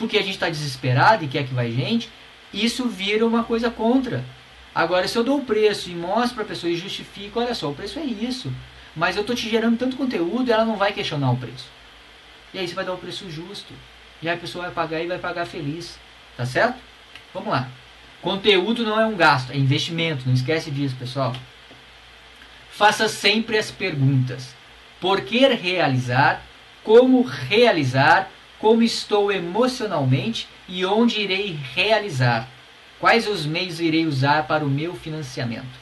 porque 0.00 0.16
a 0.16 0.22
gente 0.22 0.32
está 0.32 0.48
desesperado 0.48 1.22
e 1.22 1.28
quer 1.28 1.46
que 1.46 1.52
vai 1.52 1.70
gente, 1.70 2.08
isso 2.54 2.88
vira 2.88 3.26
uma 3.26 3.44
coisa 3.44 3.70
contra. 3.70 4.24
Agora, 4.74 5.06
se 5.06 5.16
eu 5.16 5.22
dou 5.22 5.40
o 5.40 5.44
preço 5.44 5.90
e 5.90 5.94
mostro 5.94 6.36
para 6.36 6.44
a 6.44 6.46
pessoa 6.46 6.72
e 6.72 6.76
justifico, 6.76 7.38
olha 7.38 7.54
só, 7.54 7.70
o 7.70 7.74
preço 7.74 7.98
é 7.98 8.04
isso. 8.04 8.50
Mas 8.96 9.14
eu 9.14 9.20
estou 9.20 9.36
te 9.36 9.48
gerando 9.48 9.78
tanto 9.78 9.96
conteúdo 9.96 10.50
ela 10.50 10.64
não 10.64 10.76
vai 10.76 10.92
questionar 10.92 11.30
o 11.30 11.36
preço. 11.36 11.68
E 12.54 12.58
aí 12.58 12.66
você 12.66 12.74
vai 12.74 12.84
dar 12.84 12.94
o 12.94 12.98
preço 12.98 13.30
justo. 13.30 13.74
E 14.22 14.28
aí 14.28 14.34
a 14.34 14.38
pessoa 14.38 14.64
vai 14.64 14.74
pagar 14.74 15.02
e 15.02 15.06
vai 15.06 15.18
pagar 15.18 15.44
feliz. 15.44 15.98
Tá 16.34 16.46
certo? 16.46 16.80
Vamos 17.34 17.50
lá. 17.50 17.68
Conteúdo 18.22 18.82
não 18.82 18.98
é 18.98 19.04
um 19.04 19.16
gasto, 19.16 19.52
é 19.52 19.56
investimento. 19.56 20.26
Não 20.26 20.32
esquece 20.32 20.70
disso, 20.70 20.96
pessoal. 20.98 21.36
Faça 22.70 23.06
sempre 23.06 23.58
as 23.58 23.70
perguntas. 23.70 24.54
Por 24.98 25.20
que 25.20 25.46
realizar? 25.46 26.42
Como 26.82 27.22
realizar? 27.22 28.30
Como 28.60 28.82
estou 28.82 29.32
emocionalmente 29.32 30.46
e 30.68 30.84
onde 30.84 31.20
irei 31.20 31.58
realizar? 31.74 32.48
Quais 32.98 33.26
os 33.26 33.46
meios 33.46 33.80
irei 33.80 34.06
usar 34.06 34.46
para 34.46 34.64
o 34.64 34.68
meu 34.68 34.94
financiamento? 34.94 35.80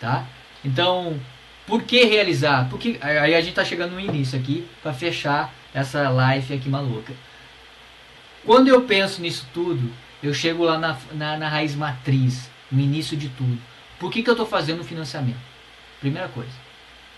Tá? 0.00 0.26
Então, 0.64 1.20
por 1.66 1.82
que 1.82 2.04
realizar? 2.04 2.68
Porque 2.70 2.98
aí 3.02 3.34
a 3.34 3.40
gente 3.40 3.50
está 3.50 3.64
chegando 3.64 3.92
no 3.92 4.00
início 4.00 4.38
aqui 4.38 4.66
para 4.82 4.94
fechar 4.94 5.52
essa 5.74 6.08
live 6.08 6.54
aqui 6.54 6.68
maluca. 6.68 7.12
Quando 8.44 8.68
eu 8.68 8.82
penso 8.82 9.20
nisso 9.20 9.46
tudo, 9.52 9.92
eu 10.22 10.32
chego 10.32 10.64
lá 10.64 10.78
na, 10.78 10.96
na, 11.12 11.36
na 11.36 11.48
raiz 11.48 11.74
matriz, 11.74 12.50
no 12.70 12.80
início 12.80 13.16
de 13.16 13.28
tudo. 13.28 13.58
Por 13.98 14.10
que, 14.10 14.22
que 14.22 14.28
eu 14.30 14.34
estou 14.34 14.46
fazendo 14.46 14.80
o 14.80 14.84
financiamento? 14.84 15.38
Primeira 16.00 16.28
coisa, 16.28 16.52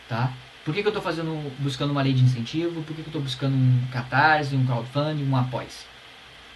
tá? 0.09 0.33
Por 0.67 0.75
que, 0.75 0.83
que 0.83 0.89
eu 0.89 0.91
estou 0.91 1.03
fazendo, 1.03 1.53
buscando 1.61 1.93
uma 1.93 2.03
lei 2.03 2.13
de 2.13 2.25
incentivo? 2.25 2.83
Por 2.83 2.97
que, 2.97 3.03
que 3.03 3.03
eu 3.03 3.07
estou 3.07 3.23
buscando 3.23 3.55
um 3.55 3.87
catarse, 3.93 4.57
um 4.57 4.67
crowdfunding, 4.67 5.25
um 5.25 5.37
após? 5.37 5.87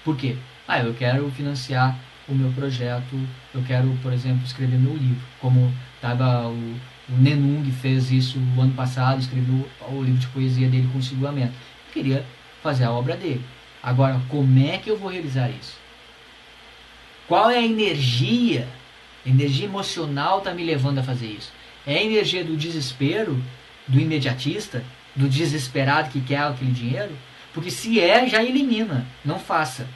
Por 0.05 0.17
quê? 0.17 0.37
Ah, 0.67 0.81
eu 0.81 0.93
quero 0.95 1.31
financiar 1.31 1.97
o 2.29 2.35
meu 2.35 2.51
projeto, 2.51 3.17
eu 3.55 3.63
quero, 3.63 3.89
por 4.03 4.13
exemplo, 4.13 4.45
escrever 4.45 4.81
meu 4.81 4.97
livro, 4.97 5.25
como 5.41 5.73
tava 6.01 6.49
o, 6.49 6.77
o 7.09 7.17
Nenung 7.21 7.71
fez 7.71 8.11
isso 8.11 8.37
o 8.57 8.61
ano 8.61 8.75
passado, 8.75 9.21
escreveu 9.21 9.65
o 9.89 10.03
livro 10.03 10.19
de 10.19 10.27
poesia 10.27 10.69
dele 10.69 10.91
com 10.93 11.01
seguramento. 11.01 11.53
Eu 11.87 11.93
queria 11.93 12.27
fazer 12.65 12.83
a 12.83 12.91
obra 12.91 13.17
dele. 13.17 13.45
Agora, 13.81 14.21
como 14.29 14.59
é 14.59 14.79
que 14.79 14.91
eu 14.91 14.99
vou 14.99 15.09
realizar 15.09 15.49
isso? 15.51 15.79
Qual 17.29 17.49
é 17.49 17.59
a 17.59 17.65
energia? 17.65 18.67
A 19.25 19.29
energia 19.29 19.67
emocional 19.67 20.39
está 20.39 20.53
me 20.53 20.65
levando 20.65 20.99
a 20.99 21.03
fazer 21.05 21.29
isso. 21.29 21.53
É 21.87 21.99
a 21.99 22.03
energia 22.03 22.45
do 22.45 22.57
desespero, 22.57 23.41
do 23.91 24.01
imediatista, 24.01 24.85
do 25.15 25.29
desesperado 25.29 26.11
que 26.11 26.21
quer 26.21 26.39
aquele 26.39 26.71
dinheiro? 26.71 27.17
Porque 27.53 27.71
se 27.71 28.01
é, 28.01 28.29
já 28.29 28.43
elimina. 28.43 29.07
Não 29.25 29.39
faça. 29.39 29.89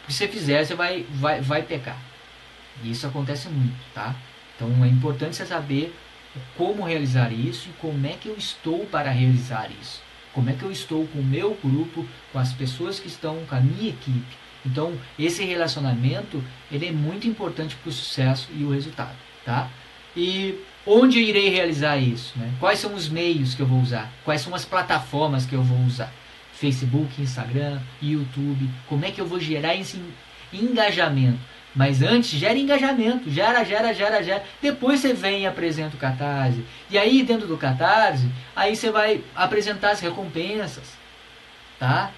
Porque 0.00 0.12
se 0.12 0.18
você 0.18 0.28
fizer, 0.28 0.64
você 0.64 0.74
vai, 0.74 1.06
vai, 1.10 1.40
vai 1.40 1.62
pecar. 1.62 1.98
E 2.82 2.90
isso 2.90 3.06
acontece 3.06 3.48
muito, 3.48 3.76
tá? 3.94 4.14
Então 4.54 4.84
é 4.84 4.88
importante 4.88 5.36
você 5.36 5.46
saber 5.46 5.94
como 6.56 6.84
realizar 6.84 7.32
isso 7.32 7.68
e 7.68 7.72
como 7.80 8.06
é 8.06 8.12
que 8.12 8.28
eu 8.28 8.36
estou 8.36 8.86
para 8.86 9.10
realizar 9.10 9.70
isso. 9.80 10.02
Como 10.32 10.50
é 10.50 10.52
que 10.52 10.62
eu 10.62 10.70
estou 10.70 11.06
com 11.08 11.18
o 11.18 11.24
meu 11.24 11.58
grupo, 11.62 12.06
com 12.32 12.38
as 12.38 12.52
pessoas 12.52 13.00
que 13.00 13.08
estão 13.08 13.44
com 13.46 13.54
a 13.54 13.60
minha 13.60 13.88
equipe 13.88 14.48
então, 14.64 14.92
esse 15.18 15.44
relacionamento, 15.44 16.42
ele 16.70 16.86
é 16.86 16.92
muito 16.92 17.26
importante 17.26 17.76
para 17.76 17.88
o 17.88 17.92
sucesso 17.92 18.48
e 18.54 18.64
o 18.64 18.70
resultado, 18.70 19.16
tá? 19.44 19.70
E 20.16 20.58
onde 20.88 21.18
eu 21.18 21.22
irei 21.22 21.50
realizar 21.50 21.98
isso? 21.98 22.38
Né? 22.38 22.50
Quais 22.58 22.78
são 22.78 22.94
os 22.94 23.08
meios 23.08 23.54
que 23.54 23.60
eu 23.60 23.66
vou 23.66 23.80
usar? 23.80 24.10
Quais 24.24 24.40
são 24.40 24.54
as 24.54 24.64
plataformas 24.64 25.44
que 25.44 25.54
eu 25.54 25.62
vou 25.62 25.78
usar? 25.86 26.12
Facebook, 26.52 27.20
Instagram, 27.20 27.78
YouTube. 28.02 28.68
Como 28.88 29.04
é 29.04 29.10
que 29.10 29.20
eu 29.20 29.26
vou 29.26 29.38
gerar 29.38 29.76
esse 29.76 30.02
engajamento? 30.52 31.38
Mas 31.74 32.02
antes, 32.02 32.30
gera 32.30 32.58
engajamento, 32.58 33.30
gera, 33.30 33.62
gera, 33.62 33.92
gera, 33.92 34.22
gera. 34.22 34.42
Depois 34.60 35.00
você 35.00 35.12
vem 35.12 35.42
e 35.42 35.46
apresenta 35.46 35.94
o 35.94 35.98
Catarse. 35.98 36.64
E 36.90 36.98
aí, 36.98 37.22
dentro 37.22 37.46
do 37.46 37.56
Catarse, 37.56 38.28
aí 38.56 38.74
você 38.74 38.90
vai 38.90 39.22
apresentar 39.36 39.90
as 39.90 40.00
recompensas, 40.00 40.96
tá? 41.78 42.10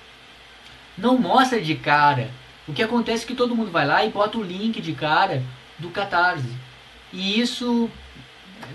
Não 0.96 1.18
mostra 1.18 1.60
de 1.60 1.74
cara. 1.74 2.30
O 2.66 2.72
que 2.72 2.82
acontece 2.82 3.24
é 3.24 3.26
que 3.26 3.34
todo 3.34 3.54
mundo 3.54 3.70
vai 3.70 3.84
lá 3.84 4.04
e 4.04 4.10
bota 4.10 4.38
o 4.38 4.42
link 4.42 4.80
de 4.80 4.92
cara 4.92 5.42
do 5.78 5.90
Catarse. 5.90 6.56
E 7.12 7.40
isso, 7.40 7.90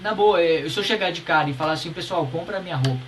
na 0.02 0.14
boa, 0.14 0.41
é, 0.41 0.68
se 0.70 0.78
eu 0.78 0.84
chegar 0.84 1.12
de 1.12 1.22
cara 1.22 1.50
e 1.50 1.54
falar 1.54 1.74
assim, 1.74 1.91
pessoal, 1.91 2.26
compra 2.28 2.60
minha 2.60 2.76
roupa. 2.76 3.02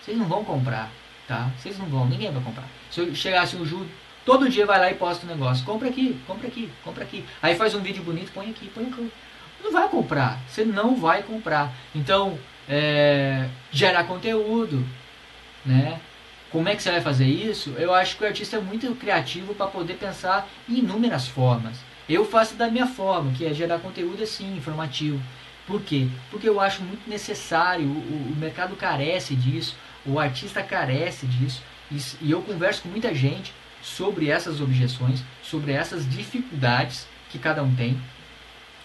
Vocês 0.00 0.16
não 0.16 0.26
vão 0.26 0.44
comprar, 0.44 0.90
tá? 1.26 1.50
Vocês 1.58 1.78
não 1.78 1.86
vão, 1.86 2.06
ninguém 2.06 2.30
vai 2.30 2.42
comprar. 2.42 2.64
Se 2.90 3.00
eu 3.00 3.14
chegasse 3.14 3.56
o 3.56 3.66
Ju, 3.66 3.86
todo 4.24 4.48
dia 4.48 4.66
vai 4.66 4.78
lá 4.78 4.90
e 4.90 4.94
posta 4.94 5.26
um 5.26 5.28
negócio. 5.28 5.64
Compra 5.64 5.88
aqui, 5.88 6.18
compra 6.26 6.48
aqui, 6.48 6.70
compra 6.84 7.04
aqui. 7.04 7.24
Aí 7.42 7.54
faz 7.56 7.74
um 7.74 7.80
vídeo 7.80 8.02
bonito, 8.02 8.32
põe 8.32 8.50
aqui, 8.50 8.70
põe 8.74 8.86
aqui. 8.86 9.12
Não 9.62 9.72
vai 9.72 9.88
comprar. 9.88 10.38
Você 10.48 10.64
não 10.64 10.96
vai 10.96 11.22
comprar. 11.22 11.72
Então, 11.94 12.38
é, 12.68 13.48
gerar 13.70 14.04
conteúdo, 14.04 14.84
né? 15.64 16.00
Como 16.50 16.68
é 16.68 16.74
que 16.74 16.82
você 16.82 16.90
vai 16.90 17.00
fazer 17.00 17.26
isso? 17.26 17.74
Eu 17.76 17.92
acho 17.92 18.16
que 18.16 18.24
o 18.24 18.26
artista 18.26 18.56
é 18.56 18.60
muito 18.60 18.94
criativo 18.94 19.54
para 19.54 19.66
poder 19.66 19.94
pensar 19.94 20.48
em 20.68 20.78
inúmeras 20.78 21.28
formas. 21.28 21.78
Eu 22.08 22.24
faço 22.24 22.54
da 22.54 22.68
minha 22.68 22.86
forma, 22.86 23.32
que 23.32 23.44
é 23.44 23.52
gerar 23.52 23.80
conteúdo 23.80 24.22
assim, 24.22 24.56
informativo. 24.56 25.20
Por 25.68 25.82
quê? 25.82 26.08
Porque 26.30 26.48
eu 26.48 26.58
acho 26.58 26.82
muito 26.82 27.08
necessário, 27.08 27.86
o, 27.86 28.32
o 28.32 28.36
mercado 28.36 28.74
carece 28.74 29.36
disso, 29.36 29.76
o 30.06 30.18
artista 30.18 30.62
carece 30.62 31.26
disso, 31.26 31.62
e, 31.92 31.98
e 32.22 32.30
eu 32.30 32.40
converso 32.40 32.82
com 32.82 32.88
muita 32.88 33.14
gente 33.14 33.52
sobre 33.82 34.30
essas 34.30 34.62
objeções, 34.62 35.22
sobre 35.42 35.72
essas 35.72 36.08
dificuldades 36.10 37.06
que 37.30 37.38
cada 37.38 37.62
um 37.62 37.74
tem. 37.74 38.00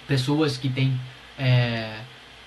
Pessoas 0.06 0.58
que 0.58 0.68
têm 0.68 1.00
é, 1.40 2.02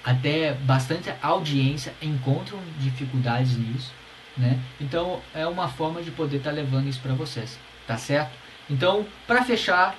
até 0.04 0.52
bastante 0.52 1.10
audiência 1.22 1.94
encontram 2.02 2.60
dificuldades 2.78 3.56
nisso. 3.56 3.90
Né? 4.36 4.60
Então 4.78 5.22
é 5.34 5.46
uma 5.46 5.66
forma 5.66 6.02
de 6.02 6.10
poder 6.10 6.36
estar 6.36 6.50
tá 6.50 6.56
levando 6.56 6.88
isso 6.88 7.00
para 7.00 7.14
vocês, 7.14 7.58
tá 7.86 7.96
certo? 7.96 8.32
Então, 8.68 9.06
para 9.26 9.42
fechar, 9.42 9.96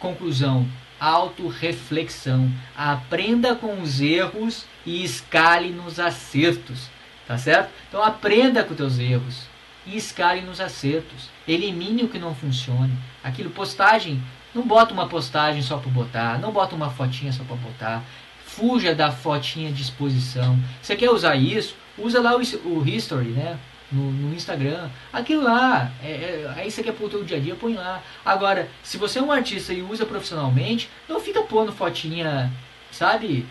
conclusão, 0.00 0.66
autorreflexão. 1.02 2.48
Aprenda 2.76 3.56
com 3.56 3.82
os 3.82 4.00
erros 4.00 4.64
e 4.86 5.02
escale 5.02 5.70
nos 5.70 5.98
acertos, 5.98 6.88
tá 7.26 7.36
certo? 7.36 7.72
Então 7.88 8.00
aprenda 8.00 8.62
com 8.62 8.72
teus 8.72 9.00
erros 9.00 9.46
e 9.84 9.96
escale 9.96 10.42
nos 10.42 10.60
acertos. 10.60 11.28
Elimine 11.46 12.04
o 12.04 12.08
que 12.08 12.20
não 12.20 12.34
funcione. 12.34 12.96
Aquilo 13.22 13.50
postagem, 13.50 14.22
não 14.54 14.62
bota 14.62 14.94
uma 14.94 15.08
postagem 15.08 15.60
só 15.60 15.76
para 15.76 15.90
botar, 15.90 16.38
não 16.38 16.52
bota 16.52 16.76
uma 16.76 16.90
fotinha 16.90 17.32
só 17.32 17.42
para 17.42 17.56
botar. 17.56 18.04
Fuja 18.44 18.94
da 18.94 19.10
fotinha 19.10 19.72
de 19.72 19.82
exposição. 19.82 20.56
Você 20.80 20.94
quer 20.94 21.10
usar 21.10 21.34
isso? 21.34 21.74
Usa 21.98 22.20
lá 22.20 22.36
o, 22.36 22.40
o 22.40 22.88
history, 22.88 23.30
né? 23.30 23.58
No, 23.92 24.10
no, 24.10 24.34
Instagram, 24.34 24.88
aquilo 25.12 25.44
lá, 25.44 25.92
é, 26.02 26.50
é, 26.56 26.70
você 26.70 26.82
quer 26.82 26.92
pôr 26.92 27.06
o 27.06 27.10
teu 27.10 27.24
dia 27.24 27.36
a 27.36 27.40
dia, 27.40 27.54
põe 27.54 27.74
lá. 27.74 28.02
Agora, 28.24 28.68
se 28.82 28.96
você 28.96 29.18
é 29.18 29.22
um 29.22 29.30
artista 29.30 29.72
e 29.74 29.82
usa 29.82 30.06
profissionalmente, 30.06 30.88
não 31.06 31.20
fica 31.20 31.42
pondo 31.42 31.72
fotinha, 31.72 32.50
sabe? 32.90 33.46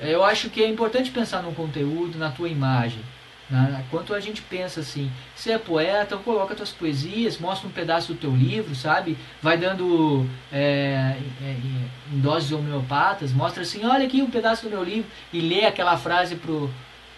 É, 0.00 0.12
eu 0.12 0.24
acho 0.24 0.50
que 0.50 0.62
é 0.62 0.68
importante 0.68 1.10
pensar 1.10 1.42
no 1.42 1.52
conteúdo, 1.52 2.18
na 2.18 2.30
tua 2.30 2.48
imagem. 2.48 3.00
Né? 3.48 3.84
Quanto 3.90 4.12
a 4.12 4.18
gente 4.18 4.42
pensa 4.42 4.80
assim, 4.80 5.10
você 5.34 5.52
é 5.52 5.58
poeta, 5.58 6.16
coloca 6.16 6.54
tuas 6.54 6.72
poesias, 6.72 7.38
mostra 7.38 7.68
um 7.68 7.70
pedaço 7.70 8.12
do 8.12 8.18
teu 8.18 8.34
livro, 8.34 8.74
sabe? 8.74 9.16
Vai 9.40 9.56
dando 9.56 10.26
é, 10.52 11.16
é, 11.42 11.56
em 12.12 12.18
doses 12.20 12.50
homeopatas, 12.50 13.32
mostra 13.32 13.62
assim, 13.62 13.84
olha 13.84 14.04
aqui 14.04 14.20
um 14.20 14.30
pedaço 14.30 14.64
do 14.64 14.70
meu 14.70 14.82
livro 14.82 15.08
e 15.32 15.40
lê 15.40 15.64
aquela 15.64 15.96
frase 15.96 16.34
pro, 16.34 16.70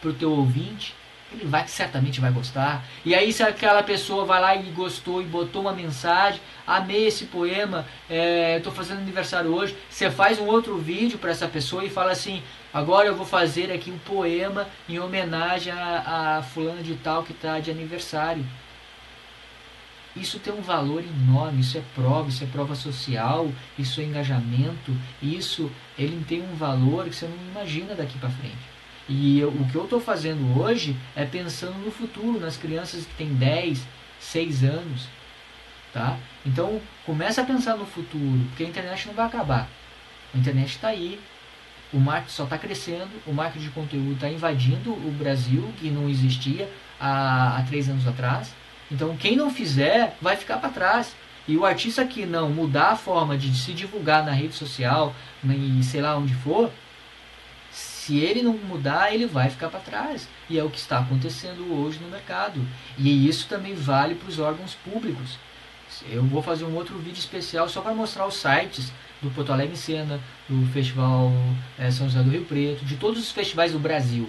pro 0.03 0.13
teu 0.13 0.31
ouvinte, 0.31 0.95
ele 1.33 1.45
vai 1.45 1.67
certamente 1.69 2.21
vai 2.21 2.31
gostar. 2.31 2.85
E 3.05 3.15
aí 3.15 3.33
se 3.33 3.43
aquela 3.43 3.83
pessoa 3.83 4.25
vai 4.25 4.41
lá 4.41 4.57
e 4.57 4.63
gostou 4.71 5.21
e 5.21 5.25
botou 5.25 5.63
uma 5.63 5.73
mensagem, 5.73 6.41
amei 6.67 7.07
esse 7.07 7.27
poema, 7.27 7.87
estou 8.57 8.73
é, 8.73 8.77
fazendo 8.77 8.99
aniversário 8.99 9.55
hoje, 9.55 9.77
você 9.91 10.11
faz 10.11 10.39
um 10.39 10.47
outro 10.47 10.79
vídeo 10.79 11.19
para 11.19 11.31
essa 11.31 11.47
pessoa 11.47 11.85
e 11.85 11.91
fala 11.91 12.13
assim, 12.13 12.43
agora 12.73 13.09
eu 13.09 13.17
vou 13.17 13.27
fazer 13.27 13.71
aqui 13.73 13.91
um 13.91 13.99
poema 13.99 14.67
em 14.89 14.99
homenagem 14.99 15.73
a, 15.73 16.39
a 16.39 16.43
fulano 16.43 16.83
de 16.83 16.95
tal 16.95 17.23
que 17.23 17.33
está 17.33 17.61
de 17.61 17.71
aniversário. 17.71 18.45
Isso 20.17 20.41
tem 20.41 20.53
um 20.53 20.63
valor 20.63 21.05
enorme, 21.05 21.61
isso 21.61 21.79
é 21.79 21.83
prova, 21.95 22.29
isso 22.29 22.43
é 22.43 22.47
prova 22.47 22.75
social, 22.75 23.53
isso 23.79 24.01
é 24.01 24.05
engajamento, 24.05 24.93
isso 25.23 25.71
ele 25.97 26.25
tem 26.27 26.43
um 26.43 26.55
valor 26.55 27.05
que 27.05 27.15
você 27.15 27.27
não 27.27 27.37
imagina 27.53 27.95
daqui 27.95 28.19
para 28.19 28.31
frente. 28.31 28.78
E 29.09 29.41
eu, 29.41 29.49
o 29.49 29.69
que 29.71 29.75
eu 29.75 29.85
estou 29.85 30.01
fazendo 30.01 30.61
hoje 30.61 30.95
é 31.17 31.25
pensando 31.25 31.79
no 31.79 31.91
futuro, 31.91 32.39
nas 32.39 32.57
crianças 32.57 33.07
que 33.07 33.15
têm 33.15 33.33
10, 33.35 33.87
6 34.21 34.65
anos. 34.65 35.09
Tá? 35.93 36.19
Então, 36.45 36.81
começa 37.07 37.41
a 37.41 37.45
pensar 37.45 37.77
no 37.77 37.87
futuro, 37.87 38.45
porque 38.49 38.65
a 38.65 38.67
internet 38.67 39.07
não 39.07 39.15
vai 39.15 39.27
acabar. 39.27 39.69
A 40.35 40.39
internet 40.39 40.69
está 40.69 40.89
aí, 40.89 41.19
o 41.93 41.99
marketing 41.99 42.35
só 42.35 42.45
está 42.45 42.59
crescendo, 42.59 43.11
o 43.27 43.33
marketing 43.33 43.65
de 43.65 43.71
conteúdo 43.71 44.13
está 44.13 44.29
invadindo 44.29 44.93
o 44.93 45.15
Brasil, 45.19 45.73
que 45.79 45.91
não 45.91 46.09
existia 46.09 46.71
há, 47.01 47.57
há 47.57 47.63
três 47.63 47.89
anos 47.89 48.07
atrás. 48.07 48.55
Então, 48.91 49.17
quem 49.17 49.37
não 49.37 49.51
fizer, 49.51 50.17
vai 50.21 50.37
ficar 50.37 50.59
para 50.59 50.69
trás. 50.69 51.17
E 51.47 51.57
o 51.57 51.65
artista 51.65 52.05
que 52.05 52.27
não 52.27 52.51
mudar 52.51 52.91
a 52.91 52.97
forma 52.97 53.37
de 53.39 53.57
se 53.57 53.73
divulgar 53.73 54.23
na 54.23 54.33
rede 54.33 54.55
social, 54.55 55.15
e 55.43 55.83
sei 55.83 56.03
lá 56.03 56.17
onde 56.17 56.35
for, 56.35 56.71
se 58.09 58.19
ele 58.19 58.41
não 58.41 58.55
mudar, 58.55 59.13
ele 59.13 59.27
vai 59.27 59.51
ficar 59.51 59.69
para 59.69 59.81
trás. 59.81 60.27
E 60.49 60.59
é 60.59 60.65
o 60.65 60.71
que 60.71 60.79
está 60.79 60.99
acontecendo 60.99 61.79
hoje 61.79 61.99
no 61.99 62.09
mercado. 62.09 62.59
E 62.97 63.29
isso 63.29 63.47
também 63.47 63.75
vale 63.75 64.15
para 64.15 64.31
os 64.31 64.39
órgãos 64.39 64.75
públicos. 64.77 65.39
Eu 66.11 66.25
vou 66.25 66.43
fazer 66.43 66.65
um 66.65 66.75
outro 66.75 66.97
vídeo 66.97 67.19
especial 67.19 67.69
só 67.69 67.83
para 67.83 67.95
mostrar 67.95 68.27
os 68.27 68.37
sites 68.37 68.91
do 69.21 69.31
Porto 69.31 69.53
Alegre 69.53 69.75
em 69.75 69.77
Cena, 69.77 70.19
do 70.49 70.67
Festival 70.73 71.31
é, 71.79 71.91
São 71.91 72.09
José 72.09 72.23
do 72.23 72.31
Rio 72.31 72.47
Preto, 72.47 72.83
de 72.83 72.97
todos 72.97 73.21
os 73.21 73.31
festivais 73.31 73.73
do 73.73 73.79
Brasil. 73.79 74.27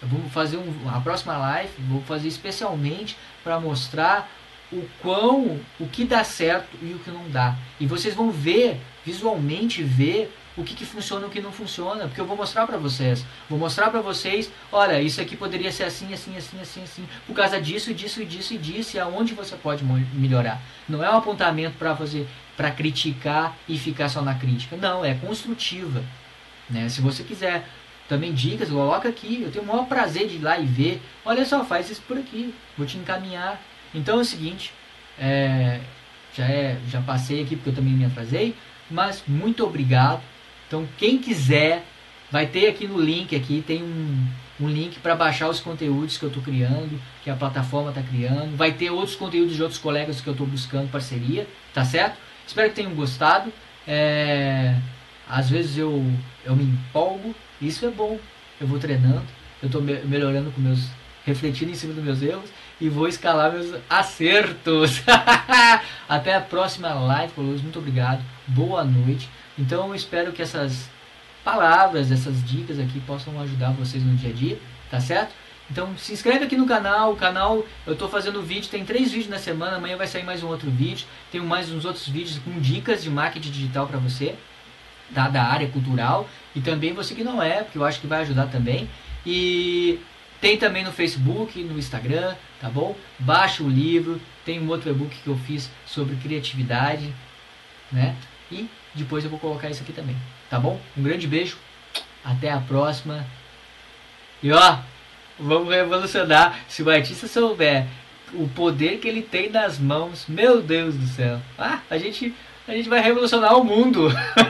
Eu 0.00 0.08
vou 0.08 0.22
fazer 0.30 0.56
um, 0.56 0.88
a 0.88 0.98
próxima 0.98 1.36
live, 1.36 1.70
vou 1.86 2.00
fazer 2.04 2.28
especialmente 2.28 3.14
para 3.44 3.60
mostrar 3.60 4.30
o 4.72 4.88
quão, 5.02 5.60
o 5.78 5.86
que 5.86 6.04
dá 6.06 6.24
certo 6.24 6.78
e 6.80 6.94
o 6.94 6.98
que 6.98 7.10
não 7.10 7.28
dá. 7.28 7.56
E 7.78 7.86
vocês 7.86 8.14
vão 8.14 8.30
ver, 8.30 8.80
visualmente 9.04 9.82
ver 9.82 10.32
o 10.58 10.64
que, 10.64 10.74
que 10.74 10.84
funciona 10.84 11.24
e 11.24 11.28
o 11.28 11.30
que 11.30 11.40
não 11.40 11.52
funciona, 11.52 12.08
porque 12.08 12.20
eu 12.20 12.26
vou 12.26 12.36
mostrar 12.36 12.66
para 12.66 12.76
vocês. 12.76 13.24
Vou 13.48 13.56
mostrar 13.56 13.90
para 13.90 14.00
vocês, 14.00 14.50
olha, 14.72 15.00
isso 15.00 15.20
aqui 15.20 15.36
poderia 15.36 15.70
ser 15.70 15.84
assim, 15.84 16.12
assim, 16.12 16.36
assim, 16.36 16.60
assim, 16.60 16.82
assim, 16.82 17.08
por 17.26 17.34
causa 17.34 17.60
disso, 17.60 17.94
disso, 17.94 18.24
disso 18.24 18.54
e 18.54 18.58
disso, 18.58 18.96
e 18.96 19.00
aonde 19.00 19.34
você 19.34 19.54
pode 19.54 19.84
melhorar. 20.12 20.60
Não 20.88 21.02
é 21.02 21.08
um 21.08 21.16
apontamento 21.16 21.78
para 21.78 21.94
fazer, 21.94 22.26
para 22.56 22.72
criticar 22.72 23.56
e 23.68 23.78
ficar 23.78 24.08
só 24.08 24.20
na 24.20 24.34
crítica. 24.34 24.76
Não, 24.76 25.04
é 25.04 25.14
construtiva. 25.14 26.02
Né? 26.68 26.88
Se 26.88 27.00
você 27.00 27.22
quiser 27.22 27.64
também 28.08 28.34
dicas, 28.34 28.68
coloca 28.68 29.08
aqui. 29.08 29.42
Eu 29.42 29.52
tenho 29.52 29.64
o 29.64 29.68
maior 29.68 29.86
prazer 29.86 30.26
de 30.26 30.36
ir 30.36 30.42
lá 30.42 30.58
e 30.58 30.66
ver. 30.66 31.00
Olha 31.24 31.46
só, 31.46 31.64
faz 31.64 31.88
isso 31.88 32.02
por 32.02 32.18
aqui. 32.18 32.52
Vou 32.76 32.84
te 32.84 32.98
encaminhar. 32.98 33.62
Então 33.94 34.18
é 34.18 34.22
o 34.22 34.24
seguinte, 34.24 34.72
é, 35.16 35.80
já, 36.34 36.44
é, 36.46 36.78
já 36.88 37.00
passei 37.00 37.42
aqui 37.42 37.54
porque 37.54 37.70
eu 37.70 37.74
também 37.74 37.92
me 37.92 38.04
atrasei, 38.04 38.56
mas 38.90 39.22
muito 39.26 39.64
obrigado 39.64 40.20
então 40.68 40.86
quem 40.98 41.18
quiser, 41.18 41.84
vai 42.30 42.46
ter 42.46 42.68
aqui 42.68 42.86
no 42.86 43.00
link 43.00 43.34
aqui, 43.34 43.64
tem 43.66 43.82
um, 43.82 44.26
um 44.60 44.68
link 44.68 45.00
para 45.00 45.16
baixar 45.16 45.48
os 45.48 45.58
conteúdos 45.58 46.18
que 46.18 46.24
eu 46.24 46.28
estou 46.28 46.42
criando, 46.42 47.00
que 47.24 47.30
a 47.30 47.34
plataforma 47.34 47.88
está 47.88 48.02
criando. 48.02 48.54
Vai 48.56 48.72
ter 48.72 48.90
outros 48.90 49.16
conteúdos 49.16 49.56
de 49.56 49.62
outros 49.62 49.80
colegas 49.80 50.20
que 50.20 50.28
eu 50.28 50.32
estou 50.32 50.46
buscando 50.46 50.90
parceria, 50.90 51.48
tá 51.72 51.84
certo? 51.84 52.18
Espero 52.46 52.68
que 52.68 52.76
tenham 52.76 52.94
gostado. 52.94 53.52
É, 53.86 54.76
às 55.26 55.48
vezes 55.48 55.78
eu, 55.78 56.04
eu 56.44 56.54
me 56.54 56.64
empolgo, 56.64 57.34
isso 57.60 57.86
é 57.86 57.90
bom. 57.90 58.18
Eu 58.60 58.66
vou 58.66 58.78
treinando, 58.78 59.24
eu 59.62 59.66
estou 59.66 59.80
me 59.80 59.94
melhorando 60.00 60.50
com 60.50 60.60
meus. 60.60 60.86
refletindo 61.24 61.70
em 61.70 61.74
cima 61.74 61.94
dos 61.94 62.04
meus 62.04 62.22
erros 62.22 62.50
e 62.80 62.88
vou 62.88 63.08
escalar 63.08 63.52
meus 63.52 63.74
acertos. 63.88 65.02
Até 66.08 66.34
a 66.34 66.40
próxima 66.40 66.92
live, 66.92 67.32
Muito 67.36 67.78
obrigado. 67.78 68.22
Boa 68.46 68.84
noite. 68.84 69.28
Então 69.58 69.88
eu 69.88 69.94
espero 69.94 70.32
que 70.32 70.40
essas 70.40 70.88
palavras, 71.44 72.12
essas 72.12 72.44
dicas 72.44 72.78
aqui 72.78 73.00
possam 73.00 73.40
ajudar 73.40 73.72
vocês 73.72 74.02
no 74.02 74.14
dia 74.14 74.30
a 74.30 74.32
dia, 74.32 74.58
tá 74.90 75.00
certo? 75.00 75.34
Então 75.70 75.96
se 75.98 76.12
inscreve 76.12 76.44
aqui 76.44 76.56
no 76.56 76.66
canal, 76.66 77.12
o 77.12 77.16
canal 77.16 77.64
eu 77.86 77.92
estou 77.92 78.08
fazendo 78.08 78.42
vídeo, 78.42 78.70
tem 78.70 78.84
três 78.84 79.10
vídeos 79.10 79.28
na 79.28 79.38
semana, 79.38 79.76
amanhã 79.76 79.96
vai 79.96 80.06
sair 80.06 80.22
mais 80.22 80.42
um 80.42 80.48
outro 80.48 80.70
vídeo, 80.70 81.06
tem 81.30 81.40
mais 81.40 81.70
uns 81.70 81.84
outros 81.84 82.08
vídeos 82.08 82.38
com 82.38 82.58
dicas 82.58 83.02
de 83.02 83.10
marketing 83.10 83.50
digital 83.50 83.86
para 83.86 83.98
você, 83.98 84.34
tá? 85.14 85.28
da 85.28 85.42
área 85.42 85.68
cultural, 85.68 86.28
e 86.54 86.60
também 86.60 86.92
você 86.92 87.14
que 87.14 87.24
não 87.24 87.42
é, 87.42 87.62
porque 87.62 87.76
eu 87.76 87.84
acho 87.84 88.00
que 88.00 88.06
vai 88.06 88.22
ajudar 88.22 88.46
também. 88.46 88.88
E 89.26 89.98
tem 90.40 90.56
também 90.56 90.84
no 90.84 90.92
Facebook, 90.92 91.62
no 91.62 91.78
Instagram, 91.78 92.34
tá 92.60 92.70
bom? 92.70 92.96
Baixa 93.18 93.62
o 93.62 93.68
livro, 93.68 94.20
tem 94.44 94.60
um 94.60 94.68
outro 94.68 94.88
e-book 94.88 95.14
que 95.22 95.28
eu 95.28 95.36
fiz 95.36 95.70
sobre 95.84 96.16
criatividade, 96.16 97.12
né? 97.92 98.16
E 98.50 98.68
depois 98.98 99.24
eu 99.24 99.30
vou 99.30 99.38
colocar 99.38 99.70
isso 99.70 99.82
aqui 99.82 99.92
também. 99.92 100.16
Tá 100.50 100.58
bom? 100.58 100.80
Um 100.96 101.02
grande 101.02 101.26
beijo. 101.26 101.56
Até 102.24 102.50
a 102.50 102.58
próxima. 102.58 103.26
E 104.42 104.52
ó, 104.52 104.78
vamos 105.38 105.72
revolucionar. 105.72 106.60
Se 106.68 106.82
o 106.82 106.90
artista 106.90 107.26
souber 107.26 107.86
o 108.34 108.48
poder 108.48 108.98
que 108.98 109.08
ele 109.08 109.22
tem 109.22 109.50
nas 109.50 109.78
mãos, 109.78 110.26
meu 110.28 110.60
Deus 110.60 110.94
do 110.94 111.06
céu. 111.06 111.40
Ah, 111.58 111.80
a 111.88 111.96
gente, 111.96 112.34
a 112.66 112.72
gente 112.72 112.88
vai 112.88 113.00
revolucionar 113.00 113.56
o 113.56 113.64
mundo. 113.64 114.08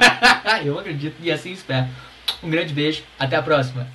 eu 0.64 0.78
acredito 0.78 1.16
e 1.22 1.30
assim 1.30 1.52
espero. 1.52 1.86
Um 2.42 2.50
grande 2.50 2.72
beijo. 2.72 3.02
Até 3.18 3.36
a 3.36 3.42
próxima. 3.42 3.86